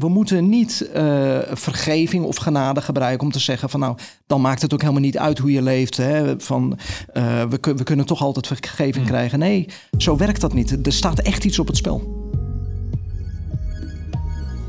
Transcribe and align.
we 0.00 0.08
moeten 0.08 0.48
niet 0.48 0.90
uh, 0.96 1.38
vergeving 1.52 2.24
of 2.24 2.36
genade 2.36 2.80
gebruiken 2.80 3.26
om 3.26 3.32
te 3.32 3.38
zeggen 3.38 3.70
van 3.70 3.80
nou, 3.80 3.96
dan 4.26 4.40
maakt 4.40 4.62
het 4.62 4.72
ook 4.72 4.80
helemaal 4.80 5.02
niet 5.02 5.18
uit 5.18 5.38
hoe 5.38 5.52
je 5.52 5.62
leeft. 5.62 5.96
Hè? 5.96 6.40
Van 6.40 6.78
uh, 7.14 7.42
we, 7.42 7.58
we, 7.76 7.82
kunnen 7.82 8.06
toch 8.06 8.22
altijd 8.22 8.46
vergeving 8.46 9.04
mm. 9.04 9.10
krijgen. 9.10 9.38
Nee, 9.38 9.68
zo 9.98 10.16
werkt 10.16 10.40
dat 10.40 10.52
niet. 10.52 10.86
Er 10.86 10.92
staat 10.92 11.18
echt 11.18 11.44
iets 11.44 11.58
op 11.58 11.66
het 11.66 11.76
spel. 11.76 12.28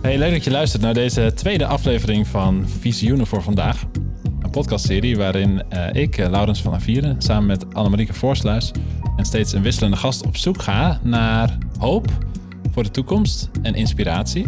Hey, 0.01 0.17
leuk 0.17 0.31
dat 0.31 0.43
je 0.43 0.51
luistert 0.51 0.81
naar 0.81 0.93
deze 0.93 1.31
tweede 1.35 1.65
aflevering 1.65 2.27
van 2.27 2.65
Visioenen 2.79 3.27
voor 3.27 3.41
vandaag. 3.41 3.85
Een 4.41 4.49
podcastserie 4.49 5.17
waarin 5.17 5.63
uh, 5.73 5.93
ik, 5.93 6.17
Laurens 6.17 6.61
van 6.61 6.73
Avieren, 6.73 7.21
samen 7.21 7.45
met 7.45 7.73
Annemarieke 7.73 8.13
Voorsluis 8.13 8.71
en 9.17 9.25
steeds 9.25 9.53
een 9.53 9.61
wisselende 9.61 9.97
gast 9.97 10.25
op 10.25 10.37
zoek 10.37 10.61
ga 10.61 10.99
naar 11.03 11.57
hoop 11.77 12.07
voor 12.71 12.83
de 12.83 12.91
toekomst 12.91 13.49
en 13.61 13.75
inspiratie. 13.75 14.45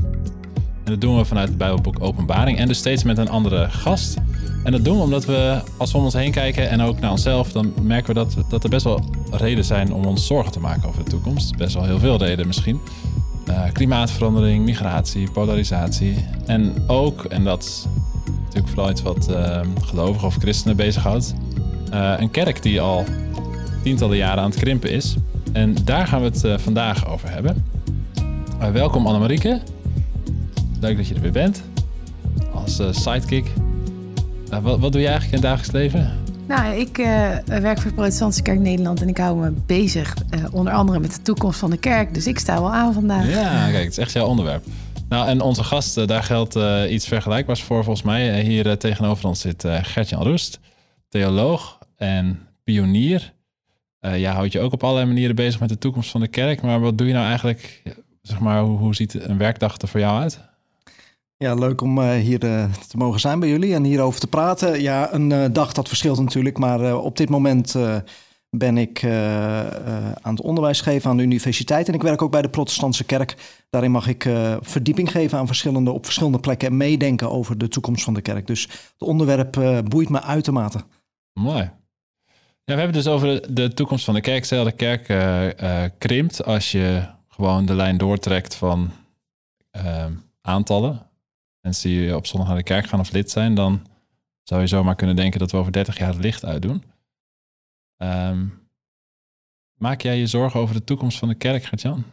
En 0.84 0.92
dat 0.92 1.02
doen 1.02 1.18
we 1.18 1.26
vanuit 1.26 1.48
het 1.48 1.58
Bijbelboek 1.58 1.98
Openbaring 2.00 2.58
en 2.58 2.68
dus 2.68 2.78
steeds 2.78 3.04
met 3.04 3.18
een 3.18 3.30
andere 3.30 3.70
gast. 3.70 4.18
En 4.64 4.72
dat 4.72 4.86
doen 4.86 4.98
we 4.98 5.04
omdat 5.04 5.26
we, 5.26 5.62
als 5.78 5.92
we 5.92 5.98
om 5.98 6.04
ons 6.04 6.14
heen 6.14 6.32
kijken 6.32 6.70
en 6.70 6.82
ook 6.82 7.00
naar 7.00 7.12
onszelf, 7.12 7.52
dan 7.52 7.74
merken 7.82 8.08
we 8.08 8.14
dat, 8.14 8.36
dat 8.50 8.64
er 8.64 8.70
best 8.70 8.84
wel 8.84 9.04
reden 9.32 9.66
zijn 9.66 9.94
om 9.94 10.06
ons 10.06 10.26
zorgen 10.26 10.52
te 10.52 10.60
maken 10.60 10.88
over 10.88 11.04
de 11.04 11.10
toekomst. 11.10 11.58
Best 11.58 11.74
wel 11.74 11.86
heel 11.86 12.00
veel 12.00 12.18
reden 12.18 12.48
misschien. 12.48 12.80
Uh, 13.50 13.64
klimaatverandering, 13.72 14.66
migratie, 14.66 15.32
polarisatie. 15.32 16.26
En 16.46 16.74
ook, 16.88 17.24
en 17.24 17.44
dat 17.44 17.64
is 17.64 17.86
natuurlijk 18.44 18.68
vooral 18.68 18.90
iets 18.90 19.02
wat 19.02 19.28
uh, 19.30 19.60
gelovigen 19.82 20.28
of 20.28 20.36
christenen 20.36 20.76
bezighoudt, 20.76 21.34
uh, 21.94 22.14
een 22.18 22.32
kerk 22.32 22.62
die 22.62 22.82
al 22.82 23.04
tientallen 23.84 24.18
jaren 24.18 24.44
aan 24.44 24.50
het 24.50 24.60
krimpen 24.60 24.92
is. 24.92 25.16
En 25.54 25.76
daar 25.84 26.08
gaan 26.08 26.22
we 26.22 26.26
het 26.26 26.62
vandaag 26.62 27.08
over 27.08 27.30
hebben. 27.30 27.66
welkom 28.72 29.08
Annemarieke. 29.08 29.62
Leuk 30.84 30.98
dat 30.98 31.08
je 31.08 31.16
er 31.16 31.22
weer 31.22 31.32
bent. 31.32 31.64
Als 32.54 32.80
uh, 32.80 32.88
sidekick. 32.92 33.46
Uh, 34.52 34.60
wat, 34.60 34.80
wat 34.80 34.92
doe 34.92 35.02
je 35.02 35.08
eigenlijk 35.08 35.26
in 35.26 35.32
het 35.32 35.42
dagelijks 35.42 35.72
leven? 35.72 36.12
Nou, 36.48 36.76
ik 36.76 36.98
uh, 36.98 37.06
werk 37.46 37.80
voor 37.80 37.90
de 37.90 37.96
Protestantse 37.96 38.42
Kerk 38.42 38.60
Nederland 38.60 39.02
en 39.02 39.08
ik 39.08 39.18
hou 39.18 39.40
me 39.40 39.52
bezig 39.66 40.16
onder 40.52 40.74
andere 40.74 41.00
met 41.00 41.16
de 41.16 41.22
toekomst 41.22 41.60
van 41.60 41.70
de 41.70 41.78
kerk. 41.78 42.14
Dus 42.14 42.28
ik 42.28 42.40
sta 42.40 42.62
wel 42.62 42.74
aan 42.74 42.94
vandaag. 42.94 43.30
Ja, 43.30 43.70
kijk, 43.72 43.84
het 43.84 43.92
is 43.92 43.98
echt 43.98 44.12
jouw 44.12 44.26
onderwerp. 44.26 44.66
Nou, 45.10 45.28
en 45.28 45.42
onze 45.42 45.64
gast, 45.64 46.08
daar 46.08 46.24
geldt 46.24 46.58
iets 46.90 47.08
vergelijkbaars 47.08 47.64
voor 47.64 47.84
volgens 47.84 48.06
mij. 48.06 48.42
Hier 48.42 48.78
tegenover 48.78 49.28
ons 49.28 49.40
zit 49.40 49.66
Gertjan 49.68 50.24
Roest, 50.24 50.60
theoloog 51.10 51.80
en 51.96 52.40
pionier. 52.64 53.34
ja, 54.00 54.34
houd 54.34 54.52
je 54.52 54.60
ook 54.60 54.74
op 54.74 54.84
allerlei 54.84 55.08
manieren 55.08 55.36
bezig 55.36 55.60
met 55.60 55.70
de 55.70 55.78
toekomst 55.78 56.12
van 56.12 56.22
de 56.22 56.28
kerk. 56.28 56.62
Maar 56.62 56.80
wat 56.80 56.98
doe 56.98 57.08
je 57.08 57.14
nou 57.14 57.26
eigenlijk, 57.26 57.84
zeg 58.22 58.40
maar, 58.40 58.62
hoe, 58.62 58.78
hoe 58.78 58.96
ziet 58.96 59.14
een 59.28 59.38
werkdag 59.38 59.78
er 59.78 59.88
voor 59.88 60.00
jou 60.00 60.22
uit? 60.22 60.52
Ja, 61.44 61.54
leuk 61.54 61.82
om 61.82 61.98
uh, 61.98 62.12
hier 62.12 62.44
uh, 62.44 62.66
te 62.88 62.98
mogen 62.98 63.20
zijn 63.20 63.40
bij 63.40 63.50
jullie 63.50 63.74
en 63.74 63.84
hierover 63.84 64.20
te 64.20 64.28
praten. 64.28 64.82
Ja, 64.82 65.14
een 65.14 65.30
uh, 65.30 65.46
dag 65.52 65.74
dat 65.74 65.88
verschilt 65.88 66.20
natuurlijk, 66.20 66.58
maar 66.58 66.98
op 66.98 67.18
dit 67.18 67.30
moment 67.30 67.76
ben 68.50 68.78
ik 68.78 69.04
aan 70.22 70.34
het 70.34 70.42
onderwijs 70.42 70.82
geven 70.82 71.10
aan 71.10 71.18
de 71.18 71.24
universiteit 71.24 71.88
en 71.88 71.94
ik 71.94 72.02
werk 72.02 72.22
ook 72.22 72.32
bij 72.32 72.42
de 72.42 72.50
Protestantse 72.50 73.04
Kerk. 73.04 73.36
Daarin 73.70 73.92
mag 73.92 74.08
ik 74.08 74.30
verdieping 74.62 75.12
geven 75.12 75.38
aan 75.38 75.48
verschillende, 75.48 75.92
op 75.92 76.06
verschillende 76.06 76.40
plekken 76.40 76.68
en 76.68 76.78
meedenken 76.78 77.32
over 77.32 77.58
de 77.58 77.68
toekomst 77.68 78.04
van 78.04 78.14
de 78.14 78.22
kerk. 78.22 78.48
Dus 78.48 78.62
het 78.62 79.02
onderwerp 79.02 79.84
boeit 79.90 80.10
me 80.10 80.22
uitermate. 80.22 80.84
Mooi. 81.34 81.72
Ja, 82.64 82.74
we 82.74 82.82
hebben 82.82 82.94
dus 82.94 83.08
over 83.08 83.54
de 83.56 83.74
toekomst 83.74 84.06
van 84.06 84.14
de 84.14 84.22
kerk. 84.22 84.46
Stel, 84.46 84.64
de 84.64 84.72
kerk 84.72 85.06
krimpt 85.98 86.46
als 86.46 86.72
je 86.72 87.04
gewoon 87.28 87.66
de 87.66 87.76
lijn 87.76 87.98
doortrekt 87.98 88.56
van 88.56 88.92
aantallen 90.42 91.12
mensen 91.64 91.90
die 91.90 92.16
op 92.16 92.26
zondag 92.26 92.48
naar 92.48 92.58
de 92.58 92.64
kerk 92.64 92.88
gaan 92.88 93.00
of 93.00 93.12
lid 93.12 93.32
zijn, 93.32 93.56
dan 93.56 93.86
zou 94.44 94.62
je 94.62 94.68
zomaar 94.68 94.96
kunnen 94.96 95.16
denken 95.16 95.40
dat 95.40 95.52
we 95.52 95.58
over 95.58 95.72
30 95.72 95.98
jaar 95.98 96.14
het 96.14 96.24
licht 96.24 96.46
uitdoen. 96.46 96.84
Um, 97.98 98.68
maak 99.78 100.02
jij 100.02 100.18
je 100.18 100.28
zorgen 100.28 100.60
over 100.60 100.76
de 100.76 100.84
toekomst 100.84 101.18
van 101.18 101.28
de 101.28 101.36
kerk, 101.36 101.64
Gert-Jan? 101.64 102.04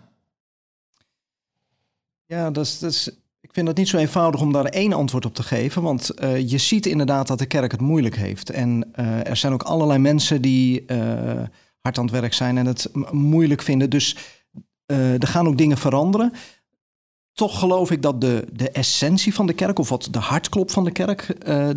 Ja, 2.24 2.50
dat 2.50 2.66
is, 2.80 3.08
ik 3.40 3.52
vind 3.52 3.68
het 3.68 3.76
niet 3.76 3.88
zo 3.88 3.96
eenvoudig 3.96 4.40
om 4.40 4.52
daar 4.52 4.64
één 4.64 4.92
antwoord 4.92 5.24
op 5.24 5.34
te 5.34 5.42
geven. 5.42 5.82
Want 5.82 6.22
uh, 6.22 6.50
je 6.50 6.58
ziet 6.58 6.86
inderdaad 6.86 7.26
dat 7.26 7.38
de 7.38 7.46
kerk 7.46 7.72
het 7.72 7.80
moeilijk 7.80 8.16
heeft. 8.16 8.50
En 8.50 8.90
uh, 8.94 9.26
er 9.26 9.36
zijn 9.36 9.52
ook 9.52 9.62
allerlei 9.62 9.98
mensen 9.98 10.42
die 10.42 10.84
uh, 10.86 10.96
hard 11.80 11.98
aan 11.98 12.04
het 12.04 12.20
werk 12.20 12.32
zijn 12.32 12.58
en 12.58 12.66
het 12.66 12.90
moeilijk 13.12 13.62
vinden. 13.62 13.90
Dus 13.90 14.16
er 14.86 15.26
gaan 15.26 15.46
ook 15.46 15.58
dingen 15.58 15.78
veranderen 15.78 16.32
toch 17.32 17.58
geloof 17.58 17.90
ik 17.90 18.02
dat 18.02 18.20
de, 18.20 18.46
de 18.52 18.70
essentie 18.70 19.34
van 19.34 19.46
de 19.46 19.52
kerk, 19.52 19.78
of 19.78 19.88
wat 19.88 20.08
de 20.10 20.18
hartklop 20.18 20.70
van 20.70 20.84
de 20.84 20.90
kerk, 20.90 21.36
uh, 21.46 21.68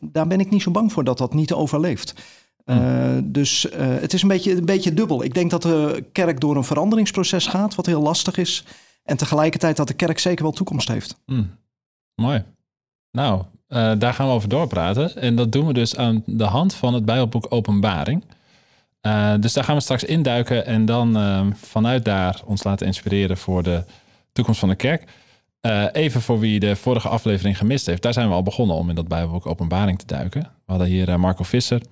daar 0.00 0.26
ben 0.26 0.40
ik 0.40 0.50
niet 0.50 0.62
zo 0.62 0.70
bang 0.70 0.92
voor 0.92 1.04
dat 1.04 1.18
dat 1.18 1.34
niet 1.34 1.52
overleeft. 1.52 2.14
Uh, 2.64 3.18
dus 3.24 3.64
uh, 3.64 3.70
het 3.76 4.12
is 4.12 4.22
een 4.22 4.28
beetje, 4.28 4.56
een 4.56 4.64
beetje 4.64 4.94
dubbel. 4.94 5.24
Ik 5.24 5.34
denk 5.34 5.50
dat 5.50 5.62
de 5.62 6.04
kerk 6.12 6.40
door 6.40 6.56
een 6.56 6.64
veranderingsproces 6.64 7.46
gaat, 7.46 7.74
wat 7.74 7.86
heel 7.86 8.02
lastig 8.02 8.36
is. 8.36 8.64
En 9.04 9.16
tegelijkertijd 9.16 9.76
dat 9.76 9.88
de 9.88 9.94
kerk 9.94 10.18
zeker 10.18 10.42
wel 10.42 10.52
toekomst 10.52 10.88
heeft. 10.88 11.20
Mm. 11.26 11.50
Mooi. 12.14 12.44
Nou, 13.10 13.42
daar 13.98 14.14
gaan 14.14 14.26
we 14.26 14.32
over 14.32 14.48
doorpraten. 14.48 15.16
En 15.16 15.36
dat 15.36 15.52
doen 15.52 15.66
we 15.66 15.72
dus 15.72 15.96
aan 15.96 16.22
de 16.26 16.44
hand 16.44 16.74
van 16.74 16.94
het 16.94 17.04
Bijbelboek 17.04 17.46
Openbaring. 17.48 18.24
dus 19.40 19.52
daar 19.52 19.64
gaan 19.64 19.76
we 19.76 19.82
straks 19.82 20.04
induiken 20.04 20.66
en 20.66 20.84
dan 20.84 21.16
vanuit 21.56 22.04
daar 22.04 22.40
ons 22.44 22.64
laten 22.64 22.86
inspireren 22.86 23.36
voor 23.36 23.62
de 23.62 23.84
toekomst 24.38 24.60
van 24.60 24.68
de 24.68 24.74
kerk. 24.74 25.10
Uh, 25.66 25.84
even 25.92 26.20
voor 26.20 26.38
wie 26.38 26.60
de 26.60 26.76
vorige 26.76 27.08
aflevering 27.08 27.58
gemist 27.58 27.86
heeft. 27.86 28.02
Daar 28.02 28.12
zijn 28.12 28.28
we 28.28 28.34
al 28.34 28.42
begonnen 28.42 28.76
om 28.76 28.88
in 28.88 28.94
dat 28.94 29.08
Bijbelboek 29.08 29.46
Openbaring 29.46 29.98
te 29.98 30.06
duiken. 30.06 30.40
We 30.40 30.48
hadden 30.72 30.86
hier 30.86 31.08
uh, 31.08 31.16
Marco 31.16 31.44
Visser, 31.44 31.82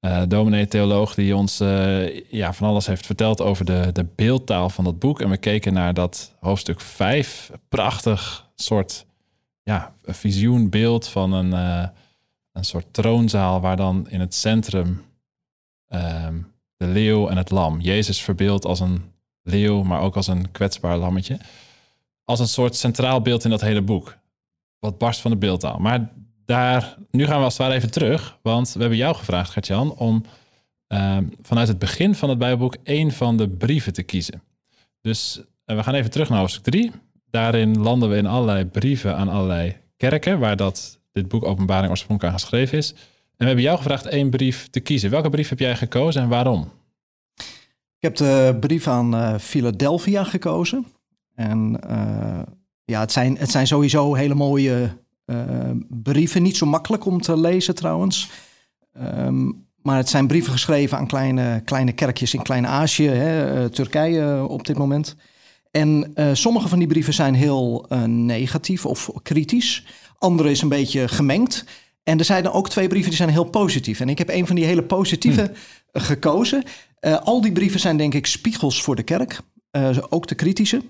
uh, 0.00 0.22
dominee 0.28 0.68
theoloog, 0.68 1.14
die 1.14 1.36
ons 1.36 1.58
ja, 2.28 2.52
van 2.52 2.68
alles 2.68 2.86
heeft 2.86 3.06
verteld 3.06 3.40
over 3.40 3.64
de, 3.64 3.90
de 3.92 4.06
beeldtaal 4.14 4.70
van 4.70 4.84
dat 4.84 4.98
boek. 4.98 5.20
En 5.20 5.30
we 5.30 5.36
keken 5.36 5.72
naar 5.72 5.94
dat 5.94 6.34
hoofdstuk 6.40 6.80
5. 6.80 7.50
Prachtig 7.68 8.48
soort 8.54 9.06
ja, 9.62 9.94
visioenbeeld 10.02 11.08
van 11.08 11.32
een, 11.32 11.52
een 12.52 12.64
soort 12.64 12.86
troonzaal 12.90 13.60
waar 13.60 13.76
dan 13.76 14.06
in 14.08 14.20
het 14.20 14.34
centrum 14.34 15.04
ehm, 15.88 16.38
de 16.76 16.86
leeuw 16.86 17.28
en 17.28 17.36
het 17.36 17.50
lam. 17.50 17.80
Jezus 17.80 18.22
verbeeld 18.22 18.64
als 18.64 18.80
een 18.80 19.02
leeuw, 19.42 19.82
maar 19.82 20.00
ook 20.00 20.16
als 20.16 20.26
een 20.26 20.50
kwetsbaar 20.50 20.96
lammetje 20.96 21.38
als 22.26 22.40
een 22.40 22.48
soort 22.48 22.76
centraal 22.76 23.20
beeld 23.20 23.44
in 23.44 23.50
dat 23.50 23.60
hele 23.60 23.82
boek. 23.82 24.16
Wat 24.78 24.98
barst 24.98 25.20
van 25.20 25.30
de 25.30 25.36
beeldtaal. 25.36 25.78
Maar 25.78 26.12
daar, 26.44 26.96
nu 27.10 27.26
gaan 27.26 27.38
we 27.38 27.44
als 27.44 27.52
het 27.52 27.62
ware 27.62 27.74
even 27.74 27.90
terug. 27.90 28.38
Want 28.42 28.72
we 28.72 28.80
hebben 28.80 28.98
jou 28.98 29.14
gevraagd, 29.14 29.50
Gertjan, 29.50 29.94
om 29.94 30.24
uh, 30.88 31.18
vanuit 31.42 31.68
het 31.68 31.78
begin 31.78 32.14
van 32.14 32.28
het 32.28 32.38
Bijbelboek 32.38 32.76
één 32.82 33.12
van 33.12 33.36
de 33.36 33.48
brieven 33.48 33.92
te 33.92 34.02
kiezen. 34.02 34.42
Dus 35.00 35.40
uh, 35.66 35.76
we 35.76 35.82
gaan 35.82 35.94
even 35.94 36.10
terug 36.10 36.28
naar 36.28 36.38
hoofdstuk 36.38 36.62
3. 36.62 36.92
Daarin 37.30 37.78
landen 37.78 38.10
we 38.10 38.16
in 38.16 38.26
allerlei 38.26 38.64
brieven 38.64 39.16
aan 39.16 39.28
allerlei 39.28 39.76
kerken, 39.96 40.38
waar 40.38 40.56
dat, 40.56 41.00
dit 41.12 41.28
boek 41.28 41.44
Openbaring 41.44 41.90
oorspronkelijk 41.90 42.34
aan 42.34 42.40
geschreven 42.40 42.78
is. 42.78 42.90
En 42.92 42.98
we 43.36 43.44
hebben 43.44 43.64
jou 43.64 43.76
gevraagd 43.76 44.06
één 44.06 44.30
brief 44.30 44.68
te 44.70 44.80
kiezen. 44.80 45.10
Welke 45.10 45.30
brief 45.30 45.48
heb 45.48 45.58
jij 45.58 45.76
gekozen 45.76 46.22
en 46.22 46.28
waarom? 46.28 46.70
Ik 47.98 48.02
heb 48.02 48.16
de 48.16 48.56
brief 48.60 48.88
aan 48.88 49.14
uh, 49.14 49.38
Philadelphia 49.38 50.24
gekozen. 50.24 50.86
En 51.36 51.80
uh, 51.90 52.42
ja, 52.84 53.00
het 53.00 53.12
zijn, 53.12 53.36
het 53.38 53.50
zijn 53.50 53.66
sowieso 53.66 54.14
hele 54.14 54.34
mooie 54.34 54.96
uh, 55.26 55.36
brieven. 55.88 56.42
Niet 56.42 56.56
zo 56.56 56.66
makkelijk 56.66 57.04
om 57.04 57.20
te 57.20 57.38
lezen 57.38 57.74
trouwens. 57.74 58.30
Um, 59.02 59.64
maar 59.82 59.96
het 59.96 60.08
zijn 60.08 60.26
brieven 60.26 60.52
geschreven 60.52 60.98
aan 60.98 61.06
kleine, 61.06 61.62
kleine 61.64 61.92
kerkjes 61.92 62.34
in 62.34 62.42
Klein-Azië, 62.42 63.10
uh, 63.10 63.64
Turkije 63.64 64.46
op 64.48 64.66
dit 64.66 64.78
moment. 64.78 65.16
En 65.70 66.12
sommige 66.32 66.68
van 66.68 66.78
die 66.78 66.88
brieven 66.88 67.14
zijn 67.14 67.34
heel 67.34 67.86
negatief 68.06 68.86
of 68.86 69.10
kritisch. 69.22 69.86
Andere 70.18 70.50
is 70.50 70.62
een 70.62 70.68
beetje 70.68 71.08
gemengd. 71.08 71.64
En 72.02 72.18
er 72.18 72.24
zijn 72.24 72.48
ook 72.48 72.68
twee 72.68 72.88
brieven 72.88 73.08
die 73.08 73.18
zijn 73.18 73.30
heel 73.30 73.44
positief. 73.44 74.00
En 74.00 74.08
ik 74.08 74.18
heb 74.18 74.28
een 74.28 74.46
van 74.46 74.56
die 74.56 74.64
hele 74.64 74.82
positieve 74.82 75.52
hm. 75.92 75.98
gekozen. 76.00 76.62
al 77.00 77.40
die 77.40 77.52
brieven 77.52 77.80
zijn 77.80 77.96
denk 77.96 78.14
ik 78.14 78.26
spiegels 78.26 78.82
voor 78.82 78.96
de 78.96 79.02
kerk. 79.02 79.40
ook 80.08 80.26
de 80.26 80.34
kritische. 80.34 80.82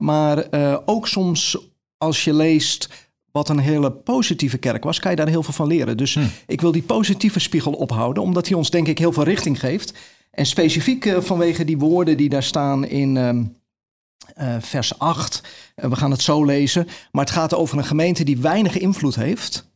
Maar 0.00 0.54
uh, 0.54 0.78
ook 0.84 1.08
soms 1.08 1.58
als 1.98 2.24
je 2.24 2.34
leest 2.34 2.88
wat 3.32 3.48
een 3.48 3.58
hele 3.58 3.92
positieve 3.92 4.58
kerk 4.58 4.84
was, 4.84 4.98
kan 4.98 5.10
je 5.10 5.16
daar 5.16 5.28
heel 5.28 5.42
veel 5.42 5.52
van 5.52 5.66
leren. 5.66 5.96
Dus 5.96 6.14
hm. 6.14 6.24
ik 6.46 6.60
wil 6.60 6.72
die 6.72 6.82
positieve 6.82 7.40
spiegel 7.40 7.72
ophouden, 7.72 8.22
omdat 8.22 8.48
hij 8.48 8.56
ons 8.56 8.70
denk 8.70 8.88
ik 8.88 8.98
heel 8.98 9.12
veel 9.12 9.22
richting 9.22 9.60
geeft. 9.60 9.94
En 10.30 10.46
specifiek 10.46 11.04
uh, 11.04 11.20
vanwege 11.20 11.64
die 11.64 11.78
woorden 11.78 12.16
die 12.16 12.28
daar 12.28 12.42
staan 12.42 12.84
in 12.84 13.16
uh, 13.16 14.56
vers 14.60 14.98
8. 14.98 15.42
we 15.74 15.96
gaan 15.96 16.10
het 16.10 16.22
zo 16.22 16.44
lezen. 16.44 16.86
Maar 17.12 17.24
het 17.24 17.34
gaat 17.34 17.54
over 17.54 17.78
een 17.78 17.84
gemeente 17.84 18.24
die 18.24 18.38
weinig 18.38 18.78
invloed 18.78 19.14
heeft. 19.14 19.68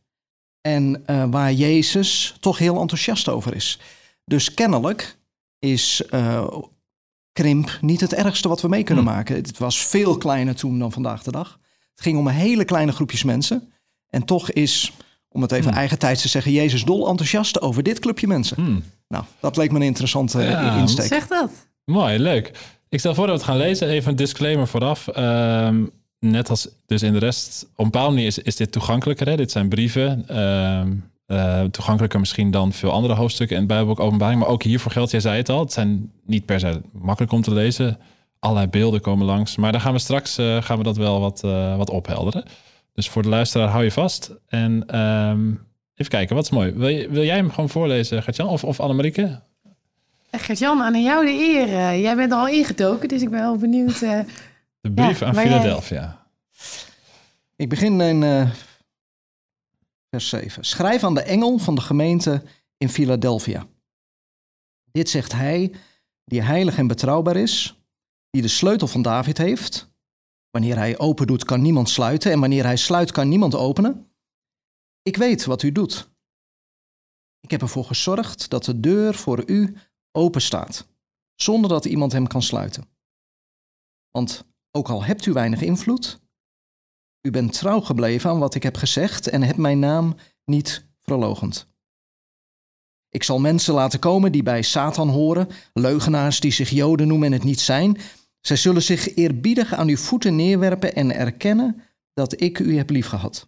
En 0.61 1.03
waar 1.31 1.53
Jezus 1.53 2.35
toch 2.39 2.57
heel 2.57 2.79
enthousiast 2.79 3.29
over 3.29 3.55
is. 3.55 3.79
Dus 4.23 4.53
kennelijk 4.53 5.17
is 5.59 6.03
krimp 7.35 7.77
niet 7.81 8.01
het 8.01 8.13
ergste 8.13 8.47
wat 8.47 8.61
we 8.61 8.67
mee 8.67 8.83
kunnen 8.83 9.03
hmm. 9.03 9.13
maken. 9.13 9.35
Het 9.35 9.57
was 9.57 9.85
veel 9.85 10.17
kleiner 10.17 10.55
toen 10.55 10.79
dan 10.79 10.91
vandaag 10.91 11.23
de 11.23 11.31
dag. 11.31 11.57
Het 11.91 12.01
ging 12.01 12.17
om 12.17 12.27
een 12.27 12.33
hele 12.33 12.65
kleine 12.65 12.91
groepjes 12.91 13.23
mensen. 13.23 13.71
En 14.09 14.25
toch 14.25 14.51
is, 14.51 14.93
om 15.29 15.41
het 15.41 15.51
even 15.51 15.69
Hmm. 15.69 15.77
eigentijds 15.77 16.21
te 16.21 16.27
zeggen, 16.27 16.51
Jezus 16.51 16.83
dol 16.83 17.07
enthousiast 17.07 17.61
over 17.61 17.83
dit 17.83 17.99
clubje 17.99 18.27
mensen. 18.27 18.57
Hmm. 18.57 18.83
Nou, 19.07 19.23
dat 19.39 19.57
leek 19.57 19.71
me 19.71 19.77
een 19.77 19.85
interessante 19.85 20.41
eh, 20.41 20.49
Ja, 20.49 20.77
insteek. 20.77 21.07
Zeg 21.07 21.27
dat. 21.27 21.51
Mooi, 21.85 22.19
leuk. 22.19 22.51
Ik 22.89 22.99
stel 22.99 23.15
voor 23.15 23.27
dat 23.27 23.35
we 23.35 23.41
het 23.41 23.51
gaan 23.51 23.67
lezen. 23.67 23.87
Even 23.87 24.09
een 24.09 24.15
disclaimer 24.15 24.67
vooraf. 24.67 25.07
Ehm, 25.07 25.83
net 26.19 26.49
als 26.49 26.67
dus 26.85 27.01
in 27.01 27.13
de 27.13 27.19
rest, 27.19 27.63
op 27.71 27.85
een 27.85 27.91
bepaalde 27.91 28.13
manier 28.13 28.27
is, 28.27 28.39
is 28.39 28.55
dit 28.55 28.71
toegankelijker. 28.71 29.27
Hè? 29.27 29.35
Dit 29.35 29.51
zijn 29.51 29.69
brieven. 29.69 30.23
Ehm, 30.27 30.91
eh, 31.25 31.63
toegankelijker 31.63 32.19
misschien 32.19 32.51
dan 32.51 32.73
veel 32.73 32.91
andere 32.91 33.13
hoofdstukken 33.13 33.55
in 33.55 33.61
het 33.61 33.71
Bijbelboek 33.71 33.99
Openbaring. 33.99 34.39
Maar 34.39 34.49
ook 34.49 34.63
hiervoor 34.63 34.91
geldt, 34.91 35.11
jij 35.11 35.19
zei 35.19 35.37
het 35.37 35.49
al, 35.49 35.59
het 35.59 35.73
zijn 35.73 36.11
niet 36.25 36.45
per 36.45 36.59
se 36.59 36.81
makkelijk 36.91 37.31
om 37.33 37.41
te 37.41 37.53
lezen. 37.53 37.97
Allerlei 38.39 38.67
beelden 38.69 39.01
komen 39.01 39.25
langs. 39.25 39.55
Maar 39.55 39.71
daar 39.71 39.81
gaan 39.81 39.93
we 39.93 39.99
straks 39.99 40.37
eh, 40.37 40.61
gaan 40.61 40.77
we 40.77 40.83
dat 40.83 40.97
wel 40.97 41.19
wat, 41.19 41.43
eh, 41.43 41.77
wat 41.77 41.89
ophelderen. 41.89 42.43
Dus 42.93 43.09
voor 43.09 43.21
de 43.21 43.29
luisteraar 43.29 43.67
hou 43.67 43.83
je 43.83 43.91
vast. 43.91 44.31
En 44.47 44.83
ehm, 44.87 45.47
even 45.95 46.11
kijken, 46.11 46.35
wat 46.35 46.43
is 46.43 46.49
mooi. 46.51 46.71
Wil, 46.71 46.87
je- 46.87 47.09
wil 47.09 47.23
jij 47.23 47.35
hem 47.35 47.49
gewoon 47.49 47.69
voorlezen, 47.69 48.23
Gertjan? 48.23 48.47
Of, 48.47 48.63
of 48.63 48.79
Annemarieke? 48.79 49.41
Gert-Jan, 50.31 50.81
aan 50.81 51.03
jou 51.03 51.25
de 51.25 51.31
eer. 51.31 51.99
Jij 51.99 52.15
bent 52.15 52.31
er 52.31 52.37
al 52.37 52.47
ingetoken, 52.47 53.07
dus 53.07 53.21
ik 53.21 53.29
ben 53.29 53.39
wel 53.39 53.57
benieuwd. 53.57 54.01
eh, 54.01 54.19
De 54.81 54.91
brief 54.91 55.21
aan 55.21 55.33
jij- 55.33 55.43
Philadelphia. 55.47 56.23
Ik 57.55 57.69
begin 57.69 58.01
in 58.01 58.23
eh, 58.23 58.49
vers 60.19 60.29
7. 60.29 60.65
Schrijf 60.65 61.03
aan 61.03 61.13
de 61.13 61.21
engel 61.21 61.57
van 61.57 61.75
de 61.75 61.81
gemeente 61.81 62.43
in 62.77 62.89
Philadelphia. 62.89 63.67
Dit 64.91 65.09
zegt 65.09 65.31
hij, 65.31 65.75
die 66.23 66.41
heilig 66.41 66.77
en 66.77 66.87
betrouwbaar 66.87 67.35
is, 67.35 67.79
die 68.29 68.41
de 68.41 68.47
sleutel 68.47 68.87
van 68.87 69.01
David 69.01 69.37
heeft. 69.37 69.93
Wanneer 70.49 70.75
hij 70.75 70.97
open 70.99 71.27
doet, 71.27 71.45
kan 71.45 71.61
niemand 71.61 71.89
sluiten, 71.89 72.31
en 72.31 72.39
wanneer 72.39 72.63
hij 72.63 72.75
sluit, 72.75 73.11
kan 73.11 73.29
niemand 73.29 73.55
openen. 73.55 74.11
Ik 75.01 75.17
weet 75.17 75.45
wat 75.45 75.63
u 75.63 75.71
doet. 75.71 76.09
Ik 77.39 77.51
heb 77.51 77.61
ervoor 77.61 77.85
gezorgd 77.85 78.49
dat 78.49 78.63
de 78.63 78.79
deur 78.79 79.13
voor 79.13 79.43
u 79.49 79.75
open 80.11 80.41
staat, 80.41 80.87
zonder 81.35 81.69
dat 81.69 81.85
iemand 81.85 82.11
hem 82.11 82.27
kan 82.27 82.41
sluiten. 82.41 82.89
Want 84.11 84.45
ook 84.71 84.89
al 84.89 85.03
hebt 85.03 85.25
u 85.25 85.33
weinig 85.33 85.61
invloed, 85.61 86.19
u 87.25 87.31
bent 87.31 87.53
trouw 87.53 87.81
gebleven 87.81 88.29
aan 88.29 88.39
wat 88.39 88.55
ik 88.55 88.63
heb 88.63 88.77
gezegd 88.77 89.27
en 89.27 89.43
hebt 89.43 89.57
mijn 89.57 89.79
naam 89.79 90.15
niet 90.45 90.85
verlogend. 91.01 91.67
Ik 93.09 93.23
zal 93.23 93.39
mensen 93.39 93.73
laten 93.73 93.99
komen 93.99 94.31
die 94.31 94.43
bij 94.43 94.61
Satan 94.61 95.09
horen, 95.09 95.47
leugenaars 95.73 96.39
die 96.39 96.51
zich 96.51 96.69
Joden 96.69 97.07
noemen 97.07 97.27
en 97.27 97.33
het 97.33 97.43
niet 97.43 97.59
zijn. 97.59 97.97
Zij 98.41 98.55
zullen 98.55 98.81
zich 98.81 99.15
eerbiedig 99.15 99.73
aan 99.73 99.87
uw 99.87 99.97
voeten 99.97 100.35
neerwerpen 100.35 100.95
en 100.95 101.15
erkennen 101.15 101.81
dat 102.13 102.41
ik 102.41 102.59
u 102.59 102.77
heb 102.77 102.89
liefgehad. 102.89 103.47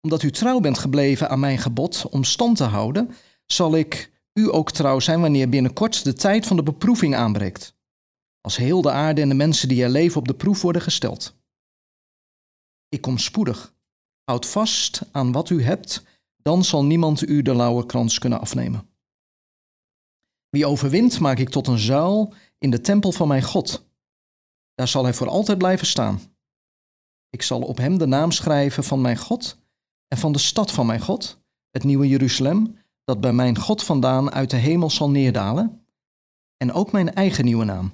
Omdat 0.00 0.22
u 0.22 0.30
trouw 0.30 0.60
bent 0.60 0.78
gebleven 0.78 1.28
aan 1.28 1.40
mijn 1.40 1.58
gebod 1.58 2.06
om 2.10 2.24
stand 2.24 2.56
te 2.56 2.64
houden, 2.64 3.10
zal 3.46 3.76
ik 3.76 4.12
u 4.32 4.52
ook 4.52 4.70
trouw 4.70 5.00
zijn 5.00 5.20
wanneer 5.20 5.48
binnenkort 5.48 6.04
de 6.04 6.12
tijd 6.12 6.46
van 6.46 6.56
de 6.56 6.62
beproeving 6.62 7.14
aanbreekt. 7.14 7.74
Als 8.40 8.56
heel 8.56 8.82
de 8.82 8.90
aarde 8.90 9.20
en 9.20 9.28
de 9.28 9.34
mensen 9.34 9.68
die 9.68 9.82
er 9.82 9.90
leven 9.90 10.18
op 10.18 10.28
de 10.28 10.34
proef 10.34 10.62
worden 10.62 10.82
gesteld. 10.82 11.40
Ik 12.92 13.00
kom 13.00 13.18
spoedig. 13.18 13.74
Houd 14.24 14.46
vast 14.46 15.02
aan 15.12 15.32
wat 15.32 15.50
u 15.50 15.62
hebt, 15.62 16.04
dan 16.36 16.64
zal 16.64 16.84
niemand 16.84 17.28
u 17.28 17.42
de 17.42 17.54
lauwe 17.54 17.86
krans 17.86 18.18
kunnen 18.18 18.40
afnemen. 18.40 18.88
Wie 20.48 20.66
overwint, 20.66 21.20
maak 21.20 21.38
ik 21.38 21.48
tot 21.48 21.66
een 21.66 21.78
zuil 21.78 22.34
in 22.58 22.70
de 22.70 22.80
tempel 22.80 23.12
van 23.12 23.28
mijn 23.28 23.42
God. 23.42 23.86
Daar 24.74 24.88
zal 24.88 25.04
hij 25.04 25.14
voor 25.14 25.28
altijd 25.28 25.58
blijven 25.58 25.86
staan. 25.86 26.20
Ik 27.30 27.42
zal 27.42 27.62
op 27.62 27.76
hem 27.76 27.98
de 27.98 28.06
naam 28.06 28.30
schrijven 28.30 28.84
van 28.84 29.00
mijn 29.00 29.16
God 29.16 29.58
en 30.08 30.18
van 30.18 30.32
de 30.32 30.38
stad 30.38 30.72
van 30.72 30.86
mijn 30.86 31.00
God, 31.00 31.40
het 31.70 31.84
nieuwe 31.84 32.08
Jeruzalem, 32.08 32.78
dat 33.04 33.20
bij 33.20 33.32
mijn 33.32 33.58
God 33.58 33.82
vandaan 33.82 34.30
uit 34.30 34.50
de 34.50 34.56
hemel 34.56 34.90
zal 34.90 35.10
neerdalen, 35.10 35.86
en 36.56 36.72
ook 36.72 36.92
mijn 36.92 37.14
eigen 37.14 37.44
nieuwe 37.44 37.64
naam. 37.64 37.92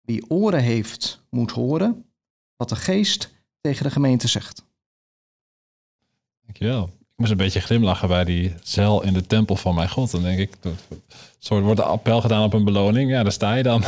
Wie 0.00 0.30
oren 0.30 0.62
heeft, 0.62 1.24
moet 1.30 1.50
horen 1.50 2.08
wat 2.58 2.68
de 2.68 2.76
geest 2.76 3.36
tegen 3.60 3.84
de 3.84 3.90
gemeente 3.90 4.28
zegt. 4.28 4.64
Dankjewel. 6.44 6.84
Ik 6.84 7.24
moest 7.24 7.30
een 7.30 7.44
beetje 7.46 7.60
glimlachen 7.60 8.08
bij 8.08 8.24
die 8.24 8.54
zeil 8.62 9.02
in 9.02 9.12
de 9.12 9.26
tempel 9.26 9.56
van 9.56 9.74
mijn 9.74 9.88
God. 9.88 10.10
Dan 10.10 10.22
denk 10.22 10.38
ik, 10.38 10.50
soort 11.38 11.64
wordt 11.64 11.80
een 11.80 11.86
appel 11.86 12.20
gedaan 12.20 12.42
op 12.44 12.52
een 12.52 12.64
beloning. 12.64 13.10
Ja, 13.10 13.22
daar 13.22 13.32
sta 13.32 13.54
je 13.54 13.62
dan. 13.62 13.84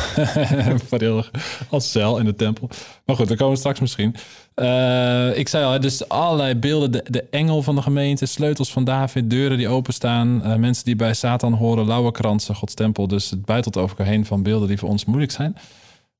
Als 1.69 1.91
zeil 1.91 2.17
in 2.17 2.25
de 2.25 2.35
tempel. 2.35 2.69
Maar 3.05 3.15
goed, 3.15 3.27
daar 3.27 3.37
komen 3.37 3.53
we 3.53 3.59
straks 3.59 3.79
misschien. 3.79 4.15
Eh, 4.53 5.37
ik 5.37 5.47
zei 5.47 5.65
al, 5.65 5.79
dus 5.79 6.09
allerlei 6.09 6.55
beelden. 6.55 6.91
De, 6.91 7.03
de 7.09 7.23
engel 7.29 7.61
van 7.61 7.75
de 7.75 7.81
gemeente, 7.81 8.25
sleutels 8.25 8.71
van 8.71 8.83
David, 8.83 9.29
deuren 9.29 9.57
die 9.57 9.67
openstaan. 9.67 10.43
eh, 10.43 10.55
mensen 10.55 10.85
die 10.85 10.95
bij 10.95 11.13
Satan 11.13 11.53
horen, 11.53 11.85
lauwe 11.85 12.11
kransen, 12.11 12.55
Gods 12.55 12.73
tempel. 12.73 13.07
Dus 13.07 13.29
het 13.29 13.45
buitelt 13.45 13.77
over 13.77 13.89
elkaar 13.97 14.13
heen 14.13 14.25
van 14.25 14.43
beelden 14.43 14.67
die 14.67 14.77
voor 14.77 14.89
ons 14.89 15.05
moeilijk 15.05 15.31
zijn. 15.31 15.55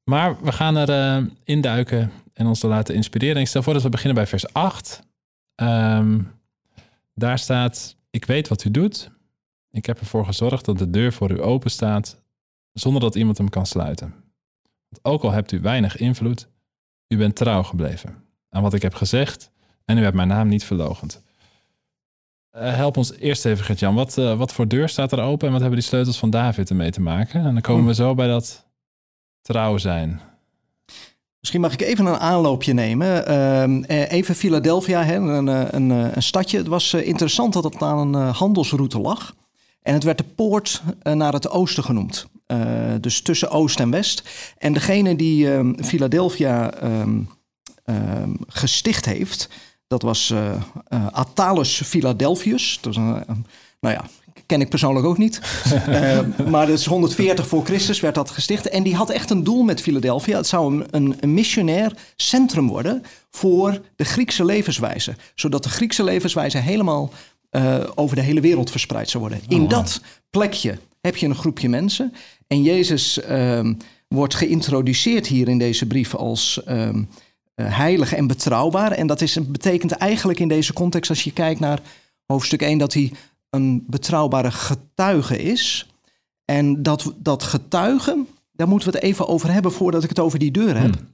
Maar 0.04 0.44
we 0.44 0.52
gaan 0.52 0.76
er 0.76 0.90
eh, 0.90 1.26
induiken 1.44 2.12
en 2.34 2.48
ons 2.48 2.64
er 2.64 2.70
laten 2.70 2.96
inspireren. 2.96 3.42
Ik 3.42 3.48
stel 3.48 3.64
voor 3.64 3.74
dat 3.74 3.84
we 3.84 3.90
beginnen 3.90 4.16
bij 4.16 4.28
vers 4.28 4.54
8. 4.54 5.02
Ehm, 5.56 6.22
daar 7.14 7.40
staat: 7.40 7.96
Ik 8.10 8.26
weet 8.26 8.48
wat 8.48 8.64
u 8.64 8.72
doet. 8.72 9.12
Ik 9.72 9.86
heb 9.86 10.00
ervoor 10.00 10.26
gezorgd 10.26 10.66
dat 10.66 10.78
de 10.78 10.90
deur 10.90 11.14
voor 11.14 11.32
u 11.32 11.42
open 11.42 11.72
staat, 11.72 12.24
zonder 12.74 13.02
dat 13.02 13.16
iemand 13.16 13.38
hem 13.38 13.50
kan 13.50 13.66
sluiten. 13.66 14.14
Want 14.90 15.06
ook 15.06 15.24
al 15.24 15.32
hebt 15.32 15.52
u 15.52 15.60
weinig 15.60 15.98
invloed, 15.98 16.48
u 17.08 17.18
bent 17.18 17.36
trouw 17.36 17.64
gebleven 17.64 18.24
aan 18.50 18.62
wat 18.62 18.74
ik 18.74 18.82
heb 18.82 18.94
gezegd 18.94 19.52
en 19.86 19.98
u 19.98 20.04
hebt 20.04 20.16
mijn 20.16 20.28
naam 20.28 20.48
niet 20.48 20.64
verlogend. 20.64 21.22
Eh, 22.50 22.76
help 22.76 22.98
ons 22.98 23.14
eerst 23.14 23.46
even, 23.46 23.66
Gert-Jan. 23.66 23.96
Wat, 23.96 24.18
eh, 24.18 24.38
wat 24.38 24.54
voor 24.54 24.68
deur 24.68 24.90
staat 24.90 25.12
er 25.12 25.22
open 25.22 25.46
en 25.46 25.52
wat 25.52 25.62
hebben 25.62 25.80
die 25.80 25.88
sleutels 25.88 26.18
van 26.18 26.30
David 26.30 26.70
ermee 26.70 26.92
te 26.92 27.02
maken? 27.02 27.46
En 27.46 27.54
dan 27.54 27.62
komen 27.62 27.86
we 27.86 27.94
zo 27.94 28.16
bij 28.16 28.28
dat 28.28 28.71
trouw 29.42 29.78
zijn. 29.78 30.22
Misschien 31.40 31.62
mag 31.62 31.74
ik 31.74 31.82
even 31.82 32.06
een 32.06 32.18
aanloopje 32.20 32.74
nemen. 32.74 33.26
Ehm, 33.26 33.84
eh, 33.84 34.12
even 34.12 34.36
Philadelphia, 34.36 35.04
hè, 35.04 35.16
een, 35.16 35.48
een, 35.76 35.90
een 35.90 36.24
stadje. 36.24 36.58
Het 36.58 36.68
was 36.68 36.94
eh, 36.94 37.08
interessant 37.08 37.54
dat 37.54 37.64
het 37.64 37.82
aan 37.82 37.98
een 38.14 38.28
eh, 38.28 38.38
handelsroute 38.38 39.00
lag. 39.00 39.36
En 39.82 39.94
het 39.94 40.04
werd 40.04 40.18
de 40.18 40.24
poort 40.24 40.82
naar 41.04 41.34
het 41.34 41.50
oosten 41.50 41.84
genoemd. 41.84 42.28
Dus 43.00 43.22
tussen 43.22 43.50
oost 43.52 43.80
en 43.80 43.90
west. 43.90 44.30
En 44.58 44.74
degene 44.74 45.16
die 45.16 45.54
ehm, 45.54 45.74
Philadelphia 45.84 46.74
ehm, 46.74 47.20
gesticht 48.48 49.06
heeft, 49.06 49.50
dat 49.88 50.02
was 50.02 50.30
eh, 50.30 50.62
Attalus 51.12 51.82
Philadelphus. 51.86 52.78
Dat 52.82 52.96
een- 52.96 53.46
nou 53.80 53.96
ja, 53.96 54.06
ken 54.52 54.62
ik 54.62 54.70
persoonlijk 54.70 55.06
ook 55.06 55.18
niet. 55.18 55.42
Eh, 55.92 56.20
maar 56.50 56.70
is 56.70 56.86
140 56.86 57.48
voor 57.48 57.66
Christus 57.66 58.00
werd 58.00 58.16
dat 58.16 58.30
gesticht. 58.30 58.70
En 58.70 58.84
die 58.84 58.96
had 58.96 59.10
echt 59.10 59.30
een 59.30 59.44
doel 59.44 59.64
met 59.64 59.82
Philadelphia. 59.82 60.38
Het 60.38 60.48
zou 60.48 60.74
een, 60.74 60.86
een, 60.92 61.16
een 61.20 61.34
missionair 61.34 61.94
centrum 62.16 62.68
worden 62.68 63.04
voor 63.30 63.82
de 63.96 64.04
Griekse 64.04 64.46
levenswijze. 64.46 65.16
Zodat 65.36 65.64
de 65.64 65.70
Griekse 65.70 66.04
levenswijze 66.04 66.58
helemaal 66.58 67.12
eh, 67.50 67.76
over 67.96 68.16
de 68.16 68.22
hele 68.22 68.42
wereld 68.42 68.72
verspreid 68.72 69.10
zou 69.10 69.24
worden. 69.24 69.42
In 69.48 69.60
wow. 69.60 69.70
dat 69.70 70.02
plekje 70.30 70.78
heb 71.02 71.16
je 71.16 71.26
een 71.26 71.36
groepje 71.36 71.70
mensen. 71.70 72.14
En 72.48 72.62
Jezus 72.64 73.22
ehm, 73.22 73.74
wordt 74.08 74.36
geïntroduceerd 74.36 75.28
hier 75.28 75.48
in 75.48 75.58
deze 75.58 75.86
brief 75.86 76.16
als 76.16 76.64
eh, 76.64 76.90
heilig 77.56 78.14
en 78.14 78.28
betrouwbaar. 78.28 78.92
En 78.92 79.08
dat 79.08 79.22
is, 79.22 79.48
betekent 79.48 79.92
eigenlijk 79.92 80.40
in 80.40 80.48
deze 80.48 80.74
context, 80.74 81.10
als 81.10 81.24
je 81.24 81.32
kijkt 81.32 81.60
naar 81.60 81.80
hoofdstuk 82.26 82.62
1, 82.62 82.78
dat 82.78 82.94
hij 82.94 83.12
een 83.52 83.84
betrouwbare 83.88 84.52
getuige 84.52 85.38
is. 85.38 85.90
En 86.46 86.84
dat, 86.84 87.14
dat 87.18 87.44
getuigen, 87.44 88.28
daar 88.52 88.68
moeten 88.68 88.92
we 88.92 88.96
het 88.96 89.06
even 89.06 89.28
over 89.28 89.52
hebben 89.52 89.72
voordat 89.72 90.04
ik 90.04 90.10
het 90.10 90.20
over 90.20 90.40
die 90.40 90.52
deur 90.52 90.78
heb. 90.78 90.96
Hmm. 90.96 91.10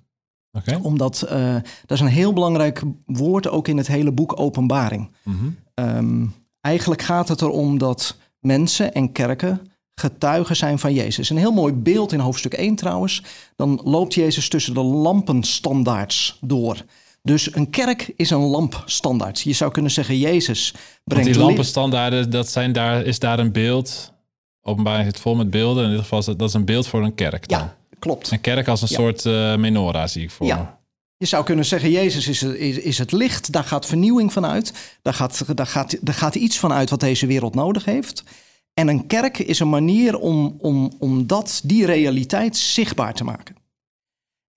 Omdat 0.82 1.22
eh, 1.22 1.54
dat 1.86 1.98
is 1.98 2.00
een 2.00 2.08
heel 2.08 2.34
belangrijk 2.34 2.84
woord 3.06 3.48
ook 3.50 3.68
in 3.68 3.78
het 3.78 3.88
hele 3.88 4.12
boek 4.12 4.40
Openbaring. 4.40 5.12
Mhm. 5.24 5.50
Ehm, 5.74 6.26
eigenlijk 6.62 7.02
gaat 7.02 7.28
het 7.28 7.42
erom 7.42 7.78
dat 7.78 8.18
mensen 8.40 8.94
en 8.94 9.12
kerken 9.12 9.72
getuigen 9.94 10.56
zijn 10.56 10.80
van 10.80 10.94
Jezus. 10.94 11.30
Een 11.30 11.38
heel 11.38 11.52
mooi 11.52 11.74
beeld 11.74 12.12
in 12.12 12.20
hoofdstuk 12.20 12.54
1 12.54 12.76
trouwens. 12.76 13.24
Dan 13.56 13.82
loopt 13.84 14.14
Jezus 14.14 14.50
tussen 14.50 14.74
de 14.74 14.84
lampenstandaards 14.84 16.38
door. 16.42 16.84
Dus 17.28 17.56
een 17.56 17.70
kerk 17.70 18.14
is 18.16 18.30
een 18.30 18.40
lampstandaard. 18.40 19.42
Je 19.42 19.54
zou 19.54 19.72
kunnen 19.72 19.92
zeggen, 19.92 20.18
Jezus 20.18 20.72
Want 20.72 20.84
brengt 21.04 21.24
die 21.26 21.34
licht. 21.34 21.46
lampenstandaarden, 21.46 22.30
dat 22.30 22.50
zijn 22.50 22.72
daar, 22.72 23.04
is 23.06 23.20
daar 23.20 23.40
een 23.40 23.52
beeld. 23.52 24.14
Openbaar 24.62 25.06
het 25.06 25.20
vol 25.20 25.36
met 25.36 25.50
beelden. 25.50 25.84
In 25.84 25.90
ieder 25.90 26.04
geval 26.04 26.20
is 26.20 26.26
dat, 26.26 26.40
dat 26.40 26.48
is 26.48 26.54
een 26.54 26.66
beeld 26.66 26.88
voor 26.88 27.04
een 27.04 27.16
kerk. 27.16 27.48
Dan. 27.48 27.60
Ja, 27.60 27.76
klopt. 28.00 28.32
Een 28.32 28.42
kerk 28.42 28.68
als 28.68 28.82
een 28.82 28.88
Ja. 28.92 28.96
soort 28.96 29.26
eh, 29.26 29.56
menorah 29.56 30.08
zie 30.08 30.24
ik 30.24 30.32
voor 30.32 30.46
me. 30.48 30.54
Ja. 30.54 30.80
Je 31.18 31.26
zou 31.26 31.44
kunnen 31.44 31.66
zeggen, 31.66 31.92
Jezus 31.92 32.28
is, 32.28 32.44
is, 32.44 32.78
is 32.78 32.98
het 32.98 33.12
licht, 33.12 33.52
daar 33.52 33.64
gaat 33.64 33.86
vernieuwing 33.86 34.34
van 34.34 34.46
uit. 34.46 34.98
Daar 35.02 35.14
gaat, 35.14 35.44
daar, 35.58 35.68
gaat, 35.68 35.98
daar 36.02 36.16
gaat 36.16 36.36
iets 36.36 36.60
van 36.60 36.74
uit 36.74 36.90
wat 36.90 37.00
deze 37.00 37.26
wereld 37.28 37.56
nodig 37.56 37.86
heeft. 37.86 38.24
En 38.74 38.88
een 38.88 39.08
kerk 39.08 39.38
is 39.38 39.60
een 39.60 39.70
manier 39.70 40.18
om, 40.18 40.56
om, 40.60 40.92
om 41.00 41.28
dat, 41.28 41.62
die 41.64 41.86
realiteit 41.86 42.58
zichtbaar 42.58 43.14
te 43.14 43.24
maken. 43.24 43.56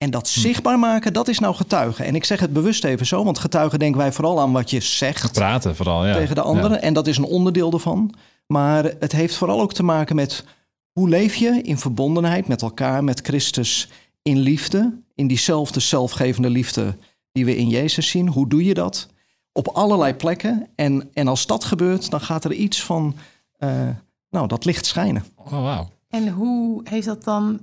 En 0.03 0.11
dat 0.11 0.29
zichtbaar 0.29 0.79
maken, 0.79 1.13
dat 1.13 1.29
is 1.29 1.39
nou 1.39 1.55
getuigen. 1.55 2.05
En 2.05 2.15
ik 2.15 2.25
zeg 2.25 2.41
het 2.41 2.53
bewust 2.53 2.85
even 2.85 3.07
zo, 3.07 3.25
want 3.25 3.39
getuigen 3.39 3.79
denken 3.79 4.01
wij 4.01 4.13
vooral 4.13 4.41
aan 4.41 4.53
wat 4.53 4.71
je 4.71 4.81
zegt 4.81 5.33
Praten 5.33 5.77
vooral, 5.77 6.07
ja. 6.07 6.15
tegen 6.15 6.35
de 6.35 6.41
anderen. 6.41 6.71
Ja. 6.71 6.81
En 6.81 6.93
dat 6.93 7.07
is 7.07 7.17
een 7.17 7.25
onderdeel 7.25 7.73
ervan. 7.73 8.15
Maar 8.47 8.85
het 8.85 9.13
heeft 9.13 9.35
vooral 9.35 9.61
ook 9.61 9.73
te 9.73 9.83
maken 9.83 10.17
met 10.17 10.45
hoe 10.93 11.09
leef 11.09 11.35
je 11.35 11.63
in 11.63 11.79
verbondenheid 11.79 12.49
met 12.49 12.63
elkaar, 12.63 13.05
met 13.05 13.21
Christus 13.21 13.89
in 14.23 14.39
liefde, 14.39 15.01
in 15.15 15.27
diezelfde 15.27 15.81
zelfgevende 15.81 16.51
liefde 16.51 16.97
die 17.33 17.45
we 17.45 17.57
in 17.57 17.69
Jezus 17.69 18.09
zien. 18.09 18.29
Hoe 18.29 18.49
doe 18.49 18.65
je 18.65 18.75
dat? 18.75 19.09
Op 19.53 19.69
allerlei 19.69 20.15
plekken. 20.15 20.69
En, 20.75 21.11
en 21.13 21.29
als 21.29 21.47
dat 21.47 21.65
gebeurt, 21.65 22.11
dan 22.11 22.21
gaat 22.21 22.45
er 22.45 22.53
iets 22.53 22.83
van, 22.83 23.15
eh, 23.57 23.89
nou, 24.31 24.47
dat 24.47 24.65
licht 24.65 24.87
schijnen. 24.87 25.25
Oh, 25.37 25.51
wauw. 25.51 25.89
En 26.09 26.29
hoe 26.29 26.81
heeft 26.85 27.07
dat 27.07 27.25
dan 27.25 27.61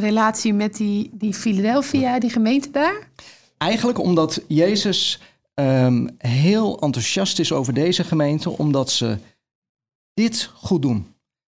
relatie 0.00 0.52
met 0.52 0.76
die, 0.76 1.10
die 1.12 1.34
Philadelphia, 1.34 2.18
die 2.18 2.30
gemeente 2.30 2.70
daar? 2.70 3.08
Eigenlijk 3.58 3.98
omdat 3.98 4.42
Jezus 4.48 5.20
ehm, 5.54 6.08
heel 6.18 6.80
enthousiast 6.80 7.38
is 7.38 7.52
over 7.52 7.74
deze 7.74 8.04
gemeente, 8.04 8.50
omdat 8.50 8.90
ze 8.90 9.18
dit 10.14 10.50
goed 10.54 10.82
doen. 10.82 11.14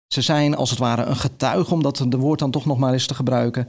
Ze 0.08 0.22
zijn 0.22 0.56
als 0.56 0.70
het 0.70 0.80
ware 0.80 1.04
een 1.04 1.16
getuige, 1.16 1.74
om 1.74 1.84
dat 1.84 2.06
de 2.08 2.18
woord 2.18 2.40
dan 2.40 2.52
toch 2.52 2.66
nog 2.66 2.78
maar 2.78 2.94
eens 2.94 3.08
te 3.08 3.16
gebruiken. 3.16 3.68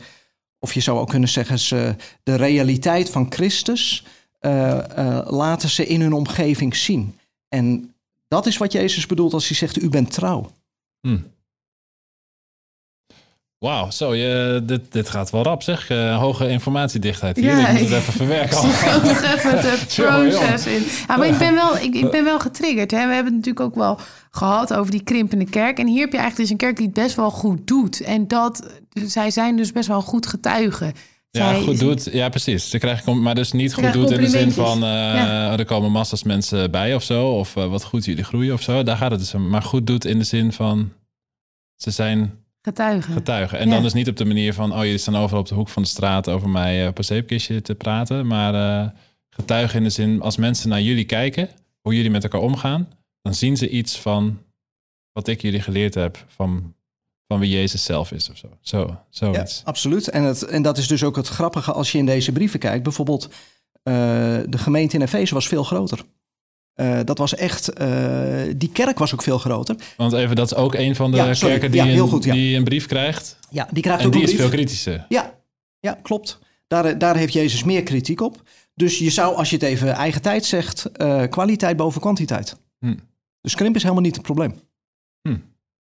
Of 0.58 0.72
je 0.72 0.80
zou 0.80 0.98
ook 0.98 1.08
kunnen 1.08 1.28
zeggen, 1.28 1.58
ze 1.58 1.94
de 2.22 2.34
realiteit 2.34 3.10
van 3.10 3.26
Christus 3.32 4.04
eh, 4.38 4.78
eh, 4.98 5.26
laten 5.30 5.68
ze 5.68 5.86
in 5.86 6.00
hun 6.00 6.12
omgeving 6.12 6.76
zien. 6.76 7.18
En 7.48 7.94
dat 8.28 8.46
is 8.46 8.56
wat 8.56 8.72
Jezus 8.72 9.06
bedoelt 9.06 9.32
als 9.32 9.48
hij 9.48 9.56
zegt, 9.56 9.82
u 9.82 9.88
bent 9.88 10.12
trouw. 10.12 10.50
Hm. 11.00 11.18
Wauw, 13.58 13.90
zo, 13.90 14.14
je, 14.14 14.62
dit, 14.64 14.92
dit 14.92 15.08
gaat 15.08 15.30
wel 15.30 15.42
rap 15.42 15.62
zeg. 15.62 15.90
Eh, 15.90 16.18
hoge 16.18 16.48
informatiedichtheid 16.48 17.36
hier. 17.36 17.58
Ja, 17.58 17.68
ik 17.68 17.80
moet 17.80 17.88
het 17.88 17.98
even 17.98 18.12
verwerken. 18.12 18.56
Ik 18.68 18.92
ook 18.96 19.02
nog 19.02 19.22
even 19.22 19.58
het 19.58 19.94
proces 19.96 20.66
in. 20.66 20.82
Ja, 21.08 21.16
maar 21.16 21.26
ik 21.26 21.38
ben 21.38 21.54
wel, 21.54 21.76
ik, 21.76 21.94
ik 21.94 22.10
ben 22.10 22.24
wel 22.24 22.38
getriggerd. 22.40 22.90
Hè. 22.90 23.06
We 23.06 23.14
hebben 23.14 23.32
het 23.34 23.44
natuurlijk 23.46 23.60
ook 23.66 23.74
wel 23.74 23.98
gehad 24.30 24.74
over 24.74 24.90
die 24.90 25.02
krimpende 25.02 25.44
kerk. 25.44 25.78
En 25.78 25.86
hier 25.86 26.00
heb 26.00 26.12
je 26.12 26.18
eigenlijk 26.18 26.36
dus 26.36 26.50
een 26.50 26.56
kerk 26.66 26.76
die 26.76 26.86
het 26.86 26.94
best 26.94 27.16
wel 27.16 27.30
goed 27.30 27.66
doet. 27.66 28.00
En 28.00 28.28
dat, 28.28 28.66
zij 29.06 29.30
zijn 29.30 29.56
dus 29.56 29.72
best 29.72 29.88
wel 29.88 30.02
goed 30.02 30.26
getuigen. 30.26 30.92
Ja, 31.30 31.48
Zij- 31.52 31.60
goed 31.62 31.78
doet. 31.78 32.08
Ja, 32.12 32.28
precies. 32.28 32.70
Ze 32.70 32.78
krijgen, 32.78 33.22
maar 33.22 33.34
dus 33.34 33.52
niet 33.52 33.74
goed 33.74 33.92
doet 33.92 34.10
in 34.10 34.20
de 34.20 34.28
zin 34.28 34.52
van 34.52 34.82
eh, 34.82 34.88
Ja. 34.88 35.58
er 35.58 35.64
komen 35.64 35.90
massas 35.90 36.22
mensen 36.22 36.70
bij 36.70 36.94
of 36.94 37.02
zo. 37.02 37.28
Of 37.28 37.56
eh, 37.56 37.66
wat 37.68 37.84
goed 37.84 38.04
jullie 38.04 38.24
groeien 38.24 38.54
of 38.54 38.62
zo. 38.62 38.82
Daar 38.82 38.96
gaat 38.96 39.10
het 39.10 39.20
dus 39.20 39.34
om. 39.34 39.48
Maar 39.48 39.62
goed 39.62 39.86
doet 39.86 40.04
in 40.04 40.18
de 40.18 40.24
zin 40.24 40.52
van 40.52 40.92
ze 41.76 41.90
zijn 41.90 42.44
Getuigen. 42.66 43.12
getuigen. 43.12 43.58
En 43.58 43.68
Ja. 43.68 43.74
dan 43.74 43.82
dus 43.82 43.92
niet 43.92 44.08
op 44.08 44.16
de 44.16 44.24
manier 44.24 44.54
van 44.54 44.72
oh, 44.72 44.82
jullie 44.82 44.98
staan 44.98 45.16
overal 45.16 45.40
op 45.40 45.48
de 45.48 45.54
hoek 45.54 45.68
van 45.68 45.82
de 45.82 45.88
straat 45.88 46.28
over 46.28 46.48
mij 46.48 46.82
eh, 46.82 46.88
op 46.88 46.98
een 46.98 47.04
zeepkistje 47.04 47.62
te 47.62 47.74
praten. 47.74 48.26
Maar 48.26 48.54
eh, 48.84 48.90
getuigen 49.30 49.78
in 49.78 49.82
de 49.84 49.90
zin 49.90 50.20
als 50.20 50.36
mensen 50.36 50.68
naar 50.68 50.80
jullie 50.82 51.04
kijken, 51.04 51.48
hoe 51.80 51.94
jullie 51.94 52.10
met 52.10 52.22
elkaar 52.22 52.40
omgaan, 52.40 52.88
dan 53.22 53.34
zien 53.34 53.56
ze 53.56 53.68
iets 53.68 53.98
van 54.00 54.38
wat 55.12 55.28
ik 55.28 55.42
jullie 55.42 55.60
geleerd 55.60 55.94
heb 55.94 56.24
van, 56.28 56.74
van 57.26 57.38
wie 57.40 57.50
Jezus 57.50 57.84
zelf 57.84 58.12
is 58.12 58.30
of 58.30 58.36
zo. 58.36 58.48
Zo, 58.60 58.78
Ja, 58.86 59.04
zoiets. 59.10 59.62
absoluut. 59.64 60.08
En, 60.08 60.22
het, 60.22 60.42
en 60.42 60.62
dat 60.62 60.78
is 60.78 60.86
dus 60.88 61.04
ook 61.04 61.16
het 61.16 61.28
grappige 61.28 61.72
als 61.72 61.92
je 61.92 61.98
in 61.98 62.06
deze 62.06 62.32
brieven 62.32 62.58
kijkt. 62.58 62.82
Bijvoorbeeld, 62.82 63.28
eh, 63.82 63.92
de 64.48 64.58
gemeente 64.58 64.96
in 64.96 65.02
Efeze 65.02 65.34
was 65.34 65.48
veel 65.48 65.64
groter. 65.64 66.00
Eh, 66.76 66.98
dat 67.04 67.18
was 67.18 67.34
echt, 67.34 67.68
eh, 67.72 68.42
die 68.56 68.70
kerk 68.72 68.98
was 68.98 69.12
ook 69.12 69.22
veel 69.22 69.38
groter. 69.38 69.76
Want 69.96 70.12
even, 70.12 70.36
dat 70.36 70.50
is 70.50 70.56
ook 70.56 70.74
een 70.74 70.94
van 70.96 71.10
de 71.10 71.16
Ja, 71.16 71.32
kerken 71.32 71.70
die, 71.70 71.84
Ja, 71.84 71.92
een, 71.92 72.08
goed, 72.08 72.24
ja. 72.24 72.32
die 72.32 72.56
een 72.56 72.64
brief 72.64 72.86
krijgt. 72.86 73.38
Ja, 73.50 73.68
die 73.72 73.82
krijgt 73.82 74.00
En 74.00 74.06
ook 74.06 74.12
die 74.12 74.22
een 74.22 74.28
is 74.28 74.34
brief. 74.34 74.46
veel 74.48 74.56
kritischer. 74.56 75.04
Ja, 75.08 75.34
ja 75.80 75.98
klopt. 76.02 76.38
Daar, 76.66 76.98
daar 76.98 77.16
heeft 77.16 77.32
Jezus 77.32 77.64
meer 77.64 77.82
kritiek 77.82 78.20
op. 78.20 78.42
Dus 78.74 78.98
je 78.98 79.10
zou, 79.10 79.36
als 79.36 79.50
je 79.50 79.56
het 79.56 79.64
even 79.64 79.88
eigen 79.92 80.22
tijd 80.22 80.44
zegt, 80.44 80.84
eh, 80.92 81.22
kwaliteit 81.30 81.76
boven 81.76 82.00
kwantiteit. 82.00 82.56
Hm. 82.78 82.94
Dus 83.40 83.54
krimp 83.54 83.74
is 83.76 83.82
helemaal 83.82 84.02
niet 84.04 84.14
het 84.16 84.24
probleem. 84.24 84.54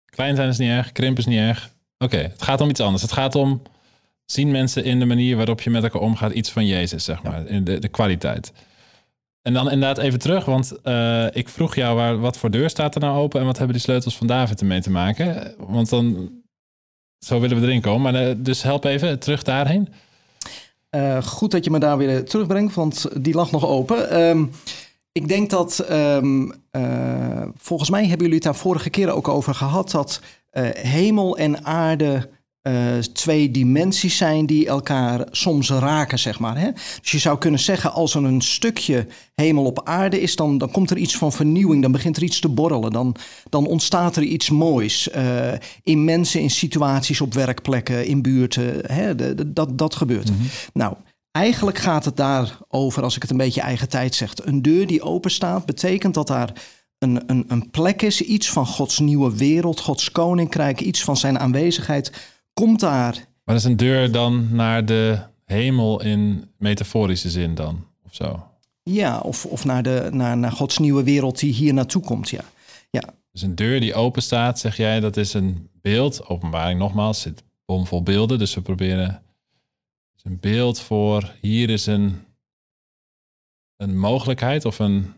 Klein 0.06 0.36
zijn 0.36 0.50
is 0.50 0.58
niet 0.58 0.70
erg, 0.70 0.92
krimp 0.92 1.18
is 1.18 1.26
niet 1.26 1.40
erg. 1.40 1.70
Oké, 1.98 2.18
het 2.18 2.42
gaat 2.42 2.62
om 2.62 2.70
iets 2.70 2.80
anders. 2.80 3.02
Het 3.02 3.12
gaat 3.12 3.36
om, 3.36 3.62
zien 4.26 4.52
mensen 4.52 4.84
in 4.84 5.00
de 5.00 5.06
manier 5.06 5.36
waarop 5.36 5.62
je 5.62 5.70
met 5.70 5.84
elkaar 5.84 6.02
omgaat 6.02 6.32
iets 6.32 6.52
van 6.52 6.66
Jezus, 6.66 7.04
zeg 7.04 7.24
maar. 7.24 7.48
In 7.48 7.64
de, 7.64 7.80
de 7.80 7.88
kwaliteit. 7.88 8.52
En 9.46 9.54
dan 9.54 9.72
inderdaad 9.72 9.98
even 9.98 10.20
terug, 10.20 10.46
want 10.46 10.82
eh, 10.84 11.26
ik 11.32 11.50
vroeg 11.50 11.76
jou 11.76 11.96
waar, 11.96 12.20
wat 12.20 12.38
voor 12.38 12.52
deur 12.52 12.70
staat 12.70 12.96
er 12.96 13.02
nou 13.02 13.18
open 13.18 13.40
en 13.40 13.46
wat 13.46 13.58
hebben 13.58 13.76
die 13.76 13.84
sleutels 13.86 14.18
van 14.18 14.28
David 14.28 14.60
ermee 14.60 14.82
te 14.82 14.92
maken? 14.92 15.56
Want 15.58 15.90
dan, 15.90 16.32
zo 17.20 17.40
willen 17.40 17.60
we 17.60 17.68
erin 17.68 17.82
komen. 17.82 18.02
Maar 18.02 18.28
eh, 18.28 18.36
dus 18.38 18.64
help 18.64 18.84
even 18.84 19.20
terug 19.20 19.44
daarheen. 19.44 19.90
Eh, 20.90 21.24
goed 21.24 21.52
dat 21.52 21.64
je 21.64 21.72
me 21.72 21.80
daar 21.80 21.98
weer 21.98 22.26
terugbrengt, 22.26 22.76
want 22.76 23.06
die 23.22 23.34
lag 23.34 23.52
nog 23.52 23.66
open. 23.66 24.10
Ehm, 24.10 24.46
ik 25.12 25.28
denk 25.28 25.50
dat, 25.50 25.80
ehm, 25.80 26.52
eh, 26.72 27.48
volgens 27.58 27.90
mij 27.90 28.02
hebben 28.02 28.20
jullie 28.20 28.36
het 28.36 28.44
daar 28.44 28.56
vorige 28.56 28.90
keer 28.90 29.12
ook 29.12 29.28
over 29.28 29.56
gehad, 29.56 29.92
dat 29.92 30.22
hemel 30.74 31.38
en 31.38 31.66
aarde 31.66 32.30
eh, 32.66 32.98
twee 33.14 33.52
dimensies 33.52 34.18
zijn 34.18 34.46
die 34.46 34.68
elkaar 34.68 35.28
soms 35.32 35.70
raken, 35.70 36.20
zeg 36.20 36.40
maar. 36.40 36.58
Hè? 36.58 36.72
Dus 37.02 37.12
je 37.12 37.18
zou 37.20 37.38
kunnen 37.38 37.60
zeggen, 37.60 37.94
als 37.94 38.16
er 38.16 38.24
een 38.24 38.42
stukje 38.42 39.08
hemel 39.36 39.64
op 39.66 39.82
aarde 39.84 40.22
is, 40.22 40.36
dan, 40.36 40.58
dan 40.58 40.72
komt 40.72 40.90
er 40.92 40.98
iets 40.98 41.18
van 41.18 41.32
vernieuwing, 41.32 41.82
dan 41.82 41.92
begint 41.92 42.18
er 42.18 42.24
iets 42.24 42.40
te 42.40 42.50
borrelen, 42.50 42.92
dan, 42.92 43.16
dan 43.50 43.66
ontstaat 43.66 44.16
er 44.16 44.24
iets 44.24 44.50
moois. 44.50 45.10
eh, 45.10 45.52
in 45.84 46.04
mensen, 46.04 46.42
in 46.42 46.50
situaties, 46.50 47.22
op 47.22 47.34
werkplekken, 47.34 48.06
in 48.06 48.22
buurten, 48.22 48.82
hè? 48.94 49.16
De- 49.16 49.36
de- 49.36 49.54
dat, 49.54 49.78
dat 49.78 49.96
gebeurt. 49.96 50.30
Nou, 50.74 50.94
eigenlijk 51.32 51.78
gaat 51.78 52.06
het 52.06 52.18
daarover, 52.18 53.04
als 53.04 53.16
ik 53.16 53.22
het 53.22 53.32
een 53.32 53.38
beetje 53.38 53.62
eigen 53.62 53.90
tijd 53.90 54.16
zeg. 54.16 54.34
Een 54.44 54.62
deur 54.62 54.88
die 54.88 55.02
open 55.02 55.32
staat, 55.32 55.66
betekent 55.66 56.14
dat 56.14 56.28
daar 56.28 56.54
een, 57.00 57.24
een, 57.28 57.46
een 57.48 57.70
plek 57.70 58.02
is, 58.02 58.22
iets 58.22 58.50
van 58.50 58.66
Gods 58.68 59.00
nieuwe 59.00 59.36
wereld, 59.38 59.80
Gods 59.80 60.12
koninkrijk, 60.12 60.82
iets 60.82 61.04
van 61.04 61.18
zijn 61.18 61.40
aanwezigheid. 61.40 62.12
Komt 62.62 62.80
daar. 62.80 63.14
Maar 63.14 63.56
dat 63.56 63.56
is 63.56 63.64
een 63.64 63.78
deur 63.78 64.12
dan 64.12 64.56
naar 64.56 64.86
de 64.86 65.20
hemel 65.46 66.02
in 66.02 66.52
metaforische 66.58 67.30
zin 67.30 67.56
dan, 67.56 67.86
of 68.06 68.16
zo. 68.16 68.48
Ja, 68.84 69.20
of, 69.20 69.46
of 69.46 69.66
naar, 69.66 69.84
de, 69.84 70.10
naar, 70.12 70.38
naar 70.38 70.52
Gods 70.52 70.78
nieuwe 70.78 71.04
wereld 71.04 71.40
die 71.40 71.54
hier 71.54 71.74
naartoe 71.74 72.02
komt. 72.02 72.30
Ja. 72.30 72.44
Dus 73.32 73.44
een 73.44 73.56
deur 73.56 73.80
die 73.80 73.94
open 73.94 74.22
staat, 74.22 74.60
zeg 74.60 74.78
jij, 74.78 75.00
dat 75.00 75.18
is 75.18 75.34
een 75.34 75.70
beeld. 75.82 76.28
Openbaring 76.28 76.80
nogmaals, 76.80 77.22
zit 77.22 77.44
bomvol 77.66 78.04
beelden. 78.04 78.40
Dus 78.40 78.54
we 78.54 78.62
proberen 78.62 79.22
een 80.26 80.40
beeld 80.40 80.80
voor 80.80 81.34
hier 81.42 81.70
is 81.70 81.86
een, 81.86 82.26
een 83.76 84.00
mogelijkheid 84.00 84.66
of 84.66 84.80
een, 84.80 85.14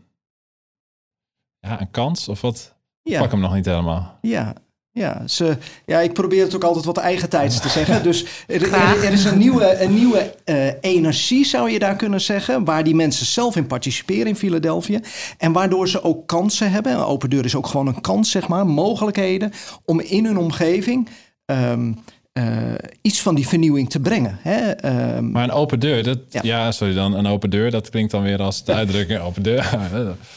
ja, 1.59 1.81
een 1.81 1.91
kans 1.91 2.27
of 2.27 2.41
wat. 2.41 2.75
Ja. 3.01 3.19
Pak 3.19 3.31
hem 3.31 3.39
nog 3.39 3.53
niet 3.53 3.65
helemaal. 3.65 4.17
Ja, 4.21 4.55
ja, 4.97 5.21
ze, 5.25 5.57
ja, 5.85 5.99
ik 5.99 6.13
probeer 6.13 6.43
het 6.43 6.55
ook 6.55 6.63
altijd 6.63 6.85
wat 6.85 6.97
eigentijds 6.97 7.59
te 7.59 7.69
zeggen. 7.69 8.03
Dus 8.03 8.25
er, 8.47 8.73
er, 8.73 9.03
er 9.03 9.11
is 9.11 9.23
een 9.23 9.37
nieuwe, 9.37 9.81
een 9.81 9.93
nieuwe 9.93 10.33
eh, 10.43 10.67
energie, 10.81 11.45
zou 11.45 11.71
je 11.71 11.79
daar 11.79 11.95
kunnen 11.95 12.21
zeggen, 12.21 12.63
waar 12.63 12.83
die 12.83 12.95
mensen 12.95 13.25
zelf 13.25 13.55
in 13.55 13.67
participeren 13.67 14.27
in 14.27 14.35
Philadelphia. 14.35 14.99
En 15.37 15.51
waardoor 15.51 15.87
ze 15.87 16.03
ook 16.03 16.27
kansen 16.27 16.71
hebben. 16.71 16.91
Een 16.91 17.03
open 17.03 17.29
deur 17.29 17.45
is 17.45 17.55
ook 17.55 17.67
gewoon 17.67 17.87
een 17.87 18.01
kans, 18.01 18.31
zeg 18.31 18.47
maar, 18.47 18.67
mogelijkheden 18.67 19.51
om 19.85 19.99
in 19.99 20.25
hun 20.25 20.37
omgeving 20.37 21.09
ehm, 21.45 21.91
eh, 22.33 22.73
iets 23.01 23.21
van 23.21 23.35
die 23.35 23.47
vernieuwing 23.47 23.89
te 23.89 23.99
brengen. 23.99 24.37
Hè? 24.41 24.71
Ehm, 24.71 25.31
Maar 25.31 25.43
een 25.43 25.51
open 25.51 25.79
deur, 25.79 26.03
dat, 26.03 26.19
ja. 26.29 26.39
Ja. 26.43 26.71
sorry 26.71 26.93
dan, 26.93 27.13
een 27.13 27.27
open 27.27 27.49
deur, 27.49 27.71
dat 27.71 27.89
klinkt 27.89 28.11
dan 28.11 28.23
weer 28.23 28.41
als 28.41 28.63
de 28.63 28.73
uitdrukking 28.73 29.19
open 29.19 29.43
deur. 29.43 29.69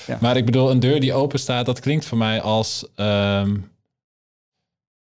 Ja. 0.06 0.18
Maar 0.20 0.36
ik 0.36 0.44
bedoel, 0.44 0.70
een 0.70 0.80
deur 0.80 1.00
die 1.00 1.12
open 1.12 1.38
staat, 1.38 1.66
dat 1.66 1.80
klinkt 1.80 2.04
voor 2.04 2.18
mij 2.18 2.40
als, 2.40 2.86
ehm, 2.94 3.56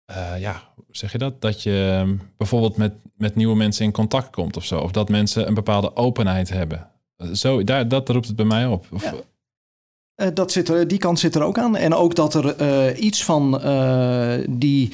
eh, 0.09 0.39
ja, 0.39 0.61
hoe 0.75 0.85
zeg 0.89 1.11
je 1.11 1.17
dat? 1.17 1.41
Dat 1.41 1.63
je 1.63 1.97
ehm, 1.99 2.15
bijvoorbeeld 2.37 2.77
met, 2.77 2.93
met 3.17 3.35
nieuwe 3.35 3.55
mensen 3.55 3.85
in 3.85 3.91
contact 3.91 4.29
komt 4.29 4.57
of 4.57 4.65
zo. 4.65 4.79
Of 4.79 4.91
dat 4.91 5.09
mensen 5.09 5.47
een 5.47 5.53
bepaalde 5.53 5.95
openheid 5.95 6.49
hebben. 6.49 6.89
Eh, 7.15 7.27
Zo, 7.27 7.63
daar, 7.63 7.87
dat 7.87 8.09
roept 8.09 8.27
het 8.27 8.35
bij 8.35 8.45
mij 8.45 8.65
op. 8.65 8.85
Of, 8.91 9.03
Ja. 9.03 9.13
Eh, 10.15 10.27
dat 10.33 10.51
zit 10.51 10.69
er, 10.69 10.87
die 10.87 10.97
kant 10.97 11.19
zit 11.19 11.35
er 11.35 11.41
ook 11.41 11.57
aan. 11.57 11.75
En 11.75 11.93
ook 11.93 12.15
dat 12.15 12.33
er 12.33 12.95
iets 12.95 13.23
van 13.23 13.51
die 14.49 14.93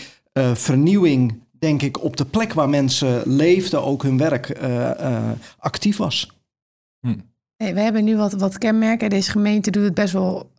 vernieuwing, 0.54 1.42
denk 1.52 1.82
ik, 1.82 2.04
op 2.04 2.18
de 2.18 2.26
plek 2.26 2.54
waar 2.54 2.70
mensen 2.70 3.22
leefden, 3.26 3.84
ook 3.84 4.04
hun 4.04 4.18
werk 4.18 4.60
actief 5.58 5.98
was. 5.98 6.32
Hey, 7.66 7.74
we 7.74 7.80
hebben 7.80 8.04
nu 8.04 8.18
wat, 8.18 8.34
wat 8.34 8.58
kenmerken. 8.58 9.10
Deze 9.10 9.32
gemeente 9.32 9.72
doet 9.72 9.84
het 9.84 9.94
best 9.94 10.14
wel 10.14 10.50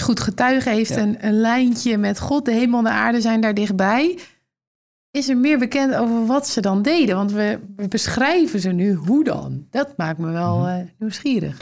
goed 0.00 0.20
getuigen. 0.20 0.72
Heeft 0.72 0.94
Ja. 0.94 0.98
een, 0.98 1.16
een 1.26 1.40
lijntje 1.40 1.96
met 1.98 2.20
God. 2.20 2.44
De 2.44 2.52
hemel 2.52 2.78
en 2.78 2.84
de 2.84 2.90
aarde 2.90 3.20
zijn 3.20 3.40
daar 3.40 3.54
dichtbij. 3.54 4.18
Is 5.10 5.28
er 5.28 5.36
meer 5.36 5.58
bekend 5.58 5.94
over 5.94 6.26
wat 6.26 6.48
ze 6.48 6.60
dan 6.60 6.82
deden? 6.82 7.16
Want 7.16 7.32
we, 7.32 7.58
we 7.76 7.88
beschrijven 7.88 8.60
ze 8.60 8.70
nu. 8.70 8.94
Hoe 8.94 9.24
dan? 9.24 9.66
Dat 9.70 9.96
maakt 9.96 10.18
me 10.18 10.30
wel 10.30 10.58
Mhm. 10.58 10.68
eh, 10.68 10.84
nieuwsgierig. 10.98 11.56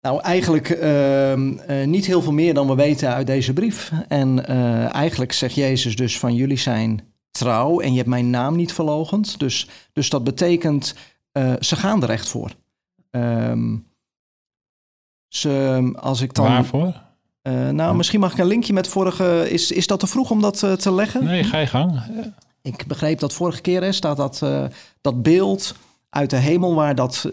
Nou, 0.00 0.20
eigenlijk 0.20 0.70
ehm, 0.70 1.58
eh, 1.58 1.86
niet 1.86 2.06
heel 2.06 2.22
veel 2.22 2.32
meer 2.32 2.54
dan 2.54 2.66
we 2.66 2.74
weten 2.74 3.14
uit 3.14 3.26
deze 3.26 3.52
brief. 3.52 3.92
En 4.08 4.46
eh, 4.46 4.94
eigenlijk 4.94 5.32
zegt 5.32 5.54
Jezus 5.54 5.96
dus 5.96 6.18
van 6.18 6.34
jullie 6.34 6.56
zijn 6.58 7.00
trouw 7.30 7.80
en 7.80 7.90
je 7.90 7.96
hebt 7.96 8.08
mijn 8.08 8.30
naam 8.30 8.56
niet 8.56 8.72
verlogend. 8.72 9.38
Dus, 9.38 9.68
dus 9.92 10.08
dat 10.10 10.24
betekent 10.24 10.94
ze 11.60 11.76
gaan 11.76 12.02
er 12.02 12.10
echt 12.10 12.28
voor. 12.28 12.50
Ehm, 15.42 15.86
ze, 15.86 15.92
als 16.00 16.20
ik 16.20 16.34
dan, 16.34 16.46
Waarvoor? 16.46 17.02
eh, 17.42 17.68
nou, 17.68 17.96
misschien 17.96 18.20
mag 18.20 18.32
ik 18.32 18.38
een 18.38 18.46
linkje 18.46 18.72
met 18.72 18.88
vorige. 18.88 19.50
Is, 19.50 19.70
is 19.70 19.86
dat 19.86 20.00
te 20.00 20.06
vroeg 20.06 20.30
om 20.30 20.40
dat 20.40 20.62
eh, 20.62 20.72
te 20.72 20.92
leggen? 20.92 21.24
Nee, 21.24 21.44
ga 21.44 21.58
je 21.58 21.66
gang. 21.66 22.00
Ik 22.62 22.86
begreep 22.86 23.18
dat 23.18 23.32
vorige 23.32 23.60
keer 23.60 23.82
hè, 23.82 23.92
staat 23.92 24.16
dat, 24.16 24.42
eh, 24.42 24.64
dat 25.00 25.22
beeld 25.22 25.74
uit 26.10 26.30
de 26.30 26.36
hemel 26.36 26.74
waar 26.74 26.94
dat 26.94 27.30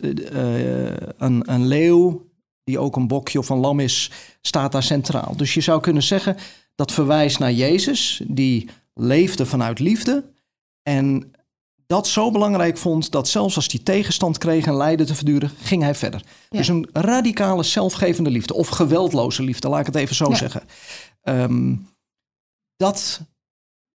een, 1.18 1.52
een 1.52 1.68
leeuw, 1.68 2.30
die 2.64 2.80
ook 2.80 2.96
een 2.96 3.08
bokje 3.08 3.40
of 3.40 3.50
een 3.50 3.58
lam 3.58 3.80
is, 3.80 4.12
staat 4.42 4.72
daar 4.72 4.84
centraal. 4.84 5.34
Dus 5.38 5.54
je 5.54 5.62
zou 5.62 5.82
kunnen 5.82 6.04
zeggen 6.04 6.38
dat 6.76 6.92
verwijst 6.92 7.40
naar 7.40 7.52
Jezus, 7.52 8.22
die 8.28 8.70
leefde 8.94 9.46
vanuit 9.46 9.80
liefde 9.80 10.24
en 10.84 11.32
dat 11.92 12.08
zo 12.08 12.32
belangrijk 12.32 12.78
vond 12.78 13.12
dat 13.12 13.28
zelfs 13.28 13.56
als 13.56 13.68
hij 13.68 13.80
tegenstand 13.84 14.38
kreeg 14.38 14.66
en 14.66 14.76
lijden 14.76 15.06
te 15.06 15.16
verduren, 15.16 15.50
ging 15.50 15.82
hij 15.82 15.96
verder. 15.96 16.24
Ja. 16.50 16.58
Dus 16.58 16.68
een 16.68 16.90
radicale 16.94 17.64
zelfgevende 17.64 18.30
liefde 18.30 18.54
of 18.54 18.68
geweldloze 18.68 19.44
liefde, 19.44 19.70
laat 19.70 19.80
ik 19.80 19.86
het 19.86 19.96
even 19.96 20.16
zo 20.16 20.30
Ja. 20.30 20.36
zeggen. 20.36 20.64
Ehm, 21.22 21.76
dat 22.76 23.22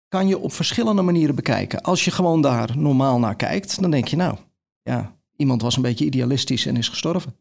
kan 0.08 0.28
je 0.28 0.38
op 0.38 0.52
verschillende 0.52 1.02
manieren 1.02 1.34
bekijken. 1.34 1.82
Als 1.82 2.04
je 2.04 2.10
gewoon 2.10 2.40
daar 2.40 2.78
normaal 2.78 3.18
naar 3.18 3.36
kijkt, 3.36 3.80
dan 3.80 3.90
denk 3.90 4.08
je 4.08 4.16
nou, 4.16 4.36
ja, 4.82 5.16
iemand 5.36 5.62
was 5.62 5.76
een 5.76 5.82
beetje 5.82 6.04
idealistisch 6.04 6.66
en 6.66 6.76
is 6.76 6.88
gestorven. 6.88 7.36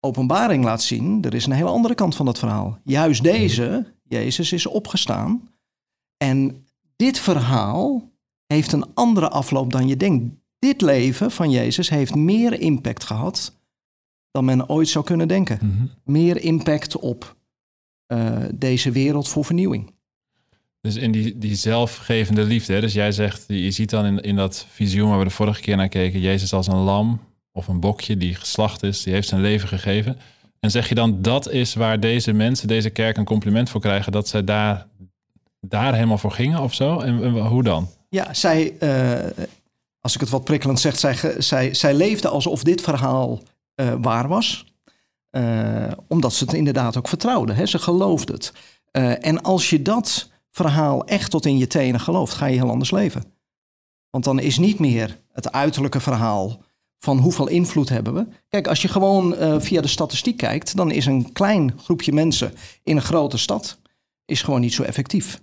Openbaring 0.00 0.64
laat 0.64 0.82
zien, 0.82 1.24
er 1.24 1.34
is 1.34 1.46
een 1.46 1.52
hele 1.52 1.68
andere 1.68 1.94
kant 1.94 2.16
van 2.16 2.26
dat 2.26 2.38
verhaal. 2.38 2.78
Juist 2.84 3.22
deze, 3.22 3.94
Jezus, 4.02 4.52
is 4.52 4.66
opgestaan. 4.66 5.48
En 6.16 6.66
dit 6.96 7.18
verhaal 7.18 8.12
heeft 8.46 8.72
een 8.72 8.94
andere 8.94 9.28
afloop 9.28 9.72
dan 9.72 9.88
je 9.88 9.96
denkt. 9.96 10.34
Dit 10.58 10.80
leven 10.80 11.30
van 11.30 11.50
Jezus 11.50 11.88
heeft 11.88 12.14
meer 12.14 12.60
impact 12.60 13.04
gehad 13.04 13.56
dan 14.34 14.44
men 14.44 14.68
ooit 14.68 14.88
zou 14.88 15.04
kunnen 15.04 15.28
denken. 15.28 15.58
Mhm. 15.62 15.86
Meer 16.04 16.42
impact 16.42 16.96
op 16.96 17.36
eh, 18.06 18.38
deze 18.54 18.90
wereld 18.90 19.28
voor 19.28 19.44
vernieuwing. 19.44 19.92
Dus 20.80 20.96
in 20.96 21.12
die, 21.12 21.38
die 21.38 21.54
zelfgevende 21.54 22.42
liefde. 22.42 22.72
Hè? 22.72 22.80
Dus 22.80 22.92
jij 22.92 23.12
zegt, 23.12 23.44
je 23.46 23.70
ziet 23.70 23.90
dan 23.90 24.04
in, 24.04 24.20
in 24.20 24.36
dat 24.36 24.66
visioen 24.70 25.08
waar 25.08 25.18
we 25.18 25.24
de 25.24 25.30
vorige 25.30 25.60
keer 25.60 25.76
naar 25.76 25.88
keken, 25.88 26.20
Jezus 26.20 26.52
als 26.52 26.66
een 26.66 26.76
lam 26.76 27.20
of 27.52 27.68
een 27.68 27.80
bokje 27.80 28.16
die 28.16 28.34
geslacht 28.34 28.82
is, 28.82 29.02
die 29.02 29.12
heeft 29.12 29.28
zijn 29.28 29.40
leven 29.40 29.68
gegeven. 29.68 30.18
En 30.60 30.70
zeg 30.70 30.88
je 30.88 30.94
dan, 30.94 31.22
dat 31.22 31.50
is 31.50 31.74
waar 31.74 32.00
deze 32.00 32.32
mensen, 32.32 32.68
deze 32.68 32.90
kerk 32.90 33.16
een 33.16 33.24
compliment 33.24 33.70
voor 33.70 33.80
krijgen, 33.80 34.12
dat 34.12 34.28
zij 34.28 34.44
daar, 34.44 34.86
daar 35.60 35.94
helemaal 35.94 36.18
voor 36.18 36.32
gingen 36.32 36.60
of 36.60 36.74
zo? 36.74 37.00
En, 37.00 37.22
en 37.22 37.46
hoe 37.46 37.62
dan? 37.62 37.88
Ja, 38.14 38.34
zij, 38.34 38.76
eh, 38.78 39.44
als 40.00 40.14
ik 40.14 40.20
het 40.20 40.28
wat 40.28 40.44
prikkelend 40.44 40.80
zeg, 40.80 40.98
zij, 40.98 41.16
zij, 41.38 41.74
zij 41.74 41.94
leefde 41.94 42.28
alsof 42.28 42.62
dit 42.62 42.80
verhaal 42.80 43.40
eh, 43.74 43.94
waar 44.00 44.28
was. 44.28 44.74
Eh, 45.30 45.92
omdat 46.08 46.32
ze 46.32 46.44
het 46.44 46.52
inderdaad 46.52 46.96
ook 46.96 47.08
vertrouwden. 47.08 47.68
Ze 47.68 47.78
geloofden 47.78 48.34
het. 48.34 48.52
En 49.22 49.42
als 49.42 49.70
je 49.70 49.82
dat 49.82 50.30
verhaal 50.50 51.04
echt 51.04 51.30
tot 51.30 51.46
in 51.46 51.58
je 51.58 51.66
tenen 51.66 52.00
gelooft, 52.00 52.32
ga 52.32 52.46
je 52.46 52.56
heel 52.56 52.70
anders 52.70 52.90
leven. 52.90 53.24
Want 54.10 54.24
dan 54.24 54.38
is 54.38 54.58
niet 54.58 54.78
meer 54.78 55.20
het 55.32 55.52
uiterlijke 55.52 56.00
verhaal 56.00 56.62
van 56.98 57.18
hoeveel 57.18 57.48
invloed 57.48 57.88
hebben 57.88 58.14
we. 58.14 58.26
Kijk, 58.48 58.68
als 58.68 58.82
je 58.82 58.88
gewoon 58.88 59.34
via 59.60 59.80
de 59.80 59.88
statistiek 59.88 60.36
kijkt, 60.36 60.76
dan 60.76 60.90
is 60.90 61.06
een 61.06 61.32
klein 61.32 61.78
groepje 61.78 62.12
mensen 62.12 62.54
in 62.82 62.96
een 62.96 63.02
grote 63.02 63.38
stad 63.38 63.78
is 64.24 64.42
gewoon 64.42 64.60
niet 64.60 64.74
zo 64.74 64.82
effectief. 64.82 65.42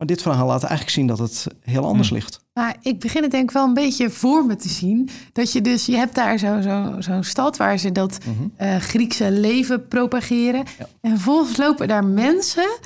Maar 0.00 0.08
dit 0.08 0.22
verhaal 0.22 0.46
laat 0.46 0.62
eigenlijk 0.62 0.90
zien 0.90 1.06
dat 1.06 1.18
het 1.18 1.46
heel 1.60 1.84
anders 1.86 2.08
Hmm. 2.08 2.16
ligt. 2.18 2.44
Maar 2.52 2.76
ik 2.82 3.00
begin 3.00 3.22
het 3.22 3.30
denk 3.30 3.44
ik 3.48 3.50
wel 3.50 3.64
een 3.66 3.74
beetje 3.74 4.10
voor 4.10 4.44
me 4.46 4.56
te 4.56 4.68
zien. 4.68 5.08
Dat 5.32 5.52
je 5.52 5.60
dus, 5.60 5.86
je 5.86 5.96
hebt 5.96 6.14
daar 6.14 6.38
zo'n 6.38 6.62
zo, 6.62 6.94
zo'n 6.98 7.24
stad 7.24 7.56
waar 7.56 7.78
ze 7.78 7.92
dat 7.92 8.18
eh, 8.56 8.76
Griekse 8.76 9.30
leven 9.32 9.88
propageren. 9.88 10.64
Ja. 10.78 10.88
En 11.00 11.10
vervolgens 11.10 11.56
lopen 11.56 11.88
daar 11.88 12.04
mensen, 12.04 12.78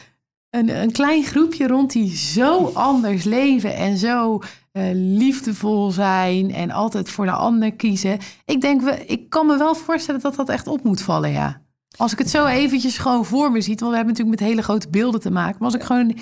een, 0.51 0.69
een 0.83 0.93
klein 0.93 1.25
groepje 1.25 1.67
rond 1.67 1.93
die 1.93 2.17
zo 2.17 2.71
anders 2.75 3.25
leven 3.25 3.75
en 3.75 3.97
zo 3.99 4.43
eh, 4.73 4.83
liefdevol 4.93 5.91
zijn 5.91 6.55
en 6.55 6.71
altijd 6.71 7.11
voor 7.11 7.25
de 7.25 7.33
ander 7.33 7.73
kiezen. 7.73 8.19
Ik 8.45 8.61
denk, 8.61 8.83
we, 8.83 9.07
ik 9.07 9.31
kan 9.31 9.47
me 9.47 9.57
wel 9.57 9.75
voorstellen 9.75 10.21
dat 10.21 10.35
dat 10.37 10.49
echt 10.49 10.67
op 10.67 10.83
moet 10.85 11.03
vallen, 11.03 11.31
ja. 11.31 11.62
Als 11.97 12.12
ik 12.12 12.19
het 12.19 12.31
zo 12.31 12.47
eventjes 12.47 12.99
gewoon 12.99 13.25
voor 13.25 13.53
me 13.53 13.61
ziet, 13.61 13.81
want 13.81 13.91
we 13.93 13.97
hebben 13.97 14.15
natuurlijk 14.15 14.41
met 14.41 14.49
hele 14.49 14.62
grote 14.62 14.88
beelden 14.88 15.21
te 15.21 15.31
maken. 15.31 15.57
Maar 15.59 15.69
als 15.73 15.81
ik 15.81 15.83
gewoon, 15.83 16.17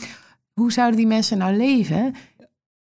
hoe 0.53 0.73
zouden 0.73 0.97
die 0.97 1.07
mensen 1.07 1.39
nou 1.39 1.57
leven? 1.57 2.15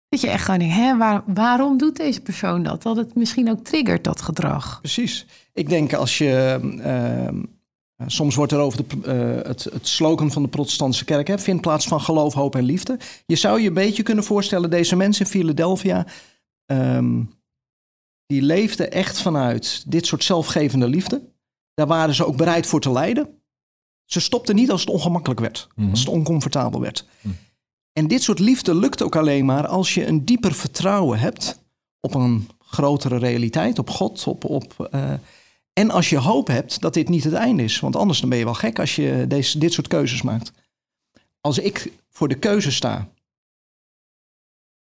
Dat 0.08 0.20
je 0.20 0.28
echt 0.30 0.44
gewoon 0.44 0.58
denkt, 0.60 0.74
hè, 0.74 0.96
waar, 0.96 1.22
waarom 1.26 1.78
doet 1.78 1.96
deze 1.96 2.20
persoon 2.20 2.62
dat? 2.62 2.82
Dat 2.82 2.96
het 2.96 3.14
misschien 3.14 3.50
ook 3.50 3.64
triggert, 3.64 4.04
dat 4.04 4.22
gedrag. 4.22 4.78
Precies. 4.80 5.26
Ik 5.52 5.68
denk 5.68 5.92
als 5.92 6.18
je. 6.18 6.30
ehm, 6.82 7.42
eh, 7.96 8.06
soms 8.06 8.34
wordt 8.34 8.52
er 8.52 8.58
over 8.58 8.86
de, 8.88 8.96
eh, 9.04 9.48
het, 9.48 9.64
het 9.64 9.88
slogan 9.88 10.32
van 10.32 10.42
de 10.42 10.48
protestantse 10.48 11.04
kerk: 11.04 11.26
hè, 11.26 11.38
vind 11.38 11.60
plaats 11.60 11.86
van 11.88 12.00
geloof, 12.00 12.34
hoop 12.34 12.54
en 12.56 12.62
liefde. 12.64 12.98
Je 13.26 13.36
zou 13.36 13.60
je 13.60 13.68
een 13.68 13.74
beetje 13.74 14.02
kunnen 14.02 14.24
voorstellen, 14.24 14.70
deze 14.70 14.96
mensen 14.96 15.24
in 15.24 15.30
Philadelphia. 15.30 16.06
ehm, 16.66 17.22
die 18.26 18.42
leefden 18.42 18.92
echt 18.92 19.20
vanuit 19.22 19.84
dit 19.90 20.06
soort 20.06 20.24
zelfgevende 20.24 20.88
liefde. 20.88 21.22
Daar 21.74 21.86
waren 21.86 22.14
ze 22.14 22.26
ook 22.26 22.36
bereid 22.36 22.66
voor 22.66 22.80
te 22.80 22.92
lijden. 22.92 23.28
Ze 24.04 24.20
stopten 24.20 24.54
niet 24.54 24.70
als 24.70 24.80
het 24.80 24.90
ongemakkelijk 24.90 25.40
werd, 25.40 25.68
Mhm. 25.74 25.90
als 25.90 26.00
het 26.00 26.08
oncomfortabel 26.08 26.80
werd. 26.80 27.06
Mhm. 27.20 27.34
En 27.98 28.06
dit 28.06 28.22
soort 28.22 28.38
liefde 28.38 28.74
lukt 28.74 29.02
ook 29.02 29.16
alleen 29.16 29.44
maar 29.44 29.66
als 29.66 29.94
je 29.94 30.06
een 30.06 30.24
dieper 30.24 30.54
vertrouwen 30.54 31.18
hebt 31.18 31.62
op 32.00 32.14
een 32.14 32.48
grotere 32.58 33.16
realiteit, 33.18 33.78
op 33.78 33.90
God, 33.90 34.26
op, 34.26 34.44
op, 34.44 34.88
eh, 34.90 35.12
en 35.72 35.90
als 35.90 36.10
je 36.10 36.18
hoop 36.18 36.46
hebt 36.46 36.80
dat 36.80 36.94
dit 36.94 37.08
niet 37.08 37.24
het 37.24 37.32
einde 37.32 37.62
is. 37.62 37.80
Want 37.80 37.96
anders 37.96 38.20
dan 38.20 38.28
ben 38.28 38.38
je 38.38 38.44
wel 38.44 38.54
gek 38.54 38.78
als 38.78 38.96
je 38.96 39.24
deze, 39.28 39.58
dit 39.58 39.72
soort 39.72 39.88
keuzes 39.88 40.22
maakt. 40.22 40.52
Als 41.40 41.58
ik 41.58 41.92
voor 42.10 42.28
de 42.28 42.38
keuze 42.38 42.72
sta 42.72 43.08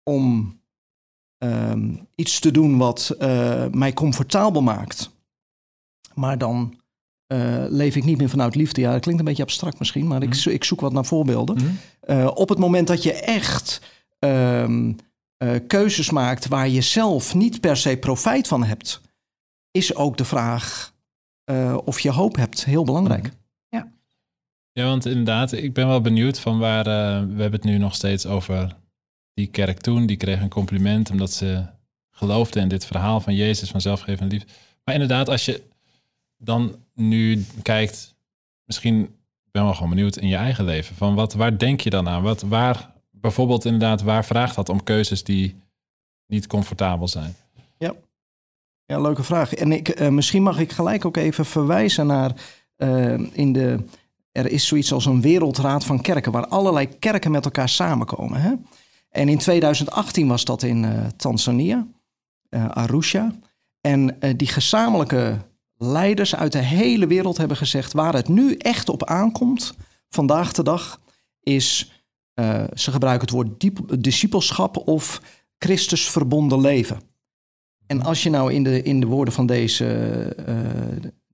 om 0.04 0.56
ehm, 1.38 1.96
iets 2.16 2.40
te 2.40 2.52
doen 2.52 2.78
wat 2.78 3.10
eh, 3.10 3.68
mij 3.68 3.94
comfortabel 3.94 4.62
maakt, 4.62 5.10
maar 6.14 6.38
dan 6.38 6.80
eh, 7.28 7.64
leef 7.70 7.96
ik 7.96 8.04
niet 8.04 8.18
meer 8.18 8.30
vanuit 8.30 8.56
liefde. 8.56 8.82
Ja, 8.82 8.92
dat 8.92 9.02
klinkt 9.02 9.20
een 9.20 9.26
beetje 9.28 9.44
abstract 9.44 9.80
misschien, 9.80 10.08
maar 10.08 10.24
ik, 10.24 10.30
Mhm. 10.36 10.50
ik 10.50 10.64
zoek 10.64 10.82
wat 10.82 10.94
naar 10.94 11.06
voorbeelden. 11.06 11.56
Mhm. 11.56 11.66
Eh, 12.00 12.32
op 12.34 12.50
het 12.50 12.58
moment 12.58 12.88
dat 12.88 13.04
je 13.04 13.14
echt 13.14 13.82
ehm, 14.20 14.94
eh, 15.38 15.50
keuzes 15.68 16.10
maakt 16.10 16.48
waar 16.48 16.68
je 16.70 16.82
zelf 16.82 17.36
niet 17.36 17.60
per 17.62 17.78
se 17.78 17.98
profijt 17.98 18.48
van 18.48 18.64
hebt, 18.64 19.02
is 19.72 19.96
ook 19.96 20.18
de 20.18 20.26
vraag 20.26 20.96
eh, 21.44 21.78
of 21.86 22.00
je 22.00 22.12
hoop 22.12 22.36
hebt 22.36 22.66
heel 22.66 22.84
belangrijk. 22.84 23.32
Ja, 24.72 24.86
want 24.86 25.06
inderdaad, 25.06 25.52
ik 25.52 25.74
ben 25.74 25.88
wel 25.88 26.02
benieuwd 26.02 26.40
van 26.40 26.60
waar... 26.60 26.88
eh, 26.88 27.20
we 27.36 27.42
hebben 27.42 27.52
het 27.52 27.64
nu 27.64 27.78
nog 27.78 27.96
steeds 27.96 28.26
over 28.26 28.76
die 29.34 29.48
kerk 29.48 29.80
toen. 29.80 30.06
Die 30.06 30.18
kreeg 30.18 30.42
een 30.42 30.50
compliment 30.50 31.10
omdat 31.10 31.32
ze 31.32 31.66
geloofden 32.12 32.62
in 32.62 32.68
dit 32.70 32.86
verhaal 32.86 33.20
van 33.22 33.36
Jezus, 33.36 33.70
van 33.70 33.82
zelfgevende 33.82 34.34
liefde. 34.34 34.50
Maar 34.84 34.94
inderdaad, 34.94 35.30
als 35.30 35.46
je 35.46 35.64
dan 36.38 36.76
nu 36.94 37.46
kijkt... 37.62 38.16
Misschien 38.66 39.16
ben 39.52 39.64
wel 39.64 39.74
gewoon 39.74 39.90
benieuwd 39.90 40.18
in 40.18 40.28
je 40.28 40.36
eigen 40.36 40.66
leven. 40.66 40.96
Van 40.96 41.16
wat, 41.16 41.34
waar 41.34 41.58
denk 41.58 41.82
je 41.82 41.90
dan 41.90 42.08
aan? 42.08 42.24
Wat, 42.24 42.42
waar, 42.42 42.94
bijvoorbeeld 43.12 43.66
inderdaad, 43.66 44.02
waar 44.02 44.26
vraagt 44.26 44.56
dat 44.56 44.70
om 44.70 44.84
keuzes 44.84 45.24
die 45.24 45.56
niet 46.26 46.48
comfortabel 46.48 47.08
zijn? 47.08 47.36
Ja, 48.88 49.00
leuke 49.02 49.24
vraag. 49.24 49.54
En 49.54 49.72
ik, 49.72 49.90
eh, 49.90 50.10
misschien 50.10 50.44
mag 50.44 50.60
ik 50.60 50.72
gelijk 50.72 51.06
ook 51.06 51.18
even 51.18 51.46
verwijzen 51.46 52.08
naar 52.08 52.32
eh, 52.76 53.14
in 53.38 53.54
de. 53.54 53.80
Er 54.32 54.52
is 54.52 54.68
zoiets 54.68 54.92
als 54.92 55.06
een 55.06 55.22
wereldraad 55.22 55.84
van 55.84 56.02
kerken, 56.02 56.32
waar 56.32 56.48
allerlei 56.48 56.88
kerken 57.00 57.32
met 57.32 57.46
elkaar 57.46 57.70
samenkomen. 57.70 58.42
Hè? 58.42 58.54
En 59.10 59.30
in 59.30 59.38
2018 59.38 60.28
was 60.28 60.46
dat 60.46 60.64
in 60.64 60.86
eh, 60.86 61.06
Tanzania, 61.18 61.88
Arusha. 62.50 63.36
En 63.82 64.18
die 64.36 64.48
gezamenlijke 64.48 65.38
leiders 65.78 66.36
uit 66.36 66.52
de 66.52 66.58
hele 66.62 67.08
wereld 67.08 67.38
hebben 67.38 67.58
gezegd: 67.58 67.94
waar 67.94 68.14
het 68.14 68.28
nu 68.28 68.56
echt 68.56 68.90
op 68.90 69.04
aankomt, 69.06 69.76
vandaag 70.10 70.52
de 70.52 70.64
dag, 70.64 71.02
is. 71.40 71.92
eh, 72.34 72.64
ze 72.74 72.92
gebruiken 72.92 73.26
het 73.28 73.36
woord 73.36 73.60
diep- 73.60 73.96
discipelschap 74.04 74.88
of 74.88 75.22
Christus 75.58 76.10
verbonden 76.10 76.62
leven. 76.62 77.00
En 77.88 78.04
als 78.04 78.24
je 78.24 78.30
nou 78.30 78.54
in 78.54 78.64
de, 78.64 78.82
in 78.84 79.00
de 79.00 79.06
woorden 79.06 79.34
van 79.34 79.46
deze, 79.46 79.86
eh, 80.46 80.56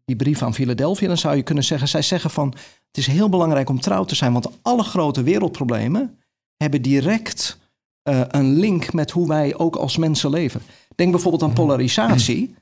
die 0.06 0.16
brief 0.16 0.42
aan 0.42 0.54
Philadelphia, 0.54 1.08
dan 1.08 1.18
zou 1.18 1.36
je 1.36 1.44
kunnen 1.44 1.64
zeggen, 1.64 1.88
zij 1.88 2.02
zeggen 2.02 2.30
van, 2.30 2.48
het 2.88 2.98
is 2.98 3.08
heel 3.08 3.30
belangrijk 3.30 3.70
om 3.70 3.80
trouw 3.80 4.04
te 4.06 4.16
zijn, 4.16 4.34
want 4.34 4.50
alle 4.62 4.84
grote 4.84 5.24
wereldproblemen 5.24 6.18
hebben 6.58 6.82
direct 6.82 7.58
eh, 8.02 8.22
een 8.28 8.54
link 8.54 8.94
met 8.94 9.12
hoe 9.12 9.28
wij 9.28 9.58
ook 9.58 9.76
als 9.76 9.98
mensen 9.98 10.30
leven. 10.30 10.62
Denk 10.96 11.12
bijvoorbeeld 11.12 11.44
aan 11.44 11.54
polarisatie. 11.54 12.56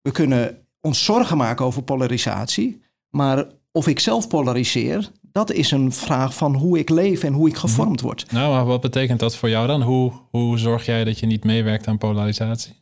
We 0.00 0.10
kunnen 0.10 0.63
ons 0.84 1.04
zorgen 1.04 1.36
maken 1.36 1.64
over 1.64 1.82
polarisatie, 1.82 2.82
maar 3.10 3.46
of 3.72 3.88
ik 3.88 4.00
zelf 4.00 4.28
polariseer, 4.28 5.10
dat 5.32 5.52
is 5.52 5.70
een 5.70 5.92
vraag 5.92 6.34
van 6.34 6.54
hoe 6.54 6.78
ik 6.78 6.88
leef 6.88 7.22
en 7.22 7.32
hoe 7.32 7.48
ik 7.48 7.56
gevormd 7.56 8.00
word. 8.00 8.32
Nou, 8.32 8.52
maar 8.52 8.64
wat 8.64 8.80
betekent 8.80 9.20
dat 9.20 9.36
voor 9.36 9.48
jou 9.48 9.66
dan? 9.66 9.82
Hoe, 9.82 10.12
hoe 10.30 10.58
zorg 10.58 10.86
jij 10.86 11.04
dat 11.04 11.18
je 11.18 11.26
niet 11.26 11.44
meewerkt 11.44 11.86
aan 11.86 11.98
polarisatie? 11.98 12.72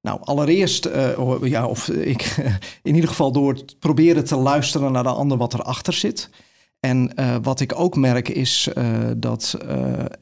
Nou, 0.00 0.20
allereerst, 0.22 0.86
uh, 0.86 1.10
ja, 1.42 1.66
of 1.66 1.88
ik 1.88 2.36
in 2.82 2.94
ieder 2.94 3.08
geval 3.08 3.32
door 3.32 3.52
het 3.52 3.78
proberen 3.78 4.24
te 4.24 4.36
luisteren 4.36 4.92
naar 4.92 5.02
de 5.02 5.08
ander 5.08 5.38
wat 5.38 5.54
erachter 5.54 5.92
zit. 5.92 6.30
En 6.80 7.12
uh, 7.16 7.36
wat 7.42 7.60
ik 7.60 7.78
ook 7.78 7.96
merk 7.96 8.28
is 8.28 8.68
uh, 8.74 8.84
dat 9.16 9.58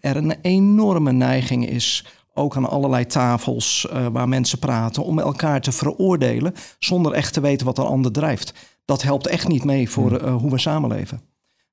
er 0.00 0.16
een 0.16 0.34
enorme 0.42 1.12
neiging 1.12 1.68
is, 1.68 2.04
ook 2.34 2.56
aan 2.56 2.68
allerlei 2.68 3.06
tafels 3.06 3.86
waar 4.12 4.28
mensen 4.28 4.58
praten, 4.58 5.04
om 5.04 5.18
elkaar 5.18 5.60
te 5.60 5.72
veroordelen 5.72 6.54
zonder 6.78 7.12
echt 7.12 7.32
te 7.32 7.40
weten 7.40 7.66
wat 7.66 7.76
de 7.76 7.84
ander 7.84 8.12
drijft. 8.12 8.52
Dat 8.84 9.02
helpt 9.02 9.26
echt 9.26 9.48
niet 9.48 9.64
mee 9.64 9.90
voor 9.90 10.30
hoe 10.30 10.50
we 10.50 10.58
samenleven. 10.58 11.20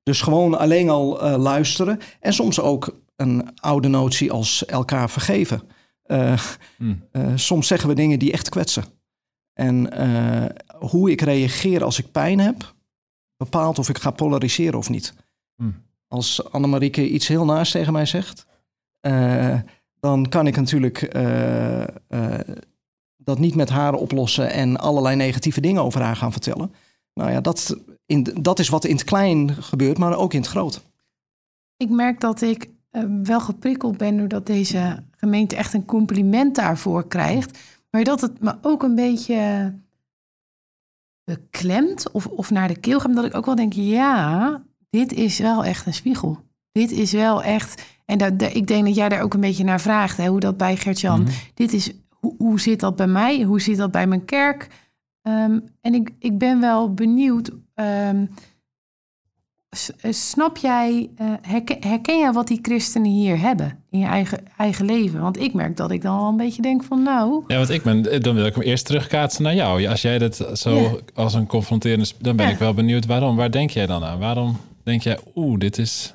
Dus 0.02 0.20
gewoon 0.20 0.58
alleen 0.58 0.90
al 0.90 1.38
luisteren 1.38 2.00
en 2.20 2.32
soms 2.32 2.60
ook 2.60 2.96
een 3.16 3.60
oude 3.60 3.88
notie 3.88 4.32
als 4.32 4.64
elkaar 4.64 5.10
vergeven. 5.10 5.62
Uh, 6.06 6.40
soms 7.34 7.66
zeggen 7.66 7.88
we 7.88 7.94
dingen 7.94 8.18
die 8.18 8.32
echt 8.32 8.48
kwetsen. 8.48 8.84
En 9.52 9.90
hoe 10.78 11.10
ik 11.10 11.20
reageer 11.20 11.84
als 11.84 11.98
ik 11.98 12.12
pijn 12.12 12.38
heb, 12.38 12.74
bepaalt 13.36 13.78
of 13.78 13.88
ik 13.88 13.98
ga 13.98 14.10
polariseren 14.10 14.78
of 14.78 14.88
niet. 14.88 15.14
Hmm. 15.56 15.82
Als 16.08 16.50
Annemarieke 16.50 17.08
iets 17.08 17.28
heel 17.28 17.44
naast 17.44 17.72
tegen 17.72 17.92
mij 17.92 18.06
zegt, 18.06 18.46
dan 20.00 20.28
kan 20.28 20.46
ik 20.46 20.56
natuurlijk 20.56 21.16
dat 23.16 23.38
niet 23.38 23.54
met 23.54 23.68
haar 23.68 23.94
oplossen 23.94 24.50
en 24.50 24.76
allerlei 24.76 25.16
negatieve 25.16 25.60
dingen 25.60 25.82
over 25.82 26.02
haar 26.02 26.16
gaan 26.16 26.32
vertellen. 26.32 26.72
Nou 27.14 27.30
ja, 27.30 27.40
dat, 27.40 27.76
in, 28.06 28.22
dat 28.40 28.58
is 28.58 28.68
wat 28.68 28.84
in 28.84 28.94
het 28.94 29.04
klein 29.04 29.54
gebeurt, 29.54 29.98
maar 29.98 30.16
ook 30.16 30.32
in 30.32 30.40
het 30.40 30.48
groot. 30.48 30.82
Ik 31.76 31.90
merk 31.90 32.20
dat 32.20 32.40
ik 32.40 32.70
wel 33.22 33.40
geprikkeld 33.40 33.96
ben 33.96 34.16
doordat 34.16 34.46
deze 34.46 35.04
gemeente 35.16 35.56
echt 35.56 35.74
een 35.74 35.84
compliment 35.84 36.54
daarvoor 36.54 37.08
krijgt. 37.08 37.58
Maar 37.90 38.04
dat 38.04 38.20
het 38.20 38.40
me 38.40 38.54
ook 38.62 38.82
een 38.82 38.94
beetje 38.94 39.72
beklemt 41.24 42.10
of, 42.10 42.26
of 42.26 42.50
naar 42.50 42.68
de 42.68 42.80
keel 42.80 43.00
gaat. 43.00 43.14
Dat 43.14 43.24
ik 43.24 43.34
ook 43.34 43.46
wel 43.46 43.54
denk, 43.54 43.72
ja, 43.72 44.62
dit 44.90 45.12
is 45.12 45.38
wel 45.38 45.64
echt 45.64 45.86
een 45.86 45.94
spiegel. 45.94 46.38
Dit 46.72 46.90
is 46.90 47.12
wel 47.12 47.42
echt... 47.42 47.82
En 48.04 48.18
dat, 48.18 48.54
ik 48.54 48.66
denk 48.66 48.84
dat 48.84 48.94
jij 48.94 49.08
daar 49.08 49.22
ook 49.22 49.34
een 49.34 49.40
beetje 49.40 49.64
naar 49.64 49.80
vraagt, 49.80 50.16
hè, 50.16 50.26
hoe 50.26 50.40
dat 50.40 50.56
bij 50.56 50.76
Gert-Jan... 50.76 51.20
Mhm. 51.20 51.30
Dit 51.54 51.72
is, 51.72 51.92
hoe, 52.10 52.34
hoe 52.38 52.60
zit 52.60 52.80
dat 52.80 52.96
bij 52.96 53.06
mij? 53.06 53.42
Hoe 53.42 53.60
zit 53.60 53.76
dat 53.76 53.90
bij 53.90 54.06
mijn 54.06 54.24
kerk? 54.24 54.68
Um, 55.22 55.64
en 55.80 55.94
ik, 55.94 56.10
ik 56.18 56.38
ben 56.38 56.60
wel 56.60 56.94
benieuwd... 56.94 57.50
Um, 57.74 58.28
eh, 60.00 60.12
snap 60.12 60.56
jij, 60.56 61.10
uh, 61.20 61.32
herken, 61.42 61.76
herken 61.80 62.18
jij 62.18 62.32
wat 62.32 62.46
die 62.46 62.58
christenen 62.62 63.10
hier 63.10 63.40
hebben 63.40 63.84
in 63.90 63.98
je 63.98 64.06
eigen, 64.06 64.38
eigen 64.56 64.84
leven? 64.84 65.20
Want 65.20 65.40
ik 65.40 65.54
merk 65.54 65.76
dat 65.76 65.90
ik 65.90 66.02
dan 66.02 66.18
al 66.18 66.28
een 66.28 66.36
beetje 66.36 66.62
denk 66.62 66.84
van 66.84 67.02
nou... 67.02 67.44
Ja, 67.46 67.56
want 67.56 67.70
ik 67.70 67.82
ben, 67.82 68.10
eh, 68.10 68.20
dan 68.20 68.34
wil 68.34 68.46
ik 68.46 68.54
hem 68.54 68.62
eerst 68.62 68.86
terugkaatsen 68.86 69.42
naar 69.42 69.54
jou. 69.54 69.86
Als 69.86 70.02
jij 70.02 70.18
dat 70.18 70.50
zo 70.52 71.00
als 71.14 71.34
een 71.34 71.46
confronterende... 71.46 72.06
Dan 72.18 72.36
ben 72.36 72.48
ik 72.48 72.58
wel 72.58 72.74
benieuwd 72.74 73.06
waarom. 73.06 73.36
Waar 73.36 73.50
denk 73.50 73.70
jij 73.70 73.86
dan 73.86 74.04
aan? 74.04 74.18
Waarom 74.18 74.56
denk 74.84 75.02
jij, 75.02 75.18
oeh, 75.34 75.58
dit 75.58 75.78
is... 75.78 76.14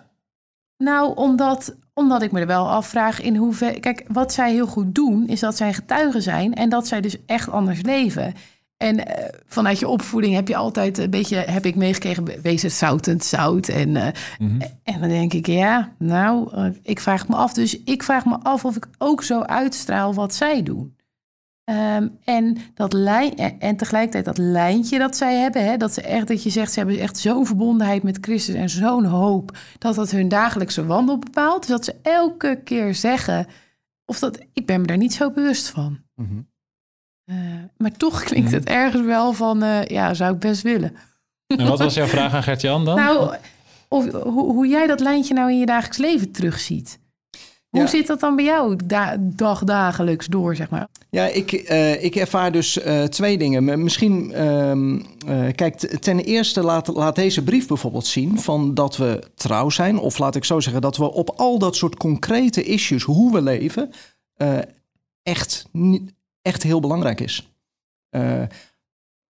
Nou, 0.77 1.15
omdat, 1.15 1.75
omdat 1.93 2.21
ik 2.21 2.31
me 2.31 2.39
er 2.39 2.47
wel 2.47 2.69
afvraag 2.69 3.21
in 3.21 3.36
hoeverre... 3.36 3.79
Kijk, 3.79 4.05
wat 4.07 4.33
zij 4.33 4.51
heel 4.51 4.67
goed 4.67 4.95
doen, 4.95 5.27
is 5.27 5.39
dat 5.39 5.57
zij 5.57 5.73
getuigen 5.73 6.21
zijn... 6.21 6.53
en 6.53 6.69
dat 6.69 6.88
zij 6.88 7.01
dus 7.01 7.25
echt 7.25 7.49
anders 7.49 7.81
leven... 7.81 8.33
En 8.83 8.97
uh, 8.97 9.03
vanuit 9.45 9.79
je 9.79 9.88
opvoeding 9.88 10.33
heb 10.33 10.47
je 10.47 10.55
altijd 10.55 10.97
een 10.97 11.09
beetje, 11.09 11.36
heb 11.36 11.65
ik 11.65 11.75
meegekregen, 11.75 12.41
wees 12.41 12.62
het 12.62 12.71
zoutend 12.71 13.23
zout. 13.23 13.67
En, 13.67 13.89
uh, 13.89 14.07
mm-hmm. 14.39 14.62
en 14.83 14.99
dan 14.99 15.09
denk 15.09 15.33
ik, 15.33 15.47
ja, 15.47 15.93
nou, 15.97 16.57
uh, 16.57 16.65
ik 16.81 16.99
vraag 16.99 17.27
me 17.27 17.36
af. 17.36 17.53
Dus 17.53 17.83
ik 17.83 18.03
vraag 18.03 18.25
me 18.25 18.38
af 18.41 18.65
of 18.65 18.75
ik 18.75 18.88
ook 18.97 19.23
zo 19.23 19.41
uitstraal 19.41 20.13
wat 20.13 20.33
zij 20.33 20.63
doen. 20.63 20.95
Um, 21.65 22.17
en, 22.23 22.58
dat 22.73 22.93
lijn, 22.93 23.36
en 23.60 23.78
tegelijkertijd 23.78 24.26
dat 24.26 24.38
lijntje 24.38 24.97
dat 24.97 25.15
zij 25.17 25.36
hebben, 25.36 25.65
hè, 25.65 25.78
dat 25.78 25.93
ze 25.93 26.02
echt, 26.02 26.28
dat 26.28 26.43
je 26.43 26.49
zegt, 26.49 26.71
ze 26.71 26.80
hebben 26.80 26.99
echt 26.99 27.17
zo'n 27.17 27.45
verbondenheid 27.45 28.04
met 28.04 28.17
Christus 28.21 28.56
en 28.56 28.69
zo'n 28.69 29.06
hoop, 29.06 29.58
dat 29.78 29.95
dat 29.95 30.12
hun 30.12 30.28
dagelijkse 30.28 30.86
wandel 30.86 31.19
bepaalt. 31.19 31.60
Dus 31.60 31.69
dat 31.69 31.86
ze 31.86 31.95
elke 32.02 32.62
keer 32.63 32.95
zeggen, 32.95 33.47
of 34.06 34.19
dat, 34.19 34.39
ik 34.54 34.65
ben 34.65 34.82
me 34.82 34.88
daar 34.88 34.97
niet 34.97 35.13
zo 35.13 35.32
bewust 35.32 35.69
van. 35.69 35.99
Mm-hmm. 36.15 36.52
Uh, 37.26 37.36
maar 37.78 37.91
toch 37.91 38.23
klinkt 38.23 38.52
het 38.52 38.65
mhm. 38.65 38.73
ergens 38.73 39.06
wel 39.06 39.34
van, 39.34 39.63
uh, 39.63 39.86
ja, 39.86 40.13
zou 40.13 40.34
ik 40.34 40.39
best 40.39 40.62
willen. 40.62 40.95
En 41.47 41.67
wat 41.67 41.80
was 41.80 41.93
jouw 41.93 42.06
vraag 42.06 42.34
aan 42.34 42.43
Gert-Jan 42.43 42.86
dan? 42.86 42.95
Nou, 42.95 43.36
of, 43.88 44.12
hoe, 44.12 44.52
hoe 44.52 44.67
jij 44.67 44.88
dat 44.88 44.99
lijntje 44.99 45.34
nou 45.34 45.52
in 45.52 45.60
je 45.60 45.65
dagelijks 45.65 45.97
leven 45.97 46.32
terugziet. 46.32 46.99
Hoe 47.73 47.81
ja. 47.81 47.88
zit 47.88 48.07
dat 48.07 48.19
dan 48.19 48.36
bij 48.36 48.45
jou 48.45 48.75
da 48.86 49.17
dagdagelijks 49.19 50.25
door, 50.25 50.55
zeg 50.55 50.69
maar? 50.69 50.88
Ja, 51.09 51.25
ik, 51.25 51.51
uh, 51.51 52.03
ik 52.03 52.15
ervaar 52.15 52.51
dus 52.51 52.86
uh, 52.86 53.03
twee 53.03 53.38
dingen. 53.38 53.83
Misschien, 53.83 54.31
uh, 54.31 55.47
kijk, 55.55 55.75
ten 55.79 56.19
eerste 56.19 56.63
laat, 56.63 56.88
laat 56.88 57.15
deze 57.15 57.43
brief 57.43 57.67
bijvoorbeeld 57.67 58.05
zien 58.05 58.39
van 58.39 58.73
dat 58.73 58.97
we 58.97 59.23
trouw 59.36 59.69
zijn. 59.69 59.97
Of 59.97 60.17
laat 60.17 60.36
ik 60.36 60.43
zo 60.43 60.59
zeggen, 60.59 60.81
dat 60.81 60.97
we 60.97 61.12
op 61.12 61.29
al 61.29 61.59
dat 61.59 61.75
soort 61.75 61.97
concrete 61.97 62.63
issues, 62.63 63.03
hoe 63.03 63.31
we 63.31 63.41
leven, 63.41 63.91
echt 65.23 65.65
echt 66.41 66.63
heel 66.63 66.79
belangrijk 66.79 67.21
is. 67.21 67.49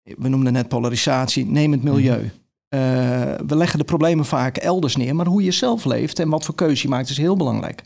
We 0.04 0.30
noemden 0.30 0.54
net 0.54 0.68
polarisatie, 0.68 1.46
neem 1.46 1.72
het 1.72 1.84
milieu. 1.84 2.24
Uh, 2.24 2.80
we 3.48 3.56
leggen 3.56 3.80
de 3.80 3.86
problemen 3.86 4.26
vaak 4.26 4.58
elders 4.58 4.96
neer, 4.96 5.16
maar 5.16 5.26
hoe 5.26 5.44
je 5.44 5.52
zelf 5.52 5.86
leeft 5.86 6.20
en 6.20 6.30
wat 6.30 6.46
voor 6.46 6.56
keuze 6.56 6.82
je 6.82 6.90
maakt 6.90 7.10
is 7.10 7.18
heel 7.18 7.38
belangrijk. 7.38 7.84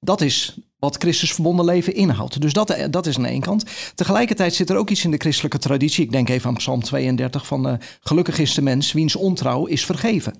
Dat 0.00 0.20
is 0.20 0.58
wat 0.78 0.96
Christus 0.96 1.32
verbonden 1.32 1.64
leven 1.64 1.94
inhoudt. 1.94 2.40
Dus 2.40 2.52
dat, 2.52 2.86
dat 2.90 3.06
is 3.06 3.16
aan 3.16 3.24
ene 3.24 3.40
kant. 3.40 3.64
Tegelijkertijd 3.94 4.54
zit 4.54 4.70
er 4.70 4.76
ook 4.76 4.90
iets 4.90 5.04
in 5.04 5.10
de 5.10 5.16
christelijke 5.16 5.58
traditie. 5.58 6.04
Ik 6.04 6.12
denk 6.12 6.28
even 6.28 6.48
aan 6.48 6.56
Psalm 6.56 6.82
32 6.82 7.46
van 7.46 7.68
uh, 7.68 7.74
gelukkig 8.00 8.38
is 8.38 8.54
de 8.54 8.62
mens 8.62 8.92
wiens 8.92 9.16
ontrouw 9.16 9.66
is 9.66 9.84
vergeven. 9.84 10.34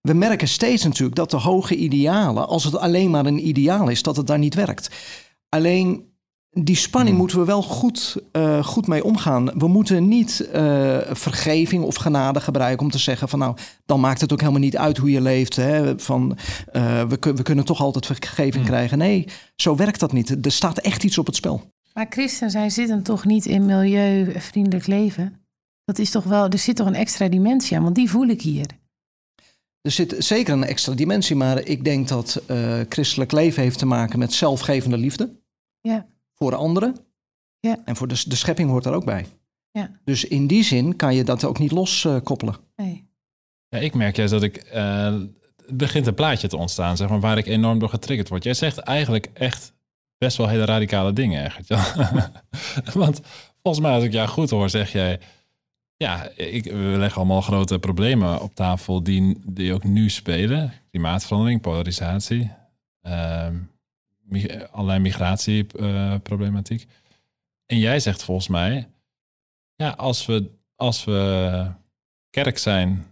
We 0.00 0.12
merken 0.12 0.48
steeds 0.48 0.84
natuurlijk 0.84 1.16
dat 1.16 1.30
de 1.30 1.36
hoge 1.36 1.76
idealen, 1.76 2.48
als 2.48 2.64
het 2.64 2.76
alleen 2.76 3.10
maar 3.10 3.26
een 3.26 3.46
ideaal 3.48 3.88
is, 3.88 4.02
dat 4.02 4.16
het 4.16 4.26
daar 4.26 4.38
niet 4.38 4.54
werkt. 4.54 4.90
Alleen 5.48 6.11
die 6.54 6.76
spanning 6.76 7.10
hmm. 7.10 7.18
moeten 7.18 7.38
we 7.38 7.44
wel 7.44 7.62
goed, 7.62 8.16
uh, 8.32 8.64
goed 8.64 8.86
mee 8.86 9.04
omgaan. 9.04 9.44
We 9.58 9.68
moeten 9.68 10.08
niet 10.08 10.48
uh, 10.54 10.98
vergeving 11.10 11.84
of 11.84 11.94
genade 11.94 12.40
gebruiken 12.40 12.84
om 12.84 12.92
te 12.92 12.98
zeggen 12.98 13.28
van 13.28 13.38
nou, 13.38 13.56
dan 13.86 14.00
maakt 14.00 14.20
het 14.20 14.32
ook 14.32 14.40
helemaal 14.40 14.60
niet 14.60 14.76
uit 14.76 14.96
hoe 14.96 15.10
je 15.10 15.20
leeft. 15.20 15.56
Hè? 15.56 15.98
Van, 15.98 16.38
uh, 16.72 17.02
we, 17.02 17.18
we, 17.20 17.42
kunnen 17.42 17.64
toch 17.64 17.80
altijd 17.80 18.06
vergeving 18.06 18.54
hmm. 18.54 18.64
krijgen. 18.64 18.98
Nee, 18.98 19.28
zo 19.56 19.76
werkt 19.76 20.00
dat 20.00 20.12
niet. 20.12 20.46
Er 20.46 20.52
staat 20.52 20.78
echt 20.78 21.04
iets 21.04 21.18
op 21.18 21.26
het 21.26 21.36
spel. 21.36 21.70
Maar 21.94 22.06
christen, 22.10 22.50
zij 22.50 22.70
zitten 22.70 23.02
toch 23.02 23.24
niet 23.24 23.46
in 23.46 23.66
milieuvriendelijk 23.66 24.86
leven? 24.86 25.40
Dat 25.84 25.98
is 25.98 26.10
toch 26.10 26.24
wel, 26.24 26.48
er 26.48 26.58
zit 26.58 26.76
toch 26.76 26.86
een 26.86 26.94
extra 26.94 27.28
dimensie 27.28 27.76
aan, 27.76 27.82
want 27.82 27.94
die 27.94 28.10
voel 28.10 28.26
ik 28.26 28.42
hier. 28.42 28.66
Er 29.80 29.90
zit 29.90 30.14
zeker 30.18 30.52
een 30.52 30.64
extra 30.64 30.94
dimensie, 30.94 31.36
maar 31.36 31.64
ik 31.64 31.84
denk 31.84 32.08
dat 32.08 32.42
christelijk 32.88 33.32
leven 33.32 33.62
heeft 33.62 33.78
te 33.78 33.86
maken 33.86 34.18
met 34.18 34.32
zelfgevende 34.32 34.96
liefde. 34.96 35.40
Ja 35.80 36.10
voor 36.42 36.54
anderen. 36.54 36.96
Ja. 37.60 37.76
En 37.84 37.96
voor 37.96 38.08
de, 38.08 38.22
de 38.26 38.36
schepping 38.36 38.70
hoort 38.70 38.84
daar 38.84 38.94
ook 38.94 39.04
bij. 39.04 39.26
Ja. 39.70 39.90
Dus 40.04 40.24
in 40.24 40.46
die 40.46 40.62
zin 40.64 40.96
kan 40.96 41.14
je 41.14 41.24
dat 41.24 41.44
ook 41.44 41.58
niet 41.58 41.70
loskoppelen. 41.70 42.54
Uh, 42.54 42.86
nee. 42.86 43.08
Ja, 43.68 43.78
ik 43.78 43.94
merk 43.94 44.16
juist 44.16 44.32
dat 44.32 44.42
ik. 44.42 44.70
Uh, 44.74 45.04
het 45.56 45.76
begint 45.76 46.06
een 46.06 46.14
plaatje 46.14 46.48
te 46.48 46.56
ontstaan, 46.56 46.96
zeg 46.96 47.08
maar, 47.08 47.20
waar 47.20 47.38
ik 47.38 47.46
enorm 47.46 47.78
door 47.78 47.88
getriggerd 47.88 48.28
word. 48.28 48.44
Jij 48.44 48.54
zegt 48.54 48.78
eigenlijk 48.78 49.30
echt 49.32 49.72
best 50.18 50.36
wel 50.36 50.48
hele 50.48 50.64
radicale 50.64 51.12
dingen, 51.12 51.44
echt. 51.44 51.68
Want 52.94 53.20
volgens 53.62 53.84
mij, 53.84 53.94
als 53.94 54.04
ik 54.04 54.12
jou 54.12 54.28
goed 54.28 54.50
hoor, 54.50 54.70
zeg 54.70 54.92
jij. 54.92 55.20
Ja, 55.96 56.28
ik, 56.36 56.64
we 56.64 56.94
leggen 56.98 57.16
allemaal 57.16 57.40
grote 57.40 57.78
problemen 57.78 58.40
op 58.40 58.54
tafel 58.54 59.02
die, 59.02 59.38
die 59.46 59.74
ook 59.74 59.84
nu 59.84 60.10
spelen. 60.10 60.72
Klimaatverandering, 60.90 61.60
polarisatie. 61.60 62.50
Uh, 63.02 63.46
allerlei 64.70 64.98
migratieproblematiek. 64.98 66.86
en 67.66 67.78
jij 67.78 68.00
zegt 68.00 68.24
volgens 68.24 68.48
mij, 68.48 68.88
ja, 69.74 69.90
als 69.90 70.26
we, 70.26 70.50
als 70.76 71.04
we 71.04 71.70
kerk 72.30 72.58
zijn 72.58 73.06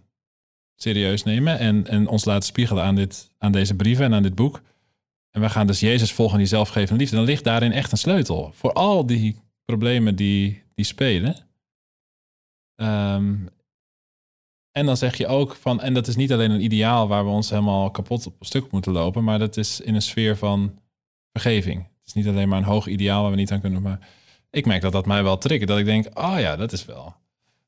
serieus 0.75 1.23
nemen 1.23 1.59
en, 1.59 1.87
en 1.87 2.07
ons 2.07 2.25
laten 2.25 2.47
spiegelen 2.47 2.83
aan, 2.83 2.95
dit, 2.95 3.31
aan 3.37 3.51
deze 3.51 3.75
brieven 3.75 4.05
en 4.05 4.13
aan 4.13 4.23
dit 4.23 4.35
boek. 4.35 4.61
En 5.31 5.41
we 5.41 5.49
gaan 5.49 5.67
dus 5.67 5.79
Jezus 5.79 6.13
volgen 6.13 6.37
die 6.37 6.47
zelfgevende 6.47 6.99
liefde. 6.99 7.15
Dan 7.15 7.25
ligt 7.25 7.43
daarin 7.43 7.71
echt 7.71 7.91
een 7.91 7.97
sleutel 7.97 8.51
voor 8.53 8.73
al 8.73 9.05
die 9.05 9.35
problemen 9.65 10.15
die, 10.15 10.63
die 10.73 10.85
spelen. 10.85 11.35
Um, 12.75 13.49
en 14.71 14.85
dan 14.85 14.97
zeg 14.97 15.17
je 15.17 15.27
ook 15.27 15.55
van, 15.55 15.81
en 15.81 15.93
dat 15.93 16.07
is 16.07 16.15
niet 16.15 16.31
alleen 16.31 16.51
een 16.51 16.63
ideaal 16.63 17.07
waar 17.07 17.23
we 17.23 17.29
ons 17.29 17.49
helemaal 17.49 17.91
kapot 17.91 18.25
op 18.25 18.35
stuk 18.39 18.71
moeten 18.71 18.91
lopen, 18.91 19.23
maar 19.23 19.39
dat 19.39 19.57
is 19.57 19.81
in 19.81 19.95
een 19.95 20.01
sfeer 20.01 20.37
van 20.37 20.79
vergeving. 21.31 21.77
Het 21.83 22.07
is 22.07 22.13
niet 22.13 22.27
alleen 22.27 22.49
maar 22.49 22.57
een 22.57 22.63
hoog 22.63 22.87
ideaal 22.87 23.21
waar 23.21 23.31
we 23.31 23.37
niet 23.37 23.51
aan 23.51 23.61
kunnen. 23.61 23.81
Maar 23.81 23.99
ik 24.49 24.65
merk 24.65 24.81
dat 24.81 24.91
dat 24.91 25.05
mij 25.05 25.23
wel 25.23 25.37
triggert. 25.37 25.69
Dat 25.69 25.79
ik 25.79 25.85
denk, 25.85 26.19
oh 26.19 26.35
ja, 26.39 26.55
dat 26.55 26.71
is 26.71 26.85
wel. 26.85 27.15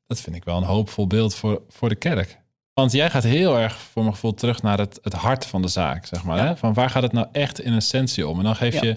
Dat 0.06 0.20
vind 0.20 0.36
ik 0.36 0.44
wel 0.44 0.56
een 0.56 0.62
hoopvol 0.62 1.06
beeld 1.06 1.34
voor, 1.34 1.62
voor 1.68 1.88
de 1.88 1.94
kerk. 1.94 2.38
Want 2.74 2.92
jij 2.92 3.10
gaat 3.10 3.22
heel 3.22 3.58
erg, 3.58 3.76
voor 3.76 4.02
mijn 4.02 4.14
gevoel, 4.14 4.34
terug 4.34 4.62
naar 4.62 4.78
het, 4.78 4.98
het 5.02 5.12
hart 5.12 5.46
van 5.46 5.62
de 5.62 5.68
zaak, 5.68 6.06
zeg 6.06 6.24
maar. 6.24 6.36
Ja. 6.36 6.44
Hè? 6.46 6.56
Van 6.56 6.74
waar 6.74 6.90
gaat 6.90 7.02
het 7.02 7.12
nou 7.12 7.26
echt 7.32 7.60
in 7.60 7.72
essentie 7.74 8.28
om? 8.28 8.38
En 8.38 8.44
dan 8.44 8.56
geef 8.56 8.74
Ja. 8.74 8.82
je 8.82 8.96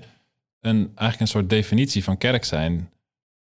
een, 0.61 0.77
eigenlijk 0.77 1.19
een 1.19 1.27
soort 1.27 1.49
definitie 1.49 2.03
van 2.03 2.17
kerk 2.17 2.43
zijn, 2.45 2.89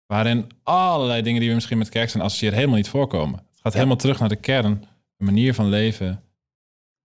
waarin 0.05 0.47
allerlei 0.63 1.21
dingen 1.21 1.39
die 1.39 1.49
we 1.49 1.55
misschien 1.55 1.77
met 1.77 1.89
kerk 1.89 2.09
zijn 2.09 2.23
associëren 2.23 2.55
helemaal 2.55 2.77
niet 2.77 2.89
voorkomen. 2.89 3.37
Het 3.39 3.59
gaat 3.61 3.71
Ja. 3.71 3.77
helemaal 3.77 3.97
terug 3.97 4.19
naar 4.19 4.29
de 4.29 4.35
kern, 4.35 4.85
de 5.17 5.23
manier 5.25 5.53
van 5.53 5.69
leven 5.69 6.23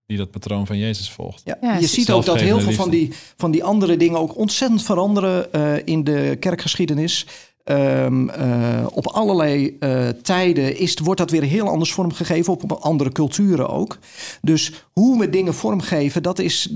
die 0.09 0.16
dat 0.16 0.31
patroon 0.31 0.66
van 0.66 0.79
Jezus 0.79 1.11
volgt. 1.11 1.42
Ja, 1.44 1.59
Ja, 1.61 1.79
je 1.79 1.87
ziet 1.87 2.11
ook 2.11 2.25
dat 2.25 2.40
heel 2.40 2.61
veel 2.61 2.73
van 2.73 2.90
die, 2.90 3.12
van 3.37 3.51
die 3.51 3.64
andere 3.64 3.97
dingen 3.97 4.18
ook 4.18 4.37
ontzettend 4.37 4.83
veranderen 4.83 5.53
eh, 5.53 5.75
in 5.85 6.05
de 6.05 6.37
kerkgeschiedenis. 6.40 7.27
Ehm, 7.68 8.28
eh, 8.28 8.87
op 8.90 9.07
allerlei 9.07 9.76
eh, 9.81 10.09
tijden 10.09 10.78
is, 10.78 10.98
wordt 10.98 11.20
dat 11.20 11.31
weer 11.31 11.42
heel 11.42 11.68
anders 11.68 11.92
vormgegeven, 11.92 12.52
op 12.52 12.72
andere 12.72 13.12
culturen 13.12 13.68
ook. 13.68 13.98
Dus 14.42 14.85
hoe 14.92 15.18
we 15.18 15.31
dingen 15.31 15.54
vormgeven, 15.54 16.22
dat 16.22 16.38
is, 16.38 16.68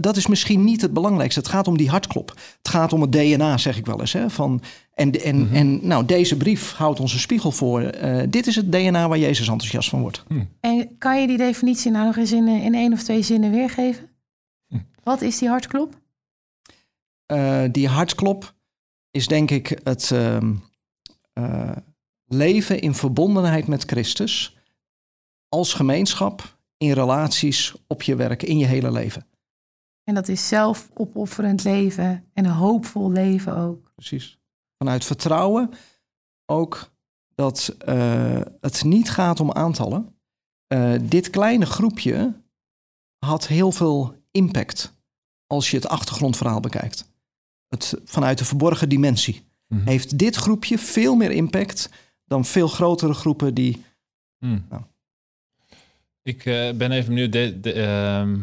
dat 0.00 0.16
is 0.16 0.26
misschien 0.26 0.64
niet 0.64 0.80
het 0.80 0.92
belangrijkste. 0.92 1.40
Het 1.40 1.48
gaat 1.48 1.68
om 1.68 1.76
die 1.76 1.88
hartklop. 1.88 2.28
Het 2.58 2.68
gaat 2.68 2.92
om 2.92 3.00
het 3.00 3.12
DNA, 3.12 3.58
zeg 3.58 3.76
ik 3.76 3.86
wel 3.86 4.00
eens. 4.00 4.12
Hè, 4.12 4.30
van, 4.30 4.60
en 4.94 5.10
en, 5.22 5.48
en 5.52 5.86
nou, 5.86 6.04
deze 6.04 6.36
brief 6.36 6.72
houdt 6.72 7.00
ons 7.00 7.12
een 7.12 7.18
spiegel 7.18 7.52
voor. 7.52 7.80
Eh, 7.82 8.22
dit 8.28 8.46
is 8.46 8.56
het 8.56 8.72
DNA 8.72 9.08
waar 9.08 9.18
Jezus 9.18 9.48
enthousiast 9.48 9.88
van 9.88 10.00
wordt. 10.00 10.24
En 10.60 10.98
kan 10.98 11.20
je 11.20 11.26
die 11.26 11.36
definitie 11.36 11.90
nou 11.90 12.06
nog 12.06 12.16
eens 12.16 12.32
in, 12.32 12.48
in 12.48 12.74
één 12.74 12.92
of 12.92 13.02
twee 13.02 13.22
zinnen 13.22 13.50
weergeven? 13.50 14.10
Hm. 14.68 14.78
Wat 15.02 15.22
is 15.22 15.38
die 15.38 15.48
hartklop? 15.48 16.00
Eh, 17.26 17.62
die 17.70 17.88
hartklop 17.88 18.53
is 19.14 19.26
denk 19.26 19.50
ik 19.50 19.80
het 19.82 20.10
ehm, 20.10 20.54
eh, 21.32 21.76
leven 22.24 22.80
in 22.80 22.94
verbondenheid 22.94 23.66
met 23.66 23.84
Christus. 23.84 24.56
Als 25.48 25.72
gemeenschap, 25.72 26.56
in 26.76 26.92
relaties, 26.92 27.74
op 27.86 28.02
je 28.02 28.16
werk, 28.16 28.42
in 28.42 28.58
je 28.58 28.66
hele 28.66 28.90
leven. 28.92 29.26
En 30.04 30.14
dat 30.14 30.28
is 30.28 30.48
zelfopofferend 30.48 31.64
leven 31.64 32.30
en 32.32 32.44
een 32.44 32.50
hoopvol 32.50 33.10
leven 33.10 33.56
ook. 33.56 33.92
Precies. 33.94 34.38
Vanuit 34.78 35.04
vertrouwen 35.04 35.70
ook 36.46 36.90
dat 37.34 37.76
eh, 37.78 38.40
het 38.60 38.84
niet 38.84 39.10
gaat 39.10 39.40
om 39.40 39.52
aantallen. 39.52 40.18
Eh, 40.66 40.94
dit 41.02 41.30
kleine 41.30 41.66
groepje 41.66 42.42
had 43.18 43.46
heel 43.46 43.72
veel 43.72 44.14
impact 44.30 44.94
als 45.46 45.70
je 45.70 45.76
het 45.76 45.88
achtergrondverhaal 45.88 46.60
bekijkt. 46.60 47.12
Het, 47.74 48.00
vanuit 48.04 48.38
de 48.38 48.44
verborgen 48.44 48.88
dimensie. 48.88 49.42
Mhm. 49.68 49.88
heeft 49.88 50.18
dit 50.18 50.36
groepje 50.36 50.78
veel 50.78 51.14
meer 51.14 51.30
impact 51.30 51.90
dan 52.24 52.44
veel 52.44 52.68
grotere 52.68 53.14
groepen 53.14 53.54
die. 53.54 53.84
Hmm. 54.38 54.64
Nou. 54.68 54.82
Ik 56.22 56.44
eh, 56.44 56.72
ben 56.72 56.92
even 56.92 57.08
benieuwd. 57.08 57.32
De, 57.32 57.60
de, 57.60 57.72
ehm, 57.72 58.38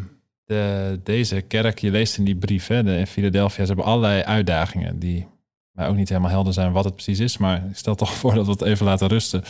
de, 0.46 1.00
deze 1.04 1.42
kerk, 1.42 1.80
je 1.80 1.92
leest 1.92 2.18
in 2.18 2.24
die 2.24 2.36
brief, 2.36 2.68
hè, 2.68 2.84
de, 2.84 2.98
in 2.98 3.08
Philadelphia, 3.08 3.62
ze 3.62 3.68
hebben 3.68 3.86
allerlei 3.86 4.22
uitdagingen 4.22 5.00
die 5.00 5.28
mij 5.72 5.88
ook 5.88 5.96
niet 5.96 6.10
helemaal 6.10 6.32
helder 6.32 6.54
zijn 6.54 6.72
wat 6.72 6.84
het 6.84 6.94
precies 6.94 7.20
is. 7.20 7.38
Maar 7.38 7.66
ik 7.70 7.76
stel 7.78 7.96
toch 7.96 8.14
voor 8.20 8.34
dat 8.34 8.46
we 8.46 8.52
het 8.52 8.62
even 8.62 8.86
laten 8.86 9.08
rusten. 9.08 9.44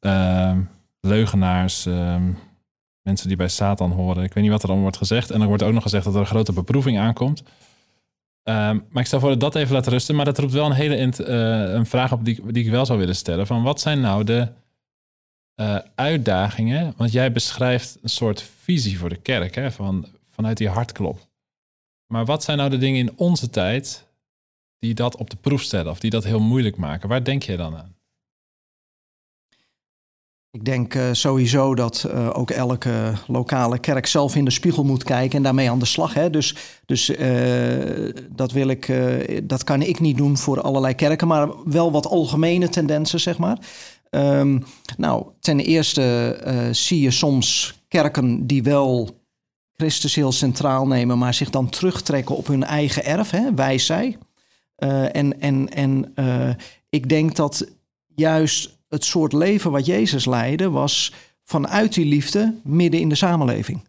Ehm, 0.00 0.60
leugenaars, 1.00 1.86
ehm, 1.86 2.32
mensen 3.02 3.28
die 3.28 3.36
bij 3.36 3.48
Satan 3.48 3.92
horen. 3.92 4.24
Ik 4.24 4.32
weet 4.32 4.42
niet 4.42 4.52
wat 4.52 4.62
er 4.62 4.68
dan 4.68 4.80
wordt 4.80 4.96
gezegd. 4.96 5.30
En 5.30 5.40
er 5.40 5.46
wordt 5.46 5.62
ook 5.62 5.72
nog 5.72 5.82
gezegd 5.82 6.04
dat 6.04 6.14
er 6.14 6.20
een 6.20 6.26
grote 6.26 6.52
beproeving 6.52 6.98
aankomt. 6.98 7.42
Ehm, 8.46 8.78
maar 8.90 9.02
ik 9.02 9.06
stel 9.06 9.20
voor 9.20 9.28
dat 9.28 9.40
dat 9.40 9.54
even 9.54 9.74
laten 9.74 9.92
rusten. 9.92 10.14
Maar 10.14 10.24
dat 10.24 10.38
roept 10.38 10.52
wel 10.52 10.66
een 10.66 10.72
hele 10.72 10.96
eh, 10.96 11.74
een 11.74 11.86
vraag 11.86 12.12
op 12.12 12.24
die, 12.24 12.52
die 12.52 12.64
ik 12.64 12.70
wel 12.70 12.86
zou 12.86 12.98
willen 12.98 13.16
stellen. 13.16 13.46
Van 13.46 13.62
wat 13.62 13.80
zijn 13.80 14.00
nou 14.00 14.24
de 14.24 14.48
eh, 15.54 15.78
uitdagingen? 15.94 16.94
Want 16.96 17.12
jij 17.12 17.32
beschrijft 17.32 17.98
een 18.02 18.08
soort 18.08 18.42
visie 18.42 18.98
voor 18.98 19.08
de 19.08 19.16
kerk, 19.16 19.54
hè? 19.54 19.70
Van, 19.72 20.06
vanuit 20.28 20.56
die 20.56 20.68
hartklop. 20.68 21.28
Maar 22.06 22.24
wat 22.24 22.44
zijn 22.44 22.58
nou 22.58 22.70
de 22.70 22.78
dingen 22.78 22.98
in 23.00 23.18
onze 23.18 23.50
tijd 23.50 24.06
die 24.78 24.94
dat 24.94 25.16
op 25.16 25.30
de 25.30 25.36
proef 25.36 25.62
stellen 25.62 25.90
of 25.90 26.00
die 26.00 26.10
dat 26.10 26.24
heel 26.24 26.40
moeilijk 26.40 26.76
maken? 26.76 27.08
Waar 27.08 27.24
denk 27.24 27.42
je 27.42 27.56
dan 27.56 27.76
aan? 27.76 27.95
Ik 30.56 30.64
denk 30.64 30.94
eh, 30.94 31.08
sowieso 31.12 31.74
dat 31.74 32.04
eh, 32.04 32.30
ook 32.32 32.50
elke 32.50 33.12
lokale 33.26 33.78
kerk 33.78 34.06
zelf 34.06 34.36
in 34.36 34.44
de 34.44 34.50
spiegel 34.50 34.84
moet 34.84 35.04
kijken 35.04 35.36
en 35.36 35.42
daarmee 35.42 35.70
aan 35.70 35.78
de 35.78 35.84
slag. 35.84 36.14
Hè? 36.14 36.30
Dus, 36.30 36.56
dus 36.86 37.10
eh, 37.10 38.14
dat, 38.30 38.52
wil 38.52 38.68
ik, 38.68 38.92
dat 39.42 39.64
kan 39.64 39.82
ik 39.82 40.00
niet 40.00 40.16
doen 40.16 40.36
voor 40.36 40.60
allerlei 40.60 40.94
kerken, 40.94 41.26
maar 41.26 41.48
wel 41.64 41.92
wat 41.92 42.06
algemene 42.06 42.68
tendensen, 42.68 43.20
zeg 43.20 43.38
maar. 43.38 43.58
Ehm, 44.10 44.58
nou, 44.96 45.26
ten 45.40 45.60
eerste 45.60 46.38
zie 46.72 47.00
je 47.00 47.10
soms 47.10 47.74
kerken 47.88 48.46
die 48.46 48.62
wel 48.62 49.20
Christus 49.76 50.14
heel 50.14 50.32
centraal 50.32 50.86
nemen, 50.86 51.18
maar 51.18 51.34
zich 51.34 51.50
dan 51.50 51.68
terugtrekken 51.68 52.36
op 52.36 52.46
hun 52.46 52.64
eigen 52.64 53.04
erf, 53.04 53.30
hè? 53.30 53.54
wij 53.54 53.78
zij. 53.78 54.18
En 54.76 55.40
en, 55.40 55.68
en 55.68 56.14
ik 56.88 57.08
denk 57.08 57.36
dat 57.36 57.66
juist 58.14 58.75
het 58.88 59.04
soort 59.04 59.32
leven 59.32 59.70
wat 59.70 59.86
Jezus 59.86 60.24
leidde, 60.24 60.70
was 60.70 61.12
vanuit 61.44 61.94
die 61.94 62.04
liefde 62.06 62.54
midden 62.64 63.00
in 63.00 63.08
de 63.08 63.14
samenleving. 63.14 63.80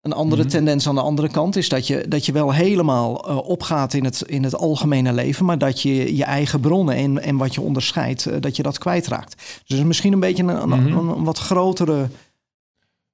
Een 0.00 0.12
andere 0.12 0.42
Mhm. 0.42 0.50
tendens 0.50 0.88
aan 0.88 0.94
de 0.94 1.00
andere 1.00 1.28
kant 1.28 1.56
is 1.56 1.68
dat 1.68 1.86
je, 1.86 2.08
dat 2.08 2.26
je 2.26 2.32
wel 2.32 2.52
helemaal 2.52 3.28
eh, 3.28 3.36
opgaat 3.48 3.94
in 3.94 4.04
het, 4.04 4.22
in 4.26 4.44
het 4.44 4.56
algemene 4.56 5.12
leven, 5.12 5.44
maar 5.44 5.58
dat 5.58 5.80
je 5.82 6.16
je 6.16 6.24
eigen 6.24 6.60
bronnen 6.60 6.94
en, 6.94 7.22
en 7.22 7.36
wat 7.36 7.54
je 7.54 7.60
onderscheidt, 7.60 8.26
eh, 8.26 8.36
dat 8.40 8.56
je 8.56 8.62
dat 8.62 8.78
kwijtraakt. 8.78 9.62
Dus 9.66 9.82
misschien 9.82 10.12
een 10.12 10.20
beetje 10.20 10.42
een, 10.42 10.48
een, 10.62 10.68
Mhm. 10.68 10.98
een, 10.98 11.08
een 11.08 11.24
wat 11.24 11.38
grotere 11.38 12.08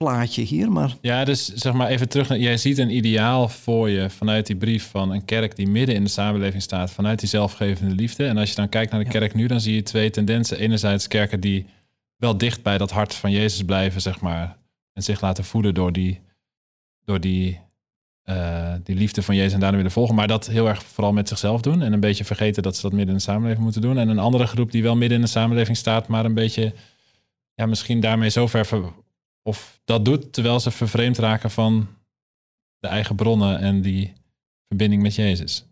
plaatje 0.04 0.42
hier, 0.42 0.72
maar 0.72 0.96
Ja, 1.00 1.24
dus 1.24 1.46
zeg 1.46 1.72
maar 1.72 1.88
even 1.88 2.08
terug. 2.08 2.28
Naar, 2.28 2.38
jij 2.38 2.56
ziet 2.56 2.78
een 2.78 2.96
ideaal 2.96 3.48
voor 3.48 3.90
je 3.90 4.10
vanuit 4.10 4.46
die 4.46 4.56
brief 4.56 4.90
van 4.90 5.10
een 5.10 5.24
kerk 5.24 5.56
die 5.56 5.68
midden 5.68 5.94
in 5.94 6.04
de 6.04 6.10
samenleving 6.10 6.62
staat, 6.62 6.90
vanuit 6.90 7.20
die 7.20 7.28
zelfgevende 7.28 7.94
liefde. 7.94 8.26
En 8.26 8.36
als 8.36 8.48
je 8.48 8.54
dan 8.54 8.68
kijkt 8.68 8.90
naar 8.90 9.00
de 9.00 9.06
Ja. 9.06 9.12
kerk 9.18 9.34
nu, 9.34 9.46
dan 9.46 9.60
zie 9.60 9.74
je 9.74 9.82
twee 9.82 10.10
tendensen. 10.10 10.58
Enerzijds 10.58 11.08
kerken 11.08 11.40
die 11.40 11.66
wel 12.16 12.38
dicht 12.38 12.62
bij 12.62 12.78
dat 12.78 12.90
hart 12.90 13.14
van 13.14 13.30
Jezus 13.30 13.62
blijven, 13.64 14.00
zeg 14.00 14.20
maar, 14.20 14.56
en 14.92 15.02
zich 15.02 15.20
laten 15.20 15.44
voeden 15.44 15.74
door 15.74 15.92
die, 15.92 16.20
door 17.04 17.20
die, 17.20 17.60
eh, 18.22 18.74
die 18.84 18.96
liefde 18.96 19.22
van 19.22 19.36
Jezus 19.36 19.52
en 19.52 19.60
daarna 19.60 19.76
willen 19.76 19.92
volgen, 19.92 20.14
maar 20.14 20.28
dat 20.28 20.46
heel 20.46 20.68
erg 20.68 20.82
vooral 20.82 21.12
met 21.12 21.28
zichzelf 21.28 21.60
doen 21.60 21.82
en 21.82 21.92
een 21.92 22.00
beetje 22.00 22.24
vergeten 22.24 22.62
dat 22.62 22.76
ze 22.76 22.82
dat 22.82 22.90
midden 22.92 23.10
in 23.10 23.16
de 23.16 23.22
samenleving 23.22 23.62
moeten 23.62 23.80
doen. 23.82 23.98
En 23.98 24.08
een 24.08 24.18
andere 24.18 24.46
groep 24.46 24.70
die 24.72 24.82
wel 24.82 24.96
midden 24.96 25.18
in 25.18 25.24
de 25.24 25.30
samenleving 25.30 25.76
staat, 25.76 26.08
maar 26.08 26.24
een 26.24 26.34
beetje, 26.34 26.74
ja, 27.54 27.66
misschien 27.66 28.00
daarmee 28.00 28.30
zo 28.30 28.46
ver- 28.46 28.66
of 29.48 29.80
dat 29.84 30.04
doet 30.04 30.32
terwijl 30.32 30.60
ze 30.60 30.70
vervreemd 30.70 31.18
raken 31.18 31.50
van 31.50 31.86
de 32.78 32.88
eigen 32.88 33.14
bronnen 33.16 33.58
en 33.58 33.80
die 33.80 34.12
verbinding 34.68 35.02
met 35.02 35.14
Jezus. 35.14 35.64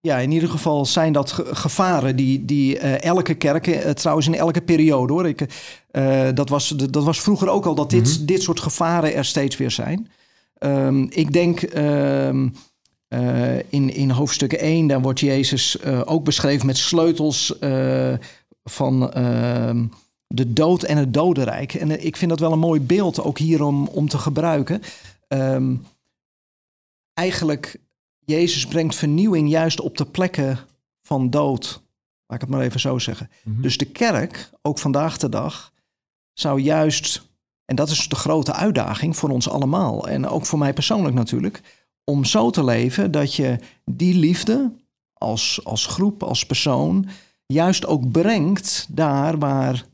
Ja, 0.00 0.18
in 0.18 0.30
ieder 0.32 0.48
geval 0.48 0.86
zijn 0.86 1.12
dat 1.12 1.32
ge- 1.32 1.54
gevaren 1.54 2.16
die, 2.16 2.44
die 2.44 2.78
eh, 2.78 3.02
elke 3.10 3.34
kerk, 3.34 3.66
eh, 3.66 3.90
trouwens 3.90 4.26
in 4.26 4.34
elke 4.34 4.60
periode 4.62 5.12
hoor. 5.12 5.28
Ik, 5.28 5.46
eh, 5.90 6.28
dat, 6.34 6.48
was, 6.48 6.68
dat 6.68 7.04
was 7.04 7.20
vroeger 7.20 7.48
ook 7.48 7.66
al 7.66 7.74
dat 7.74 7.90
dit, 7.90 8.16
Mhm. 8.16 8.26
dit 8.26 8.42
soort 8.42 8.60
gevaren 8.60 9.14
er 9.14 9.24
steeds 9.24 9.56
weer 9.56 9.70
zijn. 9.70 10.10
Ehm, 10.58 11.02
ik 11.02 11.32
denk 11.32 11.62
ehm, 11.62 12.48
eh, 13.08 13.56
in, 13.72 13.94
in 13.94 14.10
hoofdstuk 14.10 14.52
1, 14.52 14.86
daar 14.86 15.00
wordt 15.02 15.20
Jezus 15.20 15.82
ook 15.84 16.24
beschreven 16.24 16.66
met 16.66 16.76
sleutels 16.76 17.54
van 18.64 19.12
ehm, 19.12 19.86
de 20.26 20.52
dood 20.52 20.82
en 20.82 20.96
het 20.96 21.14
dodenrijk. 21.14 21.74
En 21.74 21.90
eh, 21.90 22.04
ik 22.04 22.16
vind 22.16 22.30
dat 22.30 22.40
wel 22.40 22.52
een 22.52 22.58
mooi 22.58 22.80
beeld 22.80 23.20
ook 23.20 23.38
hier 23.38 23.62
om, 23.62 23.86
om 23.86 24.08
te 24.08 24.18
gebruiken. 24.18 24.82
Ehm, 25.28 25.74
eigenlijk 27.14 27.80
Jezus 28.24 28.66
brengt 28.66 28.94
vernieuwing 28.94 29.48
juist 29.48 29.80
op 29.80 29.96
de 29.96 30.04
plekken 30.04 30.58
van 31.02 31.30
dood. 31.30 31.82
Laat 32.26 32.42
ik 32.42 32.46
het 32.46 32.56
maar 32.56 32.66
even 32.66 32.80
zo 32.80 32.98
zeggen. 32.98 33.30
Mhm. 33.42 33.60
Dus 33.62 33.76
de 33.76 33.84
kerk, 33.84 34.50
ook 34.62 34.78
vandaag 34.78 35.16
de 35.16 35.28
dag, 35.28 35.72
zou 36.32 36.60
juist, 36.60 37.28
en 37.64 37.76
dat 37.76 37.90
is 37.90 38.08
de 38.08 38.16
grote 38.16 38.52
uitdaging 38.52 39.16
voor 39.16 39.28
ons 39.28 39.48
allemaal, 39.48 40.08
en 40.08 40.28
ook 40.28 40.46
voor 40.46 40.58
mij 40.58 40.72
persoonlijk 40.72 41.14
natuurlijk, 41.14 41.62
om 42.04 42.24
zo 42.24 42.50
te 42.50 42.64
leven 42.64 43.10
dat 43.10 43.34
je 43.34 43.58
die 43.84 44.14
liefde 44.14 44.72
als, 45.12 45.60
als 45.64 45.86
groep, 45.86 46.22
als 46.22 46.46
persoon, 46.46 47.08
juist 47.46 47.86
ook 47.86 48.10
brengt 48.10 48.86
daar 48.90 49.38
waar 49.38 49.84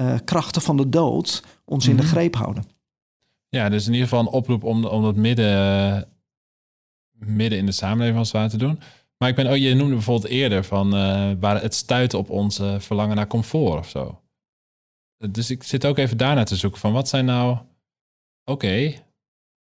eh, 0.00 0.18
krachten 0.24 0.62
van 0.62 0.76
de 0.76 0.88
dood 0.88 1.42
ons 1.64 1.88
in 1.88 1.96
de 1.96 2.02
Mhm. 2.02 2.10
greep 2.10 2.34
houden. 2.34 2.64
Ja, 3.48 3.68
dus 3.68 3.86
in 3.86 3.92
ieder 3.92 4.08
geval 4.08 4.24
een 4.24 4.32
oproep 4.32 4.64
om, 4.64 4.84
om 4.84 5.02
dat 5.02 5.16
midden, 5.16 6.08
midden 7.12 7.58
in 7.58 7.66
de 7.66 7.72
samenleving 7.72 8.18
als 8.18 8.30
ware 8.30 8.48
te 8.48 8.56
doen. 8.56 8.80
Maar 9.18 9.28
ik 9.28 9.34
ben 9.34 9.46
ook, 9.46 9.56
je 9.56 9.74
noemde 9.74 9.94
bijvoorbeeld 9.94 10.32
eerder 10.32 10.64
van 10.64 10.94
eh, 10.94 11.30
waar 11.38 11.62
het 11.62 11.74
stuit 11.74 12.14
op 12.14 12.30
ons 12.30 12.60
verlangen 12.78 13.16
naar 13.16 13.26
comfort 13.26 13.78
of 13.78 13.88
zo. 13.88 14.20
Dus 15.30 15.50
ik 15.50 15.62
zit 15.62 15.86
ook 15.86 15.98
even 15.98 16.16
daarnaar 16.16 16.44
te 16.44 16.56
zoeken 16.56 16.80
van 16.80 16.92
wat 16.92 17.08
zijn 17.08 17.24
nou, 17.24 17.58
oké, 18.44 18.92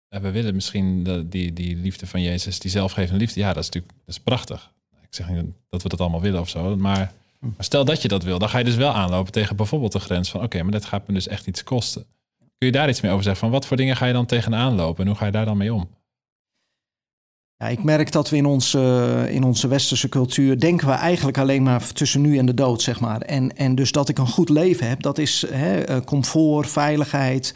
eh, 0.07 0.21
we 0.21 0.31
willen 0.31 0.55
misschien 0.55 1.03
de, 1.03 1.27
die, 1.27 1.53
die 1.53 1.75
liefde 1.75 2.07
van 2.07 2.21
Jezus, 2.21 2.59
die 2.59 2.71
zelfgevende 2.71 3.19
liefde. 3.19 3.39
Ja, 3.39 3.53
dat 3.53 3.63
is 3.63 3.65
natuurlijk 3.69 3.93
dat 4.05 4.15
is 4.15 4.19
prachtig. 4.21 4.71
Ik 5.01 5.15
zeg 5.15 5.29
niet 5.29 5.45
dat 5.69 5.83
we 5.83 5.89
dat 5.89 5.99
allemaal 6.01 6.21
willen 6.21 6.39
of 6.39 6.49
zo, 6.49 6.77
maar, 6.77 7.13
stel 7.57 7.85
dat 7.85 8.01
je 8.01 8.07
dat 8.07 8.23
wil, 8.23 8.39
dan 8.39 8.49
ga 8.49 8.57
je 8.57 8.63
dus 8.63 8.75
wel 8.75 8.91
aanlopen 8.91 9.31
tegen 9.31 9.55
bijvoorbeeld 9.55 9.91
de 9.91 9.99
grens 9.99 10.29
van 10.29 10.43
oké, 10.43 10.63
maar 10.63 10.71
dat 10.71 10.85
gaat 10.85 11.07
me 11.07 11.13
dus 11.13 11.27
echt 11.27 11.47
iets 11.47 11.63
kosten. 11.63 12.05
kun 12.37 12.67
je 12.67 12.71
daar 12.71 12.89
iets 12.89 13.01
meer 13.01 13.11
over 13.11 13.23
zeggen? 13.23 13.41
Van 13.41 13.51
wat 13.51 13.65
voor 13.65 13.77
dingen 13.77 13.95
ga 13.95 14.05
je 14.05 14.13
dan 14.13 14.25
tegenaan 14.25 14.75
lopen 14.75 15.01
en 15.01 15.09
hoe 15.09 15.17
ga 15.17 15.25
je 15.25 15.31
daar 15.31 15.45
dan 15.45 15.57
mee 15.57 15.73
om? 15.73 15.89
Ja, 17.55 17.67
ik 17.67 17.83
merk 17.83 18.11
dat 18.11 18.29
we 18.29 18.35
in 18.35 18.45
onze, 18.45 19.27
in 19.29 19.43
onze 19.43 19.67
westerse 19.67 20.09
cultuur 20.09 20.59
denken 20.59 20.87
we 20.87 20.93
eigenlijk 20.93 21.37
alleen 21.37 21.63
maar 21.63 21.93
tussen 21.93 22.21
nu 22.21 22.37
en 22.37 22.45
de 22.45 22.53
dood, 22.53 22.81
zeg 22.81 22.99
maar. 22.99 23.21
En, 23.21 23.57
en 23.57 23.75
dus 23.75 23.91
dat 23.91 24.09
ik 24.09 24.17
een 24.17 24.27
goed 24.27 24.49
leven 24.49 24.89
heb, 24.89 25.01
dat 25.01 25.17
is 25.17 25.45
hè, 25.49 25.81
eh, 25.81 26.01
comfort, 26.01 26.69
veiligheid. 26.69 27.53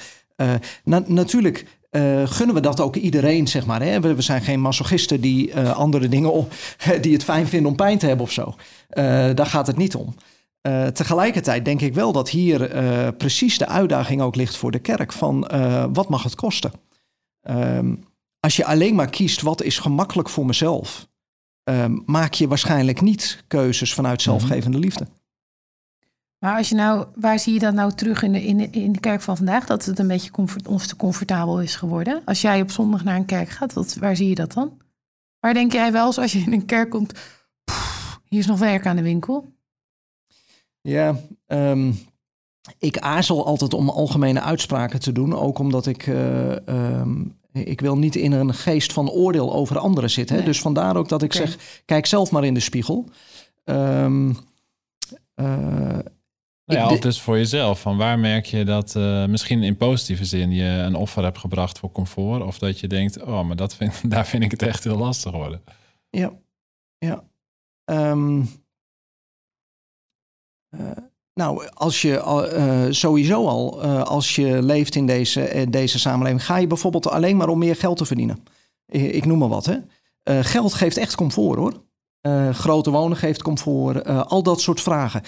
Na, 0.84 1.04
natuurlijk 1.08 1.66
uh, 1.96 2.22
gunnen 2.26 2.56
we 2.56 2.62
dat 2.62 2.80
ook 2.80 2.96
iedereen, 2.96 3.48
zeg 3.48 3.66
maar. 3.66 3.82
Hè? 3.82 4.00
We, 4.00 4.16
we 4.16 4.22
zijn 4.22 4.42
geen 4.42 4.62
masochisten 4.62 5.22
die 5.22 5.50
uh, 5.52 5.72
andere 5.72 6.08
dingen 6.08 6.32
op, 6.32 6.54
die 7.02 7.14
het 7.14 7.24
fijn 7.24 7.48
vinden 7.48 7.70
om 7.70 7.76
pijn 7.76 7.98
te 7.98 8.06
hebben 8.06 8.26
of 8.26 8.32
zo. 8.32 8.56
daar 9.34 9.46
gaat 9.46 9.68
het 9.68 9.78
niet 9.78 9.96
om. 9.96 10.16
tegelijkertijd 10.94 11.66
denk 11.66 11.82
ik 11.82 11.94
wel 11.94 12.12
dat 12.12 12.30
hier 12.30 12.70
precies 13.18 13.58
de 13.58 13.68
uitdaging 13.68 14.22
ook 14.22 14.36
ligt 14.36 14.58
voor 14.58 14.72
de 14.72 14.80
kerk 14.80 15.14
van 15.14 15.50
wat 15.94 16.10
mag 16.10 16.24
het 16.24 16.36
kosten? 16.36 16.72
Um, 17.50 18.04
als 18.44 18.56
je 18.56 18.66
alleen 18.66 18.96
maar 18.96 19.10
kiest 19.10 19.42
wat 19.42 19.64
is 19.64 19.80
gemakkelijk 19.80 20.30
voor 20.30 20.46
mezelf, 20.46 21.08
uh, 21.70 21.86
maak 22.06 22.34
je 22.34 22.48
waarschijnlijk 22.48 23.02
niet 23.02 23.44
keuzes 23.48 23.94
vanuit 23.94 24.26
mhm. 24.26 24.30
zelfgevende 24.30 24.80
liefde. 24.80 25.08
Maar 26.44 26.58
als 26.58 26.70
je 26.70 26.76
nou, 26.76 27.06
waar 27.16 27.40
zie 27.40 27.54
je 27.54 27.60
dat 27.60 27.74
nou 27.74 27.94
terug 27.94 28.22
in 28.22 28.32
de, 28.32 28.44
in 28.44 28.58
de, 28.58 28.70
in 28.70 28.92
de 28.92 29.00
kerk 29.00 29.22
van 29.22 29.38
vandaag? 29.38 29.66
Dat 29.66 29.86
het 29.86 30.00
een 30.00 30.08
beetje 30.08 30.32
comfort, 30.32 30.68
ons 30.68 30.88
te 30.88 30.96
comfortabel 30.96 31.62
is 31.62 31.76
geworden. 31.76 32.22
Als 32.26 32.42
jij 32.42 32.62
op 32.62 32.72
zondag 32.72 33.04
naar 33.04 33.16
een 33.16 33.26
kerk 33.26 33.50
gaat, 33.50 33.74
wat, 33.74 33.96
waar 34.00 34.16
zie 34.16 34.30
je 34.30 34.36
dat 34.36 34.54
dan? 34.54 34.78
Waar 35.40 35.54
denk 35.54 35.72
jij 35.72 35.92
wel 35.92 36.06
eens 36.06 36.18
als 36.18 36.32
je 36.32 36.40
in 36.40 36.54
een 36.54 36.66
kerk 36.66 36.90
komt, 36.90 37.14
hier 38.26 38.40
is 38.40 38.46
nog 38.46 38.60
werk 38.60 38.86
aan 38.86 38.96
de 38.96 39.02
winkel? 39.02 39.54
Ja, 40.82 41.16
um, 41.48 42.00
ik 42.78 42.98
aarzel 42.98 43.46
altijd 43.46 43.74
om 43.74 43.90
algemene 43.90 44.42
uitspraken 44.42 45.00
te 45.00 45.12
doen. 45.12 45.36
Ook 45.36 45.60
omdat 45.60 45.86
ik 45.86 46.08
uh, 46.08 46.56
um, 46.66 47.40
ik 47.54 47.82
wil 47.82 47.98
niet 47.98 48.16
in 48.16 48.32
een 48.32 48.54
geest 48.54 48.94
van 48.94 49.10
oordeel 49.10 49.54
over 49.54 49.78
anderen 49.78 50.10
zitten. 50.10 50.46
Dus 50.46 50.62
vandaar 50.62 50.96
ook 50.96 51.10
dat 51.10 51.22
ik 51.22 51.34
zeg, 51.34 51.82
kijk 51.86 52.06
zelf 52.06 52.32
maar 52.32 52.44
in 52.44 52.54
de 52.54 52.60
spiegel. 52.60 53.10
Um, 53.66 54.38
uh, 55.36 56.00
ja, 56.66 56.90
of 56.90 57.00
dus 57.00 57.22
voor 57.22 57.38
jezelf. 57.38 57.82
Van 57.82 57.98
waar 57.98 58.20
merk 58.20 58.46
je 58.46 58.64
dat 58.64 58.96
uh, 58.98 59.26
misschien 59.26 59.64
in 59.64 59.78
positieve 59.78 60.26
zin 60.26 60.52
je 60.52 60.64
een 60.64 60.96
offer 60.96 61.24
hebt 61.24 61.38
gebracht 61.38 61.80
voor 61.80 61.92
comfort? 61.92 62.44
Of 62.44 62.58
dat 62.60 62.80
je 62.80 62.88
denkt, 62.88 63.24
oh, 63.24 63.44
maar 63.48 63.56
dat 63.56 63.76
vind, 63.76 63.94
daar 64.12 64.26
vind 64.26 64.44
ik 64.44 64.52
het 64.52 64.62
echt 64.62 64.84
heel 64.84 64.98
lastig 64.98 65.32
worden. 65.32 65.64
Ja, 66.10 66.34
ja. 66.98 67.24
Um, 67.86 68.50
uh, 70.78 70.92
nou, 71.34 71.68
als 71.74 72.02
je 72.02 72.12
uh, 72.56 72.86
sowieso 72.94 73.48
al, 73.48 73.84
als 74.04 74.36
je 74.36 74.62
leeft 74.62 74.96
in 74.96 75.06
deze, 75.06 75.66
deze 75.70 76.00
samenleving, 76.00 76.46
ga 76.46 76.58
je 76.58 76.68
bijvoorbeeld 76.68 77.08
alleen 77.08 77.38
maar 77.38 77.48
om 77.48 77.60
meer 77.60 77.76
geld 77.76 77.98
te 77.98 78.06
verdienen. 78.06 78.44
Ik, 78.86 79.12
ik 79.12 79.26
noem 79.26 79.38
maar 79.38 79.50
wat. 79.50 79.66
Hè. 79.66 80.44
geld 80.44 80.74
geeft 80.74 80.98
echt 80.98 81.16
comfort 81.16 81.58
hoor. 81.58 81.74
grote 82.54 82.92
wonen 82.92 83.18
geeft 83.18 83.42
comfort. 83.42 84.06
al 84.06 84.44
dat 84.44 84.62
soort 84.62 84.82
vragen. 84.82 85.22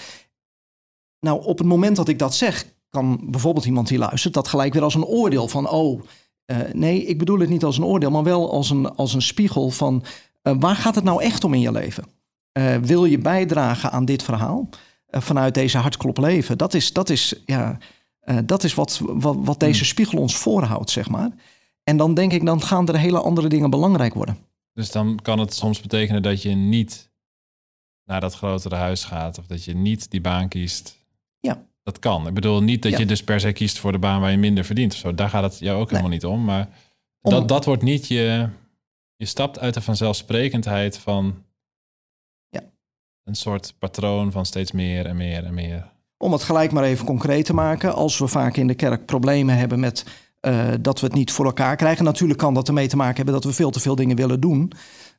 Nou, 1.26 1.44
op 1.44 1.58
het 1.58 1.66
moment 1.66 1.96
dat 1.96 2.08
ik 2.08 2.18
dat 2.18 2.34
zeg, 2.34 2.66
kan 2.90 3.20
bijvoorbeeld 3.30 3.66
iemand 3.66 3.88
die 3.88 3.98
luistert 3.98 4.34
dat 4.34 4.48
gelijk 4.48 4.72
weer 4.72 4.82
als 4.82 4.94
een 4.94 5.04
oordeel 5.04 5.48
van, 5.48 5.68
oh, 5.68 6.02
nee, 6.72 7.04
ik 7.04 7.18
bedoel 7.18 7.38
het 7.38 7.48
niet 7.48 7.64
als 7.64 7.76
een 7.76 7.84
oordeel, 7.84 8.10
maar 8.10 8.22
wel 8.22 8.52
als 8.52 8.70
een, 8.70 8.94
als 8.94 9.14
een 9.14 9.22
spiegel 9.22 9.70
van, 9.70 10.04
waar 10.42 10.76
gaat 10.76 10.94
het 10.94 11.04
nou 11.04 11.22
echt 11.22 11.44
om 11.44 11.54
in 11.54 11.60
je 11.60 11.72
leven? 11.72 12.04
wil 12.82 13.04
je 13.04 13.18
bijdragen 13.18 13.90
aan 13.90 14.04
dit 14.04 14.22
verhaal? 14.22 14.68
Eh, 15.06 15.20
vanuit 15.20 15.54
deze 15.54 15.78
hartklop 15.78 16.18
leven. 16.18 16.58
Dat 16.58 16.74
is, 16.74 16.92
dat 16.92 17.10
is, 17.10 17.42
ja, 17.46 17.78
dat 18.44 18.64
is 18.64 18.74
wat, 18.74 19.00
wat, 19.04 19.36
wat 19.40 19.60
deze 19.60 19.78
hmm. 19.78 19.88
spiegel 19.88 20.18
ons 20.18 20.36
voorhoudt, 20.36 20.90
zeg 20.90 21.08
maar. 21.08 21.30
En 21.84 21.96
dan 21.96 22.14
denk 22.14 22.32
ik, 22.32 22.46
dan 22.46 22.62
gaan 22.62 22.88
er 22.88 22.98
hele 22.98 23.20
andere 23.20 23.48
dingen 23.48 23.70
belangrijk 23.70 24.14
worden. 24.14 24.38
Dus 24.72 24.90
dan 24.90 25.18
kan 25.22 25.38
het 25.38 25.54
soms 25.54 25.80
betekenen 25.80 26.22
dat 26.22 26.42
je 26.42 26.50
niet 26.50 27.10
naar 28.04 28.20
dat 28.20 28.34
grotere 28.34 28.74
huis 28.74 29.04
gaat. 29.04 29.38
Of 29.38 29.46
dat 29.46 29.64
je 29.64 29.74
niet 29.74 30.10
die 30.10 30.20
baan 30.20 30.48
kiest. 30.48 31.05
Ja. 31.86 31.92
Dat 31.92 31.98
kan. 31.98 32.26
Ik 32.26 32.34
bedoel 32.34 32.62
niet 32.62 32.82
dat 32.82 32.98
je 32.98 33.06
dus 33.06 33.24
per 33.24 33.40
se 33.40 33.52
kiest 33.52 33.78
voor 33.78 33.92
de 33.92 33.98
baan 33.98 34.20
waar 34.20 34.30
je 34.30 34.36
minder 34.36 34.64
verdient. 34.64 34.92
Of 34.92 34.98
zo. 34.98 35.14
Daar 35.14 35.28
gaat 35.28 35.42
het 35.42 35.58
jou 35.58 35.80
ook 35.80 35.90
helemaal 35.90 36.10
niet 36.10 36.24
om. 36.24 36.44
Maar 36.44 36.68
dat, 37.20 37.48
dat 37.48 37.64
wordt 37.64 37.82
niet 37.82 38.06
je... 38.08 38.48
Je 39.16 39.26
stapt 39.26 39.58
uit 39.58 39.74
de 39.74 39.80
vanzelfsprekendheid 39.80 40.98
van 40.98 41.44
een 43.26 43.34
soort 43.34 43.74
patroon 43.78 44.32
van 44.32 44.46
steeds 44.46 44.72
meer 44.72 45.06
en 45.06 45.16
meer 45.16 45.44
en 45.44 45.54
meer. 45.54 45.92
Om 46.18 46.32
het 46.32 46.42
gelijk 46.42 46.72
maar 46.72 46.84
even 46.84 47.06
concreet 47.06 47.44
te 47.44 47.54
maken, 47.54 47.94
als 47.94 48.18
we 48.18 48.26
vaak 48.26 48.56
in 48.56 48.66
de 48.66 48.74
kerk 48.74 49.06
problemen 49.06 49.56
hebben 49.56 49.80
met 49.80 50.04
uh, 50.40 50.68
dat 50.80 51.00
we 51.00 51.06
het 51.06 51.14
niet 51.14 51.32
voor 51.32 51.44
elkaar 51.44 51.76
krijgen. 51.76 52.04
Natuurlijk 52.04 52.38
kan 52.38 52.54
dat 52.54 52.68
ermee 52.68 52.88
te 52.88 52.96
maken 52.96 53.16
hebben 53.16 53.34
dat 53.34 53.44
we 53.44 53.52
veel 53.52 53.70
te 53.70 53.80
veel 53.80 53.94
dingen 53.94 54.16
willen 54.16 54.40
doen. 54.40 54.72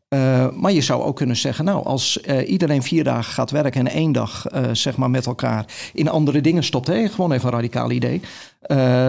Uh, 0.09 0.49
maar 0.51 0.71
je 0.71 0.81
zou 0.81 1.03
ook 1.03 1.15
kunnen 1.15 1.35
zeggen, 1.35 1.65
nou, 1.65 1.85
als 1.85 2.19
uh, 2.25 2.49
iedereen 2.49 2.83
vier 2.83 3.03
dagen 3.03 3.33
gaat 3.33 3.51
werken 3.51 3.87
en 3.87 3.93
één 3.93 4.11
dag 4.11 4.45
zeg 4.71 4.97
maar 4.97 5.09
met 5.09 5.25
elkaar 5.25 5.65
in 5.93 6.09
andere 6.09 6.41
dingen 6.41 6.63
stopt, 6.63 6.89
gewoon 6.89 7.31
even 7.31 7.47
een 7.47 7.53
radicaal 7.53 7.91
idee, 7.91 8.21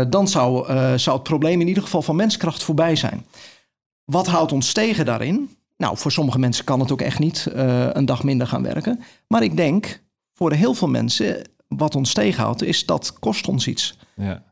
dan 0.08 0.28
zou, 0.28 0.66
zou 0.98 1.16
het 1.16 1.22
probleem 1.22 1.60
in 1.60 1.68
ieder 1.68 1.82
geval 1.82 2.02
van 2.02 2.16
menskracht 2.16 2.62
voorbij 2.62 2.96
zijn. 2.96 3.26
Wat 4.04 4.26
houdt 4.26 4.52
ons 4.52 4.72
tegen 4.72 5.04
daarin? 5.04 5.50
Nou, 5.76 5.96
voor 5.96 6.12
sommige 6.12 6.38
mensen 6.38 6.64
kan 6.64 6.80
het 6.80 6.92
ook 6.92 7.00
echt 7.00 7.18
niet 7.18 7.46
een 7.92 8.06
dag 8.06 8.22
minder 8.22 8.46
gaan 8.46 8.62
werken. 8.62 9.00
Maar 9.26 9.42
ik 9.42 9.56
denk, 9.56 10.02
voor 10.34 10.52
heel 10.52 10.74
veel 10.74 10.88
mensen, 10.88 11.48
wat 11.68 11.94
ons 11.94 12.12
tegenhoudt, 12.12 12.62
is 12.62 12.86
dat 12.86 13.18
kost 13.18 13.48
ons 13.48 13.66
iets. 13.66 13.98
Ja. 14.16 14.42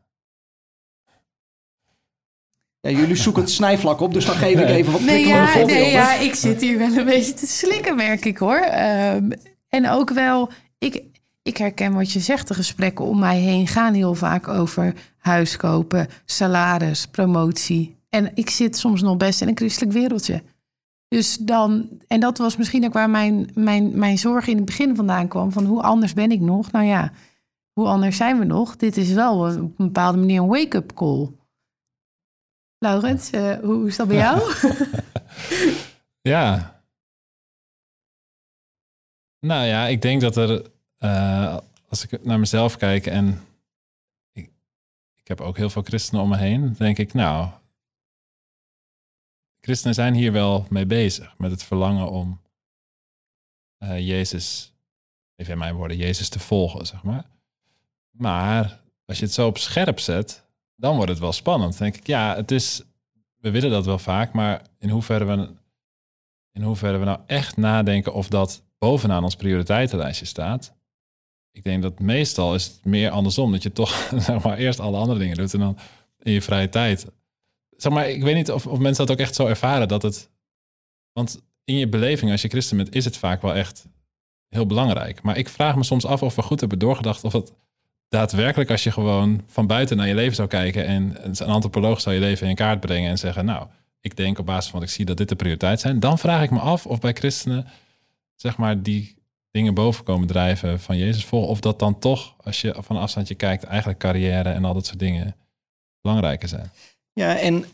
Ja, 2.81 2.89
jullie 2.89 3.15
zoeken 3.15 3.41
het 3.41 3.51
snijvlak 3.51 3.99
op, 3.99 4.13
dus 4.13 4.25
dan 4.25 4.35
geef 4.35 4.59
ik 4.59 4.69
even 4.69 4.91
wat 4.91 5.01
nee, 5.01 5.27
ja, 5.27 5.55
nee, 5.65 5.91
ja, 5.91 6.13
ik 6.13 6.35
zit 6.35 6.61
hier 6.61 6.77
wel 6.77 6.97
een 6.97 7.05
beetje 7.05 7.33
te 7.33 7.47
slikken, 7.47 7.95
merk 7.95 8.25
ik 8.25 8.37
hoor. 8.37 8.67
Um, 9.15 9.31
en 9.69 9.89
ook 9.89 10.09
wel, 10.09 10.49
ik, 10.77 11.03
ik 11.43 11.57
herken 11.57 11.93
wat 11.93 12.11
je 12.11 12.19
zegt, 12.19 12.47
de 12.47 12.53
gesprekken 12.53 13.05
om 13.05 13.19
mij 13.19 13.39
heen 13.39 13.67
gaan 13.67 13.93
heel 13.93 14.15
vaak 14.15 14.47
over 14.47 14.93
huis 15.17 15.57
kopen, 15.57 16.07
salaris, 16.25 17.07
promotie. 17.07 17.95
En 18.09 18.31
ik 18.35 18.49
zit 18.49 18.77
soms 18.77 19.01
nog 19.01 19.17
best 19.17 19.41
in 19.41 19.47
een 19.47 19.57
christelijk 19.57 19.93
wereldje. 19.93 20.43
Dus 21.07 21.37
dan, 21.37 21.89
en 22.07 22.19
dat 22.19 22.37
was 22.37 22.57
misschien 22.57 22.85
ook 22.85 22.93
waar 22.93 23.09
mijn, 23.09 23.49
mijn, 23.53 23.97
mijn 23.97 24.17
zorg 24.17 24.47
in 24.47 24.55
het 24.55 24.65
begin 24.65 24.95
vandaan 24.95 25.27
kwam: 25.27 25.51
van 25.51 25.65
hoe 25.65 25.81
anders 25.81 26.13
ben 26.13 26.31
ik 26.31 26.39
nog? 26.39 26.71
Nou 26.71 26.85
ja, 26.85 27.11
hoe 27.73 27.87
anders 27.87 28.17
zijn 28.17 28.39
we 28.39 28.45
nog? 28.45 28.75
Dit 28.75 28.97
is 28.97 29.11
wel 29.11 29.39
op 29.39 29.55
een 29.55 29.73
bepaalde 29.77 30.17
manier 30.17 30.41
een 30.41 30.47
wake-up 30.47 30.93
call. 30.93 31.29
Laurens, 32.79 33.33
uh, 33.33 33.59
hoe 33.59 33.87
is 33.87 33.95
dat 33.95 34.07
bij 34.07 34.17
jou? 34.17 34.53
ja. 36.33 36.75
Nou 39.39 39.65
ja, 39.65 39.85
ik 39.85 40.01
denk 40.01 40.21
dat 40.21 40.37
er, 40.37 40.71
uh, 40.99 41.57
als 41.89 42.05
ik 42.05 42.23
naar 42.23 42.39
mezelf 42.39 42.77
kijk 42.77 43.05
en 43.05 43.47
ik, 44.31 44.49
ik 45.15 45.27
heb 45.27 45.41
ook 45.41 45.57
heel 45.57 45.69
veel 45.69 45.81
christenen 45.81 46.23
om 46.23 46.29
me 46.29 46.37
heen, 46.37 46.75
denk 46.77 46.97
ik, 46.97 47.13
nou, 47.13 47.49
christenen 49.61 49.95
zijn 49.95 50.13
hier 50.13 50.31
wel 50.31 50.65
mee 50.69 50.85
bezig. 50.85 51.37
Met 51.37 51.51
het 51.51 51.63
verlangen 51.63 52.09
om 52.09 52.41
uh, 53.79 54.07
Jezus, 54.07 54.73
even 55.35 55.53
in 55.53 55.59
mijn 55.59 55.75
woorden, 55.75 55.97
Jezus 55.97 56.29
te 56.29 56.39
volgen, 56.39 56.85
zeg 56.85 57.03
maar. 57.03 57.25
Maar 58.11 58.79
als 59.05 59.19
je 59.19 59.25
het 59.25 59.33
zo 59.33 59.47
op 59.47 59.57
scherp 59.57 59.99
zet, 59.99 60.46
dan 60.77 60.95
wordt 60.95 61.11
het 61.11 61.19
wel 61.19 61.31
spannend. 61.31 61.77
Denk 61.77 61.95
ik, 61.95 62.07
ja, 62.07 62.35
het 62.35 62.51
is, 62.51 62.83
we 63.37 63.51
willen 63.51 63.69
dat 63.69 63.85
wel 63.85 63.99
vaak, 63.99 64.33
maar 64.33 64.61
in 64.79 64.89
hoeverre 64.89 65.25
we, 65.25 65.49
in 66.51 66.61
hoeverre 66.61 66.97
we 66.97 67.05
nou 67.05 67.19
echt 67.25 67.57
nadenken 67.57 68.13
of 68.13 68.27
dat 68.27 68.63
bovenaan 68.77 69.23
ons 69.23 69.35
prioriteitenlijstje 69.35 70.25
staat. 70.25 70.75
Ik 71.51 71.63
denk 71.63 71.81
dat 71.81 71.99
meestal 71.99 72.55
is 72.55 72.65
het 72.65 72.85
meer 72.85 73.09
andersom. 73.09 73.51
Dat 73.51 73.63
je 73.63 73.71
toch 73.71 74.09
zeg 74.17 74.43
maar, 74.43 74.57
eerst 74.57 74.79
alle 74.79 74.97
andere 74.97 75.19
dingen 75.19 75.37
doet 75.37 75.53
en 75.53 75.59
dan 75.59 75.77
in 76.19 76.31
je 76.31 76.41
vrije 76.41 76.69
tijd 76.69 77.07
zeg 77.77 77.93
maar, 77.93 78.09
ik 78.09 78.23
weet 78.23 78.35
niet 78.35 78.51
of, 78.51 78.67
of 78.67 78.79
mensen 78.79 79.05
dat 79.05 79.15
ook 79.15 79.21
echt 79.21 79.35
zo 79.35 79.47
ervaren 79.47 79.87
dat 79.87 80.01
het. 80.01 80.29
Want 81.11 81.41
in 81.63 81.77
je 81.77 81.89
beleving, 81.89 82.31
als 82.31 82.41
je 82.41 82.47
christen 82.47 82.77
bent, 82.77 82.95
is 82.95 83.05
het 83.05 83.17
vaak 83.17 83.41
wel 83.41 83.53
echt 83.53 83.87
heel 84.47 84.65
belangrijk. 84.65 85.21
Maar 85.21 85.37
ik 85.37 85.49
vraag 85.49 85.75
me 85.75 85.83
soms 85.83 86.05
af 86.05 86.23
of 86.23 86.35
we 86.35 86.41
goed 86.41 86.59
hebben 86.59 86.79
doorgedacht 86.79 87.23
of 87.23 87.33
het 87.33 87.53
daadwerkelijk, 88.09 88.71
als 88.71 88.83
je 88.83 88.91
gewoon 88.91 89.41
van 89.47 89.67
buiten 89.67 89.97
naar 89.97 90.07
je 90.07 90.15
leven 90.15 90.35
zou 90.35 90.47
kijken 90.47 90.85
en 90.85 91.17
een 91.21 91.47
antropoloog 91.47 92.01
zou 92.01 92.15
je 92.15 92.21
leven 92.21 92.47
in 92.47 92.55
kaart 92.55 92.79
brengen 92.79 93.09
en 93.09 93.17
zeggen, 93.17 93.45
nou, 93.45 93.67
ik 94.01 94.15
denk 94.15 94.39
op 94.39 94.45
basis 94.45 94.71
van 94.71 94.79
wat 94.79 94.89
ik 94.89 94.95
zie 94.95 95.05
dat 95.05 95.17
dit 95.17 95.29
de 95.29 95.35
prioriteit 95.35 95.79
zijn, 95.79 95.99
dan 95.99 96.19
vraag 96.19 96.43
ik 96.43 96.51
me 96.51 96.59
af 96.59 96.85
of 96.85 96.99
bij 96.99 97.13
christenen, 97.13 97.67
zeg 98.35 98.57
maar, 98.57 98.81
die 98.81 99.15
dingen 99.51 99.73
boven 99.73 100.03
komen 100.03 100.27
drijven 100.27 100.79
van 100.79 100.97
Jezus 100.97 101.25
volgen, 101.25 101.49
of 101.49 101.59
dat 101.59 101.79
dan 101.79 101.99
toch, 101.99 102.35
als 102.43 102.61
je 102.61 102.75
van 102.79 102.97
afstandje 102.97 103.35
kijkt, 103.35 103.63
eigenlijk 103.63 103.99
carrière 103.99 104.49
en 104.49 104.65
al 104.65 104.73
dat 104.73 104.85
soort 104.85 104.99
dingen 104.99 105.35
belangrijker 106.01 106.47
zijn. 106.47 106.71
Ja, 107.17 107.37
en 107.37 107.65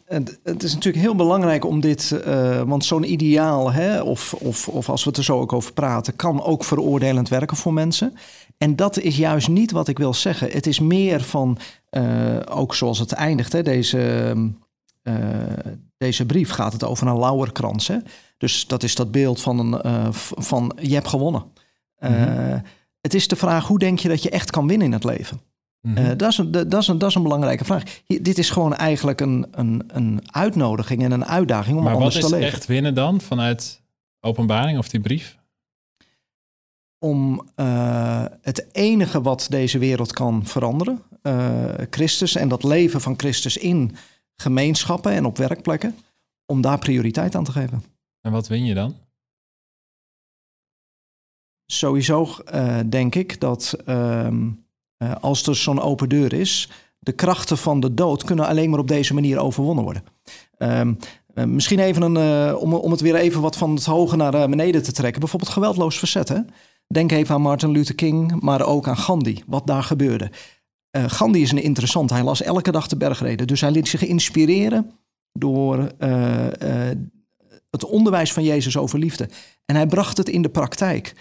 het, 0.43 0.63
is 0.63 0.73
natuurlijk 0.73 1.03
heel 1.03 1.15
belangrijk 1.15 1.65
om 1.65 1.79
dit, 1.79 2.19
uh, 2.27 2.61
want 2.61 2.85
zo'n 2.85 3.11
ideaal, 3.11 3.71
hè, 3.71 4.01
of, 4.01 4.33
of, 4.33 4.67
of 4.67 4.89
als 4.89 5.03
we 5.03 5.09
het 5.09 5.17
er 5.17 5.23
zo 5.23 5.39
ook 5.39 5.53
over 5.53 5.73
praten, 5.73 6.15
kan 6.15 6.43
ook 6.43 6.63
veroordelend 6.63 7.29
werken 7.29 7.57
voor 7.57 7.73
mensen. 7.73 8.17
En 8.57 8.75
dat 8.75 8.99
is 8.99 9.17
juist 9.17 9.47
niet 9.47 9.71
wat 9.71 9.87
ik 9.87 9.97
wil 9.97 10.13
zeggen. 10.13 10.51
Het 10.51 10.67
is 10.67 10.79
meer 10.79 11.21
van, 11.21 11.57
uh, 11.91 12.39
ook 12.49 12.75
zoals 12.75 12.99
het 12.99 13.11
eindigt, 13.11 13.51
hè, 13.51 13.63
deze, 13.63 14.33
uh, 15.03 15.15
deze 15.97 16.25
brief 16.25 16.49
gaat 16.49 16.73
het 16.73 16.83
over 16.83 17.07
een 17.07 17.19
lauwerkrans. 17.19 17.87
Hè? 17.87 17.97
Dus 18.37 18.67
dat 18.67 18.83
is 18.83 18.95
dat 18.95 19.11
beeld 19.11 19.41
van, 19.41 19.59
een, 19.59 20.13
van 20.13 20.71
je 20.81 20.93
hebt 20.93 21.07
gewonnen. 21.07 21.43
Mm 21.99 22.61
Het 23.01 23.13
is 23.13 23.27
de 23.27 23.35
vraag, 23.35 23.67
hoe 23.67 23.79
denk 23.79 23.99
je 23.99 24.07
dat 24.07 24.23
je 24.23 24.29
echt 24.29 24.51
kan 24.51 24.67
winnen 24.67 24.87
in 24.87 24.93
het 24.93 25.03
leven? 25.03 25.41
Mm 25.81 26.17
dat, 26.17 26.31
is 26.31 26.37
een, 26.37 26.51
dat, 26.51 26.73
is 26.73 26.87
een, 26.87 26.97
dat 26.97 27.09
is 27.09 27.15
een 27.15 27.23
belangrijke 27.23 27.65
vraag. 27.65 27.83
dit 28.05 28.37
is 28.37 28.49
gewoon 28.49 28.75
eigenlijk 28.75 29.21
een, 29.21 29.47
een, 29.51 29.83
een 29.87 30.21
uitnodiging 30.31 31.03
en 31.03 31.11
een 31.11 31.25
uitdaging 31.25 31.77
om 31.77 31.87
anders 31.87 32.13
te 32.13 32.19
leven. 32.19 32.29
Maar 32.31 32.39
wat 32.39 32.49
is 32.49 32.55
echt 32.55 32.65
winnen 32.65 32.93
dan 32.93 33.21
vanuit 33.21 33.81
openbaring 34.19 34.77
of 34.77 34.89
die 34.89 34.99
brief? 34.99 35.37
Om 37.03 37.47
uh, 37.55 38.25
het 38.41 38.67
enige 38.71 39.21
wat 39.21 39.47
deze 39.49 39.77
wereld 39.77 40.13
kan 40.13 40.45
veranderen, 40.45 41.01
uh, 41.23 41.63
Christus 41.89 42.35
en 42.35 42.47
dat 42.47 42.63
leven 42.63 43.01
van 43.01 43.13
Christus 43.17 43.57
in 43.57 43.95
gemeenschappen 44.35 45.11
en 45.11 45.25
op 45.25 45.37
werkplekken, 45.37 45.95
om 46.45 46.61
daar 46.61 46.79
prioriteit 46.79 47.35
aan 47.35 47.43
te 47.43 47.51
geven. 47.51 47.83
En 48.21 48.31
wat 48.31 48.47
win 48.47 48.65
je 48.65 48.73
dan? 48.73 48.95
Sowieso 51.65 52.29
uh, 52.53 52.79
denk 52.85 53.15
ik 53.15 53.39
dat 53.39 53.77
ehm, 53.85 54.49
als 55.19 55.47
er 55.47 55.55
zo'n 55.55 55.81
open 55.81 56.09
deur 56.09 56.33
is, 56.33 56.69
de 56.99 57.11
krachten 57.11 57.57
van 57.57 57.79
de 57.79 57.93
dood 57.93 58.23
kunnen 58.23 58.47
alleen 58.47 58.69
maar 58.69 58.79
op 58.79 58.87
deze 58.87 59.13
manier 59.13 59.39
overwonnen 59.39 59.83
worden. 59.83 60.03
Um, 60.57 60.97
uh, 61.35 61.43
misschien 61.43 61.79
even 61.79 62.01
een, 62.01 62.47
uh, 62.49 62.61
om, 62.61 62.73
om 62.73 62.91
het 62.91 63.01
weer 63.01 63.15
even 63.15 63.41
wat 63.41 63.57
van 63.57 63.75
het 63.75 63.85
hoge 63.85 64.15
naar 64.15 64.49
beneden 64.49 64.83
te 64.83 64.91
trekken. 64.91 65.19
Bijvoorbeeld 65.19 65.51
geweldloos 65.51 65.97
verzet. 65.97 66.43
Denk 66.93 67.11
even 67.11 67.35
aan 67.35 67.41
Martin 67.41 67.71
Luther 67.71 67.95
King, 67.95 68.41
maar 68.41 68.65
ook 68.65 68.87
aan 68.87 68.97
Gandhi, 68.97 69.43
wat 69.47 69.67
daar 69.67 69.83
gebeurde. 69.83 70.31
Gandhi 70.91 71.41
is 71.41 71.51
een 71.51 71.63
interessant. 71.63 72.09
Hij 72.09 72.23
las 72.23 72.41
elke 72.41 72.71
dag 72.71 72.87
de 72.87 72.97
bergreden. 72.97 73.47
Dus 73.47 73.61
hij 73.61 73.71
liet 73.71 73.87
zich 73.87 74.05
inspireren 74.05 74.91
door 75.31 75.91
het 77.69 77.85
onderwijs 77.85 78.33
van 78.33 78.43
Jezus 78.43 78.77
over 78.77 78.99
liefde. 78.99 79.29
En 79.65 79.75
hij 79.75 79.87
bracht 79.87 80.17
het 80.17 80.29
in 80.29 80.41
de 80.41 80.49
praktijk. 80.49 81.15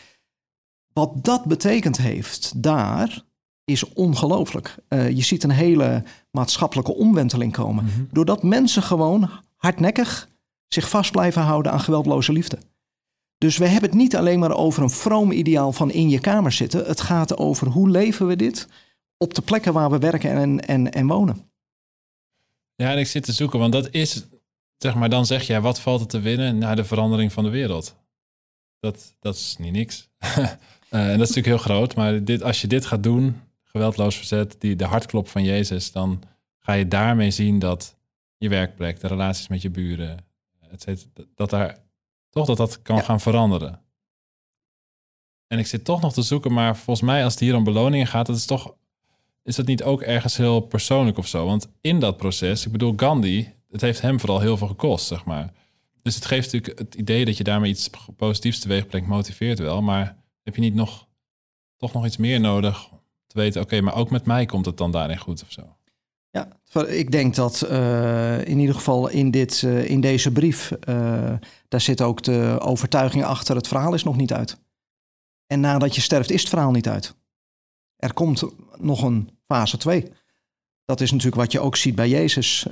Wat 0.93 1.25
dat 1.25 1.45
betekend 1.45 1.97
heeft 1.97 2.63
daar, 2.63 3.25
is 3.65 3.93
ongelooflijk. 3.93 4.75
Uh, 4.89 5.11
je 5.11 5.23
ziet 5.23 5.45
een 5.45 5.51
hele 5.51 6.05
maatschappelijke 6.31 6.95
omwenteling 6.95 7.53
komen. 7.53 7.85
Mhm. 7.85 8.05
Doordat 8.11 8.43
mensen 8.43 8.83
gewoon 8.83 9.31
hardnekkig 9.57 10.29
zich 10.69 10.89
vast 10.89 11.11
blijven 11.11 11.43
houden 11.43 11.73
aan 11.73 11.81
geweldloze 11.81 12.33
liefde. 12.33 12.59
Dus 13.43 13.59
we 13.59 13.67
hebben 13.67 13.91
het 13.91 13.99
niet 13.99 14.17
alleen 14.17 14.39
maar 14.39 14.57
over 14.57 14.83
een 14.83 14.91
vroom 14.91 15.33
ideaal 15.33 15.73
van 15.73 15.91
in 15.91 16.09
je 16.09 16.21
kamer 16.21 16.53
zitten. 16.53 16.85
Het 16.87 17.01
gaat 17.01 17.37
over 17.37 17.67
hoe 17.67 17.89
leven 17.89 18.27
we 18.27 18.37
dit 18.37 18.69
op 19.17 19.35
de 19.35 19.43
plekken 19.43 19.73
waar 19.73 19.91
we 19.91 19.99
werken 19.99 20.31
en, 20.31 20.61
en, 20.61 20.93
en 20.93 21.07
wonen. 21.07 21.51
Ja, 22.75 22.91
en 22.91 22.99
ik 22.99 23.07
zit 23.07 23.25
te 23.25 23.33
zoeken, 23.33 23.59
want 23.59 23.73
dat 23.73 23.89
is, 23.91 24.25
zeg 24.77 24.95
maar, 24.95 25.09
dan 25.09 25.27
zeg 25.27 25.47
jij, 25.47 25.61
wat 25.61 25.81
valt 25.81 26.01
er 26.01 26.07
te 26.07 26.21
winnen 26.21 26.59
naar 26.59 26.77
de 26.77 26.85
verandering 26.85 27.33
van 27.33 27.45
de 27.45 27.51
wereld? 27.51 27.97
Dat, 28.81 29.15
dat 29.21 29.35
is 29.35 29.57
niet 29.59 29.73
niks. 29.73 30.09
uh, 30.21 30.37
en 30.91 31.19
dat 31.19 31.29
is 31.29 31.35
natuurlijk 31.35 31.47
heel 31.47 31.59
groot, 31.59 31.95
maar 31.95 32.25
dit, 32.25 32.43
als 32.43 32.61
je 32.61 32.67
dit 32.67 32.87
gaat 32.87 33.03
doen, 33.03 33.41
geweldloos 33.63 34.17
verzet, 34.17 34.57
die, 34.59 34.77
de 34.77 34.85
hartklop 34.85 35.29
van 35.29 35.45
Jezus, 35.45 35.93
dan 35.93 36.23
ga 36.59 36.73
je 36.73 36.89
daarmee 36.89 37.31
zien 37.31 37.59
dat 37.59 37.97
je 38.37 38.49
werkplek, 38.49 39.01
de 39.01 39.09
relaties 39.09 39.49
met 39.49 39.63
je 39.63 39.71
buren, 39.71 40.19
et 40.71 41.09
dat 41.35 41.51
daar 41.51 41.82
toch 42.33 42.47
dat 42.47 42.57
dat 42.57 42.83
kan 42.83 43.03
gaan 43.03 43.21
veranderen. 43.21 43.81
En 45.47 45.59
ik 45.59 45.67
zit 45.67 45.85
toch 45.85 46.01
nog 46.01 46.13
te 46.13 46.23
zoeken, 46.23 46.53
maar 46.53 46.77
volgens 46.77 47.07
mij 47.07 47.25
als 47.25 47.33
het 47.33 47.43
hier 47.43 47.57
om 47.57 47.65
beloningen 47.65 48.07
gaat, 48.07 48.27
dat 48.27 48.37
is 48.37 48.47
toch, 48.47 48.75
is 49.43 49.57
dat 49.57 49.67
niet 49.67 49.83
ook 49.83 50.03
ergens 50.03 50.37
heel 50.37 50.61
persoonlijk 50.61 51.19
of 51.19 51.27
zo? 51.27 51.47
Want 51.47 51.69
in 51.81 52.01
dat 52.01 52.17
proces, 52.17 52.67
ik 52.67 52.73
bedoel 52.73 52.93
Gandhi, 52.97 53.49
het 53.71 53.81
heeft 53.81 54.01
hem 54.01 54.21
vooral 54.21 54.41
heel 54.41 54.57
veel 54.57 54.67
gekost, 54.67 55.07
zeg 55.07 55.25
maar. 55.25 55.53
Dus 56.03 56.15
het 56.15 56.25
geeft 56.25 56.53
natuurlijk 56.53 56.79
het 56.79 56.95
idee 56.95 57.25
dat 57.25 57.37
je 57.37 57.45
daarmee 57.45 57.71
iets 57.71 57.91
positiefs 58.17 58.59
teweeg 58.59 58.87
brengt, 58.87 59.09
motiveert 59.09 59.59
wel, 59.59 59.83
maar 59.83 60.17
heb 60.43 60.55
je 60.55 60.61
niet 60.61 60.75
nog, 60.75 61.09
toch 61.77 61.93
nog 61.93 62.07
iets 62.07 62.17
meer 62.17 62.41
nodig 62.41 62.89
te 63.27 63.39
weten, 63.39 63.63
oké, 63.63 63.81
maar 63.81 63.95
ook 63.95 64.11
met 64.11 64.25
mij 64.25 64.47
komt 64.47 64.67
het 64.67 64.77
dan 64.77 64.91
daarin 64.91 65.19
goed 65.19 65.43
of 65.43 65.53
zo. 65.53 65.77
Ja, 66.33 66.49
ik 66.87 67.11
denk 67.11 67.35
dat 67.35 67.67
uh, 67.71 68.47
in 68.47 68.59
ieder 68.59 68.75
geval 68.75 69.09
in, 69.09 69.31
dit, 69.31 69.63
uh, 69.63 69.91
in 69.91 70.01
deze 70.01 70.33
brief, 70.33 70.71
uh, 70.89 71.33
daar 71.69 71.81
zit 71.81 72.01
ook 72.01 72.23
de 72.23 72.59
overtuiging 72.61 73.25
achter, 73.25 73.57
het 73.57 73.69
verhaal 73.69 73.95
is 73.95 74.05
nog 74.05 74.17
niet 74.17 74.33
uit. 74.33 74.59
En 75.47 75.61
nadat 75.61 75.95
je 75.95 76.01
sterft 76.01 76.31
is 76.31 76.41
het 76.41 76.49
verhaal 76.49 76.71
niet 76.71 76.89
uit. 76.89 77.15
Er 77.97 78.15
komt 78.15 78.43
nog 78.79 79.03
een 79.03 79.31
fase 79.47 79.77
2. 79.77 80.13
Dat 80.85 81.01
is 81.01 81.11
natuurlijk 81.11 81.41
wat 81.41 81.53
je 81.53 81.61
ook 81.61 81.77
ziet 81.77 81.95
bij 81.95 82.09
Jezus, 82.09 82.67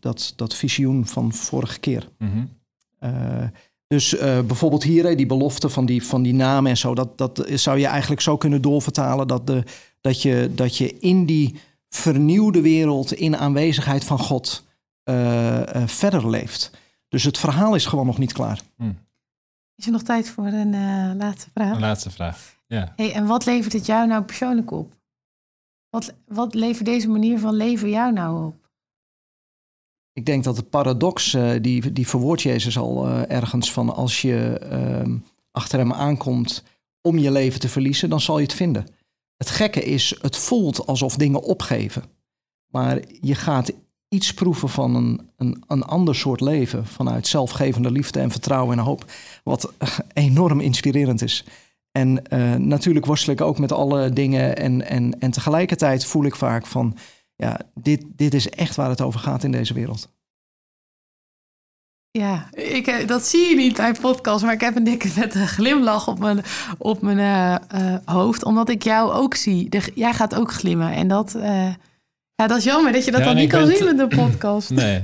dat, 0.00 0.32
dat 0.36 0.54
visioen 0.54 1.06
van 1.06 1.32
vorige 1.32 1.78
keer. 1.80 2.08
Mm 2.18 2.30
-hmm. 2.30 3.50
Dus 3.86 4.16
bijvoorbeeld 4.18 4.82
hier, 4.82 5.16
die 5.16 5.26
belofte 5.26 5.68
van 5.68 5.86
die, 5.86 6.04
van 6.04 6.22
die 6.22 6.34
namen 6.34 6.70
en 6.70 6.76
zo, 6.76 6.94
dat, 6.94 7.18
dat 7.18 7.46
zou 7.54 7.78
je 7.78 7.86
eigenlijk 7.86 8.20
zo 8.20 8.36
kunnen 8.36 8.62
doorvertalen 8.62 9.28
dat, 9.28 9.46
de, 9.46 9.62
dat, 10.00 10.22
je, 10.22 10.50
dat 10.54 10.76
je 10.76 10.98
in 10.98 11.26
die 11.26 11.54
vernieuwde 11.96 12.60
wereld, 12.60 13.12
in 13.12 13.36
aanwezigheid 13.36 14.04
van 14.04 14.18
God, 14.18 14.66
uh, 15.04 15.60
uh, 15.60 15.86
verder 15.86 16.30
leeft. 16.30 16.70
Dus 17.08 17.24
het 17.24 17.38
verhaal 17.38 17.74
is 17.74 17.86
gewoon 17.86 18.06
nog 18.06 18.18
niet 18.18 18.32
klaar. 18.32 18.60
Hmm. 18.76 18.98
Is 19.74 19.86
er 19.86 19.92
nog 19.92 20.02
tijd 20.02 20.30
voor 20.30 20.46
een 20.46 21.16
laatste 21.16 21.50
vraag? 21.54 21.74
Een 21.74 21.80
laatste 21.80 22.10
vraag, 22.10 22.56
ja. 22.66 22.92
Hey, 22.96 23.12
en 23.12 23.26
wat 23.26 23.44
levert 23.44 23.72
het 23.72 23.86
jou 23.86 24.06
nou 24.06 24.22
persoonlijk 24.22 24.70
op? 24.70 24.94
Wat, 25.90 26.14
wat 26.26 26.54
levert 26.54 26.84
deze 26.84 27.08
manier 27.08 27.38
van 27.38 27.54
leven 27.54 27.88
jou 27.88 28.12
nou 28.12 28.46
op? 28.46 28.66
Ik 30.12 30.26
denk 30.26 30.44
dat 30.44 30.56
de 30.56 30.62
paradox, 30.62 31.34
uh, 31.34 31.50
die, 31.60 31.92
die 31.92 32.08
verwoordt 32.08 32.42
Jezus 32.42 32.78
al 32.78 33.08
uh, 33.08 33.30
ergens 33.30 33.72
van 33.72 33.94
als 33.94 34.22
je 34.22 34.60
uh, 34.72 35.14
achter 35.50 35.78
hem 35.78 35.92
aankomt 35.92 36.62
om 37.00 37.18
je 37.18 37.30
leven 37.30 37.60
te 37.60 37.68
verliezen, 37.68 38.08
dan 38.08 38.20
zal 38.20 38.38
je 38.38 38.44
het 38.44 38.54
vinden. 38.54 38.86
Het 39.36 39.50
gekke 39.50 39.82
is, 39.82 40.18
het 40.20 40.36
voelt 40.36 40.86
alsof 40.86 41.16
dingen 41.16 41.42
opgeven. 41.42 42.02
Maar 42.66 43.00
je 43.20 43.34
gaat 43.34 43.72
iets 44.08 44.34
proeven 44.34 44.68
van 44.68 44.94
een, 44.94 45.30
een, 45.36 45.62
een 45.66 45.82
ander 45.82 46.14
soort 46.14 46.40
leven 46.40 46.86
vanuit 46.86 47.26
zelfgevende 47.26 47.90
liefde 47.90 48.20
en 48.20 48.30
vertrouwen 48.30 48.78
en 48.78 48.84
hoop, 48.84 49.04
wat 49.44 49.72
enorm 50.12 50.60
inspirerend 50.60 51.22
is. 51.22 51.44
En 51.92 52.22
uh, 52.32 52.54
natuurlijk 52.54 53.06
worstel 53.06 53.32
ik 53.32 53.40
ook 53.40 53.58
met 53.58 53.72
alle 53.72 54.10
dingen 54.10 54.56
en, 54.56 54.86
en, 54.88 55.20
en 55.20 55.30
tegelijkertijd 55.30 56.04
voel 56.04 56.24
ik 56.24 56.36
vaak 56.36 56.66
van, 56.66 56.96
ja, 57.36 57.60
dit, 57.74 58.04
dit 58.08 58.34
is 58.34 58.48
echt 58.48 58.76
waar 58.76 58.88
het 58.88 59.00
over 59.00 59.20
gaat 59.20 59.44
in 59.44 59.52
deze 59.52 59.74
wereld. 59.74 60.15
Ja, 62.16 62.48
ik, 62.52 62.86
eh, 62.86 63.06
dat 63.06 63.26
zie 63.26 63.48
je 63.48 63.56
niet 63.56 63.76
bij 63.76 63.94
podcast, 64.00 64.44
maar 64.44 64.52
ik 64.52 64.60
heb 64.60 64.76
een 64.76 64.84
dikke 64.84 65.08
vette 65.08 65.46
glimlach 65.46 66.08
op 66.08 66.18
mijn, 66.18 66.42
op 66.78 67.02
mijn 67.02 67.18
uh, 67.18 67.80
uh, 67.80 67.96
hoofd, 68.04 68.44
omdat 68.44 68.68
ik 68.68 68.82
jou 68.82 69.12
ook 69.12 69.34
zie. 69.34 69.68
De, 69.68 69.92
jij 69.94 70.12
gaat 70.12 70.34
ook 70.34 70.52
glimmen 70.52 70.92
en 70.92 71.08
dat, 71.08 71.34
uh, 71.36 71.74
ja, 72.34 72.46
dat 72.46 72.56
is 72.56 72.64
jammer 72.64 72.92
dat 72.92 73.04
je 73.04 73.10
dat 73.10 73.20
ja, 73.20 73.26
dan 73.26 73.36
niet 73.36 73.50
kan 73.50 73.66
zien 73.66 73.84
met 73.84 73.98
de 73.98 74.16
podcast. 74.16 74.70
Nee, 74.86 75.02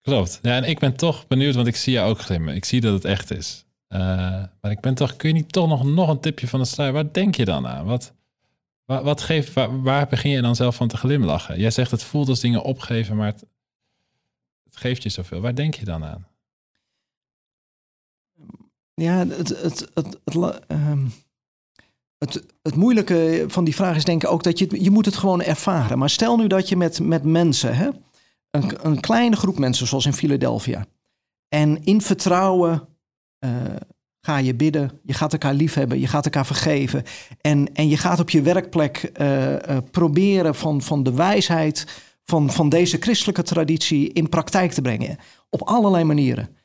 klopt. 0.00 0.38
Ja, 0.42 0.56
en 0.56 0.64
ik 0.64 0.78
ben 0.78 0.96
toch 0.96 1.26
benieuwd, 1.26 1.54
want 1.54 1.66
ik 1.66 1.76
zie 1.76 1.92
jou 1.92 2.10
ook 2.10 2.20
glimmen. 2.20 2.54
Ik 2.54 2.64
zie 2.64 2.80
dat 2.80 2.92
het 2.92 3.04
echt 3.04 3.30
is. 3.30 3.64
maar 3.88 4.70
ik 4.70 4.80
ben 4.80 4.94
toch, 4.94 5.16
kun 5.16 5.28
je 5.28 5.34
niet 5.34 5.52
toch 5.52 5.68
nog, 5.68 5.84
nog 5.84 6.08
een 6.08 6.20
tipje 6.20 6.48
van 6.48 6.60
de 6.60 6.66
sluier? 6.66 6.92
Waar 6.92 7.12
denk 7.12 7.34
je 7.34 7.44
dan 7.44 7.66
aan? 7.66 7.84
Wat, 7.84 8.14
wat, 8.84 9.02
wat 9.02 9.20
geeft, 9.20 9.52
waar, 9.52 9.82
waar, 9.82 10.06
begin 10.06 10.30
je 10.30 10.42
dan 10.42 10.56
zelf 10.56 10.76
van 10.76 10.88
te 10.88 10.96
glimlachen? 10.96 11.58
Jij 11.58 11.70
zegt 11.70 11.90
het 11.90 12.02
voelt 12.02 12.28
als 12.28 12.40
dingen 12.40 12.62
opgeven, 12.62 13.16
maar 13.16 13.26
het, 13.26 13.44
het 14.64 14.76
geeft 14.76 15.02
je 15.02 15.08
zoveel. 15.08 15.40
Waar 15.40 15.54
denk 15.54 15.74
je 15.74 15.84
dan 15.84 16.04
aan? 16.04 16.28
Ja, 19.00 19.26
het, 19.26 19.48
het, 19.48 19.88
het, 19.94 20.18
het, 20.24 20.60
ehm, 20.66 21.06
het, 22.18 22.44
het 22.62 22.74
moeilijke 22.74 23.44
van 23.48 23.64
die 23.64 23.74
vraag 23.74 23.96
is 23.96 24.04
denk 24.04 24.22
ik 24.22 24.30
ook 24.30 24.42
dat 24.42 24.58
je, 24.58 24.82
je 24.82 24.90
moet 24.90 25.04
het 25.04 25.16
gewoon 25.16 25.42
ervaren. 25.42 25.98
Maar 25.98 26.10
stel 26.10 26.36
nu 26.36 26.46
dat 26.46 26.68
je 26.68 26.76
met, 26.76 27.00
met 27.00 27.24
mensen, 27.24 27.76
hè, 27.76 27.88
een, 28.50 28.86
een 28.86 29.00
kleine 29.00 29.36
groep 29.36 29.58
mensen 29.58 29.86
zoals 29.86 30.06
in 30.06 30.12
Philadelphia, 30.12 30.86
en 31.48 31.84
in 31.84 32.00
vertrouwen 32.00 32.88
uh, 33.44 33.50
ga 34.20 34.36
je 34.36 34.54
bidden, 34.54 35.00
je 35.02 35.12
gaat 35.12 35.32
elkaar 35.32 35.54
liefhebben, 35.54 36.00
je 36.00 36.06
gaat 36.06 36.24
elkaar 36.24 36.46
vergeven. 36.46 37.04
En, 37.40 37.74
en 37.74 37.88
je 37.88 37.96
gaat 37.96 38.20
op 38.20 38.30
je 38.30 38.42
werkplek 38.42 39.10
uh, 39.20 39.52
uh, 39.52 39.58
proberen 39.90 40.54
van, 40.54 40.82
van 40.82 41.02
de 41.02 41.12
wijsheid 41.12 42.02
van, 42.24 42.50
van 42.50 42.68
deze 42.68 42.96
christelijke 43.00 43.42
traditie 43.42 44.12
in 44.12 44.28
praktijk 44.28 44.72
te 44.72 44.82
brengen. 44.82 45.18
Op 45.50 45.62
allerlei 45.62 46.04
manieren. 46.04 46.56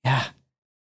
Ja, 0.00 0.34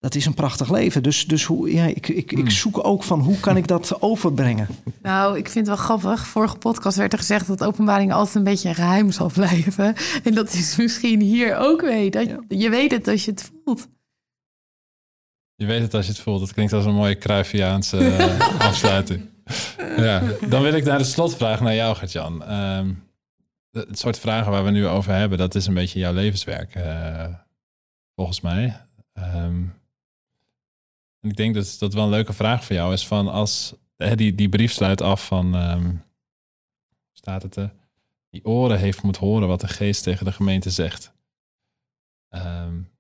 dat 0.01 0.15
is 0.15 0.27
een 0.27 0.35
prachtig 0.35 0.71
leven. 0.71 1.03
Dus, 1.03 1.27
dus 1.27 1.45
hoe, 1.45 1.73
ja, 1.73 1.85
ik, 1.85 2.09
ik, 2.09 2.33
ik 2.33 2.51
zoek 2.51 2.85
ook 2.87 3.03
van 3.03 3.21
hoe 3.21 3.41
kan 3.41 3.57
ik 3.57 3.67
dat 3.67 3.97
overbrengen. 4.03 4.69
Nou, 5.03 5.39
ik 5.39 5.49
vind 5.49 5.67
het 5.67 5.77
wel 5.77 5.85
grappig. 5.85 6.27
Vorige 6.27 6.57
podcast 6.57 6.97
werd 6.97 7.13
er 7.13 7.19
gezegd 7.19 7.47
dat 7.47 7.65
openbaring 7.65 8.13
altijd 8.13 8.35
een 8.35 8.45
beetje 8.45 8.69
een 8.69 8.75
geheim 8.75 9.11
zal 9.11 9.31
blijven. 9.31 9.95
En 10.25 10.35
dat 10.35 10.53
is 10.53 10.77
misschien 10.77 11.21
hier 11.21 11.57
ook 11.57 11.81
weer. 11.81 12.11
Dat, 12.11 12.29
Je 12.49 12.71
weet 12.71 12.91
het 12.91 13.09
als 13.09 13.25
je 13.25 13.31
het 13.31 13.51
voelt. 13.65 13.89
Je 15.55 15.67
weet 15.67 15.83
het 15.83 15.95
als 15.95 16.07
je 16.07 16.13
het 16.13 16.21
voelt. 16.21 16.41
Dat 16.41 16.53
klinkt 16.53 16.73
als 16.73 16.85
een 16.85 16.95
mooie 16.95 17.19
Cruyffiaanse 17.19 17.99
uh, 17.99 18.61
afsluiting. 18.69 19.29
ja, 19.97 20.23
dan 20.49 20.63
wil 20.63 20.75
ik 20.75 20.85
naar 20.85 20.99
de 20.99 21.05
slotvraag 21.05 21.61
naar 21.61 21.75
jou, 21.75 21.97
Gert-Jan. 21.97 22.45
Ehm, 22.45 22.93
het 23.71 23.99
soort 23.99 24.19
vragen 24.19 24.51
waar 24.51 24.65
we 24.65 24.71
nu 24.71 24.87
over 24.87 25.15
hebben, 25.15 25.39
dat 25.39 25.55
is 25.55 25.67
een 25.67 25.75
beetje 25.75 25.99
jouw 25.99 26.13
levenswerk, 26.13 26.75
uh, 26.75 27.25
volgens 28.15 28.41
mij. 28.41 28.77
Um, 29.35 29.80
en 31.21 31.29
ik 31.29 31.37
denk 31.37 31.55
dat 31.55 31.77
dat 31.79 31.95
wel 31.95 32.05
een 32.05 32.11
leuke 32.11 32.33
vraag 32.33 32.65
voor 32.65 32.77
jou 32.77 32.93
is 32.93 33.07
van 33.07 33.29
als 33.29 33.75
hè, 33.97 34.17
die, 34.17 34.35
die 34.35 34.49
brief 34.49 34.73
sluit 34.73 35.01
af 35.01 35.27
van 35.27 35.55
um, 35.55 36.03
staat 37.13 37.43
het 37.43 37.57
er, 37.57 37.73
die 38.31 38.45
oren 38.45 38.79
heeft 38.79 39.03
moet 39.03 39.17
horen 39.17 39.49
wat 39.49 39.61
de 39.61 39.69
geest 39.69 40.03
tegen 40.03 40.25
de 40.25 40.33
gemeente 40.33 40.71
zegt. 40.71 41.13
Um, 42.31 42.91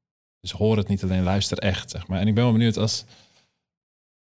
dus 0.41 0.51
hoor 0.51 0.77
het 0.77 0.89
niet 0.89 1.03
alleen, 1.03 1.23
luister 1.23 1.59
echt, 1.59 1.91
zeg 1.91 2.07
maar. 2.07 2.21
En 2.21 2.27
ik 2.27 2.35
ben 2.35 2.45
wel 2.45 2.53
benieuwd 2.53 2.77
als, 2.77 3.05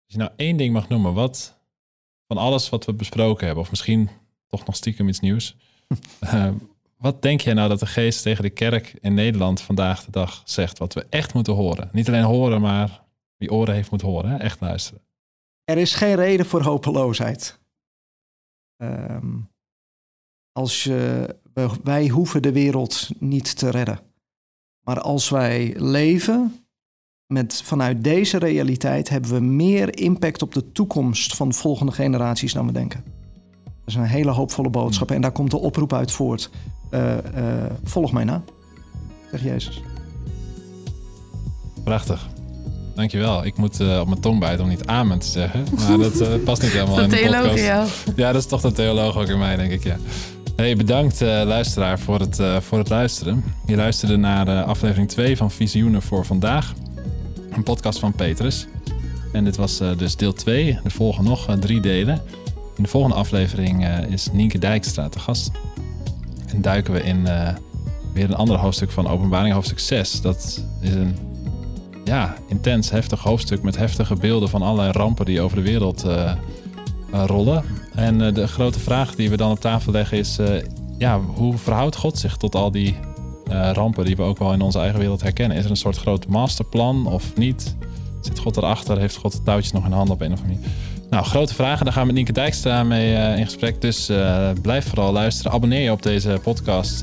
als 0.04 0.12
je 0.12 0.18
nou 0.18 0.30
één 0.36 0.56
ding 0.56 0.72
mag 0.72 0.88
noemen, 0.88 1.14
wat 1.14 1.58
van 2.26 2.36
alles 2.36 2.68
wat 2.68 2.84
we 2.84 2.92
besproken 2.92 3.46
hebben, 3.46 3.64
of 3.64 3.70
misschien 3.70 4.10
toch 4.46 4.66
nog 4.66 4.76
stiekem 4.76 5.08
iets 5.08 5.20
nieuws. 5.20 5.56
uh, 6.20 6.50
wat 6.98 7.22
denk 7.22 7.40
jij 7.40 7.54
nou 7.54 7.68
dat 7.68 7.80
de 7.80 7.86
geest 7.86 8.22
tegen 8.22 8.42
de 8.42 8.50
kerk 8.50 8.94
in 9.00 9.14
Nederland 9.14 9.60
vandaag 9.60 10.04
de 10.04 10.10
dag 10.10 10.42
zegt, 10.44 10.78
wat 10.78 10.94
we 10.94 11.06
echt 11.10 11.34
moeten 11.34 11.52
horen? 11.52 11.88
Niet 11.92 12.08
alleen 12.08 12.24
horen, 12.24 12.60
maar 12.60 13.02
wie 13.38 13.50
oren 13.50 13.74
heeft 13.74 13.90
moet 13.90 14.02
horen, 14.02 14.30
hè? 14.30 14.36
echt 14.36 14.60
luisteren. 14.60 15.02
Er 15.64 15.76
is 15.76 15.94
geen 15.94 16.14
reden 16.14 16.46
voor 16.46 16.62
hopeloosheid. 16.62 17.60
Um, 18.82 19.50
als 20.52 20.84
je, 20.84 21.36
wij 21.82 22.08
hoeven 22.08 22.42
de 22.42 22.52
wereld 22.52 23.08
niet 23.18 23.56
te 23.56 23.70
redden. 23.70 24.00
Maar 24.84 25.00
als 25.00 25.28
wij 25.28 25.74
leven 25.76 26.66
met, 27.26 27.62
vanuit 27.62 28.04
deze 28.04 28.38
realiteit, 28.38 29.08
hebben 29.08 29.30
we 29.30 29.40
meer 29.40 29.98
impact 29.98 30.42
op 30.42 30.54
de 30.54 30.72
toekomst 30.72 31.36
van 31.36 31.48
de 31.48 31.54
volgende 31.54 31.92
generaties 31.92 32.52
dan 32.52 32.66
we 32.66 32.72
denken. 32.72 33.04
Dat 33.64 33.86
is 33.86 33.94
een 33.94 34.02
hele 34.02 34.30
hoopvolle 34.30 34.70
boodschap 34.70 35.10
en 35.10 35.20
daar 35.20 35.32
komt 35.32 35.50
de 35.50 35.58
oproep 35.58 35.92
uit 35.92 36.12
voort. 36.12 36.50
Uh, 36.90 37.16
uh, 37.36 37.64
volg 37.82 38.12
mij 38.12 38.24
na, 38.24 38.42
zegt 39.30 39.42
Jezus. 39.42 39.82
Prachtig. 41.84 42.37
Dankjewel. 42.98 43.44
Ik 43.44 43.56
moet 43.56 43.80
uh, 43.80 44.00
op 44.00 44.08
mijn 44.08 44.20
tong 44.20 44.40
bijten 44.40 44.64
om 44.64 44.70
niet 44.70 44.86
amen 44.86 45.18
te 45.18 45.26
zeggen. 45.26 45.66
Maar 45.88 45.98
dat 45.98 46.20
uh, 46.20 46.28
past 46.44 46.62
niet 46.62 46.70
helemaal 46.70 47.00
in 47.00 47.08
de 47.08 47.16
podcast. 47.16 47.64
Ja. 47.64 47.84
ja, 48.16 48.32
dat 48.32 48.42
is 48.42 48.48
toch 48.48 48.60
de 48.60 48.72
theoloog 48.72 49.16
ook 49.16 49.28
in 49.28 49.38
mij, 49.38 49.56
denk 49.56 49.70
ik, 49.70 49.84
ja. 49.84 49.96
Hey, 50.56 50.76
bedankt 50.76 51.22
uh, 51.22 51.28
luisteraar 51.28 51.98
voor 51.98 52.20
het, 52.20 52.40
voor 52.60 52.78
het 52.78 52.88
luisteren. 52.88 53.44
Je 53.66 53.76
luisterde 53.76 54.16
naar 54.16 54.62
aflevering 54.62 55.08
2 55.08 55.36
van 55.36 55.50
Visioenen 55.50 56.02
voor 56.02 56.24
Vandaag. 56.24 56.72
Een 57.50 57.62
podcast 57.62 57.98
van 57.98 58.12
Petrus. 58.12 58.66
En 59.32 59.44
dit 59.44 59.56
was 59.56 59.78
dus 59.96 60.16
deel 60.16 60.32
2. 60.32 60.78
Er 60.84 60.90
volgen 60.90 61.24
nog 61.24 61.56
drie 61.60 61.80
delen. 61.80 62.22
In 62.76 62.82
de 62.82 62.88
volgende 62.88 63.16
aflevering 63.16 63.88
is 64.08 64.28
Nienke 64.32 64.58
Dijkstra 64.58 65.08
te 65.08 65.18
gast. 65.18 65.50
En 66.46 66.62
duiken 66.62 66.94
we 66.94 67.02
in 67.02 67.28
weer 68.12 68.24
een 68.24 68.36
ander 68.36 68.56
hoofdstuk 68.56 68.90
van 68.90 69.08
openbaring, 69.08 69.54
hoofdstuk 69.54 69.78
6. 69.78 70.20
Dat 70.20 70.64
is 70.80 70.90
een 70.90 71.27
ja, 72.08 72.34
intens, 72.46 72.90
heftig 72.90 73.22
hoofdstuk 73.22 73.62
met 73.62 73.76
heftige 73.76 74.14
beelden 74.14 74.48
van 74.48 74.62
allerlei 74.62 74.92
rampen 74.92 75.24
die 75.24 75.40
over 75.40 75.56
de 75.56 75.62
wereld 75.62 76.04
uh, 76.04 76.32
uh, 77.14 77.24
rollen. 77.26 77.64
En 77.94 78.20
uh, 78.20 78.34
de 78.34 78.46
grote 78.46 78.78
vraag 78.78 79.14
die 79.14 79.30
we 79.30 79.36
dan 79.36 79.50
op 79.50 79.60
tafel 79.60 79.92
leggen 79.92 80.18
is: 80.18 80.38
ja, 80.98 81.20
hoe 81.20 81.58
verhoudt 81.58 81.96
God 81.96 82.18
zich 82.18 82.36
tot 82.36 82.54
al 82.54 82.70
die 82.70 82.96
rampen 83.72 84.04
die 84.04 84.16
we 84.16 84.22
ook 84.22 84.38
wel 84.38 84.52
in 84.52 84.60
onze 84.60 84.78
eigen 84.78 84.98
wereld 84.98 85.22
herkennen? 85.22 85.56
Is 85.56 85.64
er 85.64 85.70
een 85.70 85.76
soort 85.76 85.96
groot 85.96 86.26
masterplan 86.26 87.06
of 87.06 87.36
niet? 87.36 87.76
Zit 88.20 88.38
God 88.38 88.56
erachter? 88.56 88.98
Heeft 88.98 89.16
God 89.16 89.32
de 89.32 89.42
touwtjes 89.42 89.72
nog 89.72 89.84
in 89.84 89.92
handen 89.92 90.14
op 90.14 90.20
een 90.20 90.32
of 90.32 90.40
andere 90.40 90.54
manier? 90.54 90.70
Nou, 91.10 91.24
grote 91.24 91.54
vragen. 91.54 91.84
Daar 91.84 91.94
gaan 91.94 92.06
we 92.06 92.12
Nienke 92.12 92.32
Dijkstra 92.32 92.82
mee 92.82 93.36
in 93.36 93.44
gesprek. 93.44 93.80
Dus 93.80 94.10
blijf 94.62 94.88
vooral 94.88 95.12
luisteren. 95.12 95.52
Abonneer 95.52 95.82
je 95.82 95.92
op 95.92 96.02
deze 96.02 96.40
podcast. 96.42 97.02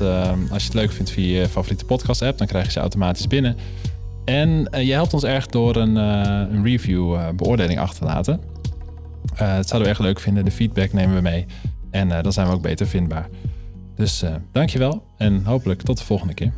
als 0.50 0.62
je 0.62 0.66
het 0.66 0.74
leuk 0.74 0.92
vindt 0.92 1.10
via 1.10 1.40
je 1.40 1.48
favoriete 1.48 1.84
podcast 1.84 2.22
app, 2.22 2.38
dan 2.38 2.46
krijg 2.46 2.64
je 2.64 2.70
ze 2.70 2.80
automatisch 2.80 3.26
binnen. 3.26 3.56
En 4.26 4.68
uh, 4.74 4.82
je 4.82 4.92
helpt 4.92 5.14
ons 5.14 5.24
erg 5.24 5.46
door 5.46 5.76
een, 5.76 5.96
uh, 5.96 6.54
een 6.56 6.64
review, 6.64 7.14
uh, 7.14 7.28
beoordeling 7.36 7.78
achter 7.78 7.98
te 7.98 8.04
laten. 8.04 8.40
dat 9.28 9.68
zouden 9.68 9.82
we 9.82 9.88
erg 9.88 9.98
leuk 9.98 10.20
vinden. 10.20 10.44
De 10.44 10.50
feedback 10.50 10.92
nemen 10.92 11.14
we 11.14 11.20
mee. 11.20 11.46
En 11.90 12.08
dan 12.08 12.32
zijn 12.32 12.46
we 12.46 12.52
ook 12.52 12.62
beter 12.62 12.86
vindbaar. 12.86 13.28
Dus 13.94 14.24
dankjewel 14.52 15.02
en 15.16 15.44
hopelijk 15.44 15.82
tot 15.82 15.98
de 15.98 16.04
volgende 16.04 16.34
keer. 16.34 16.52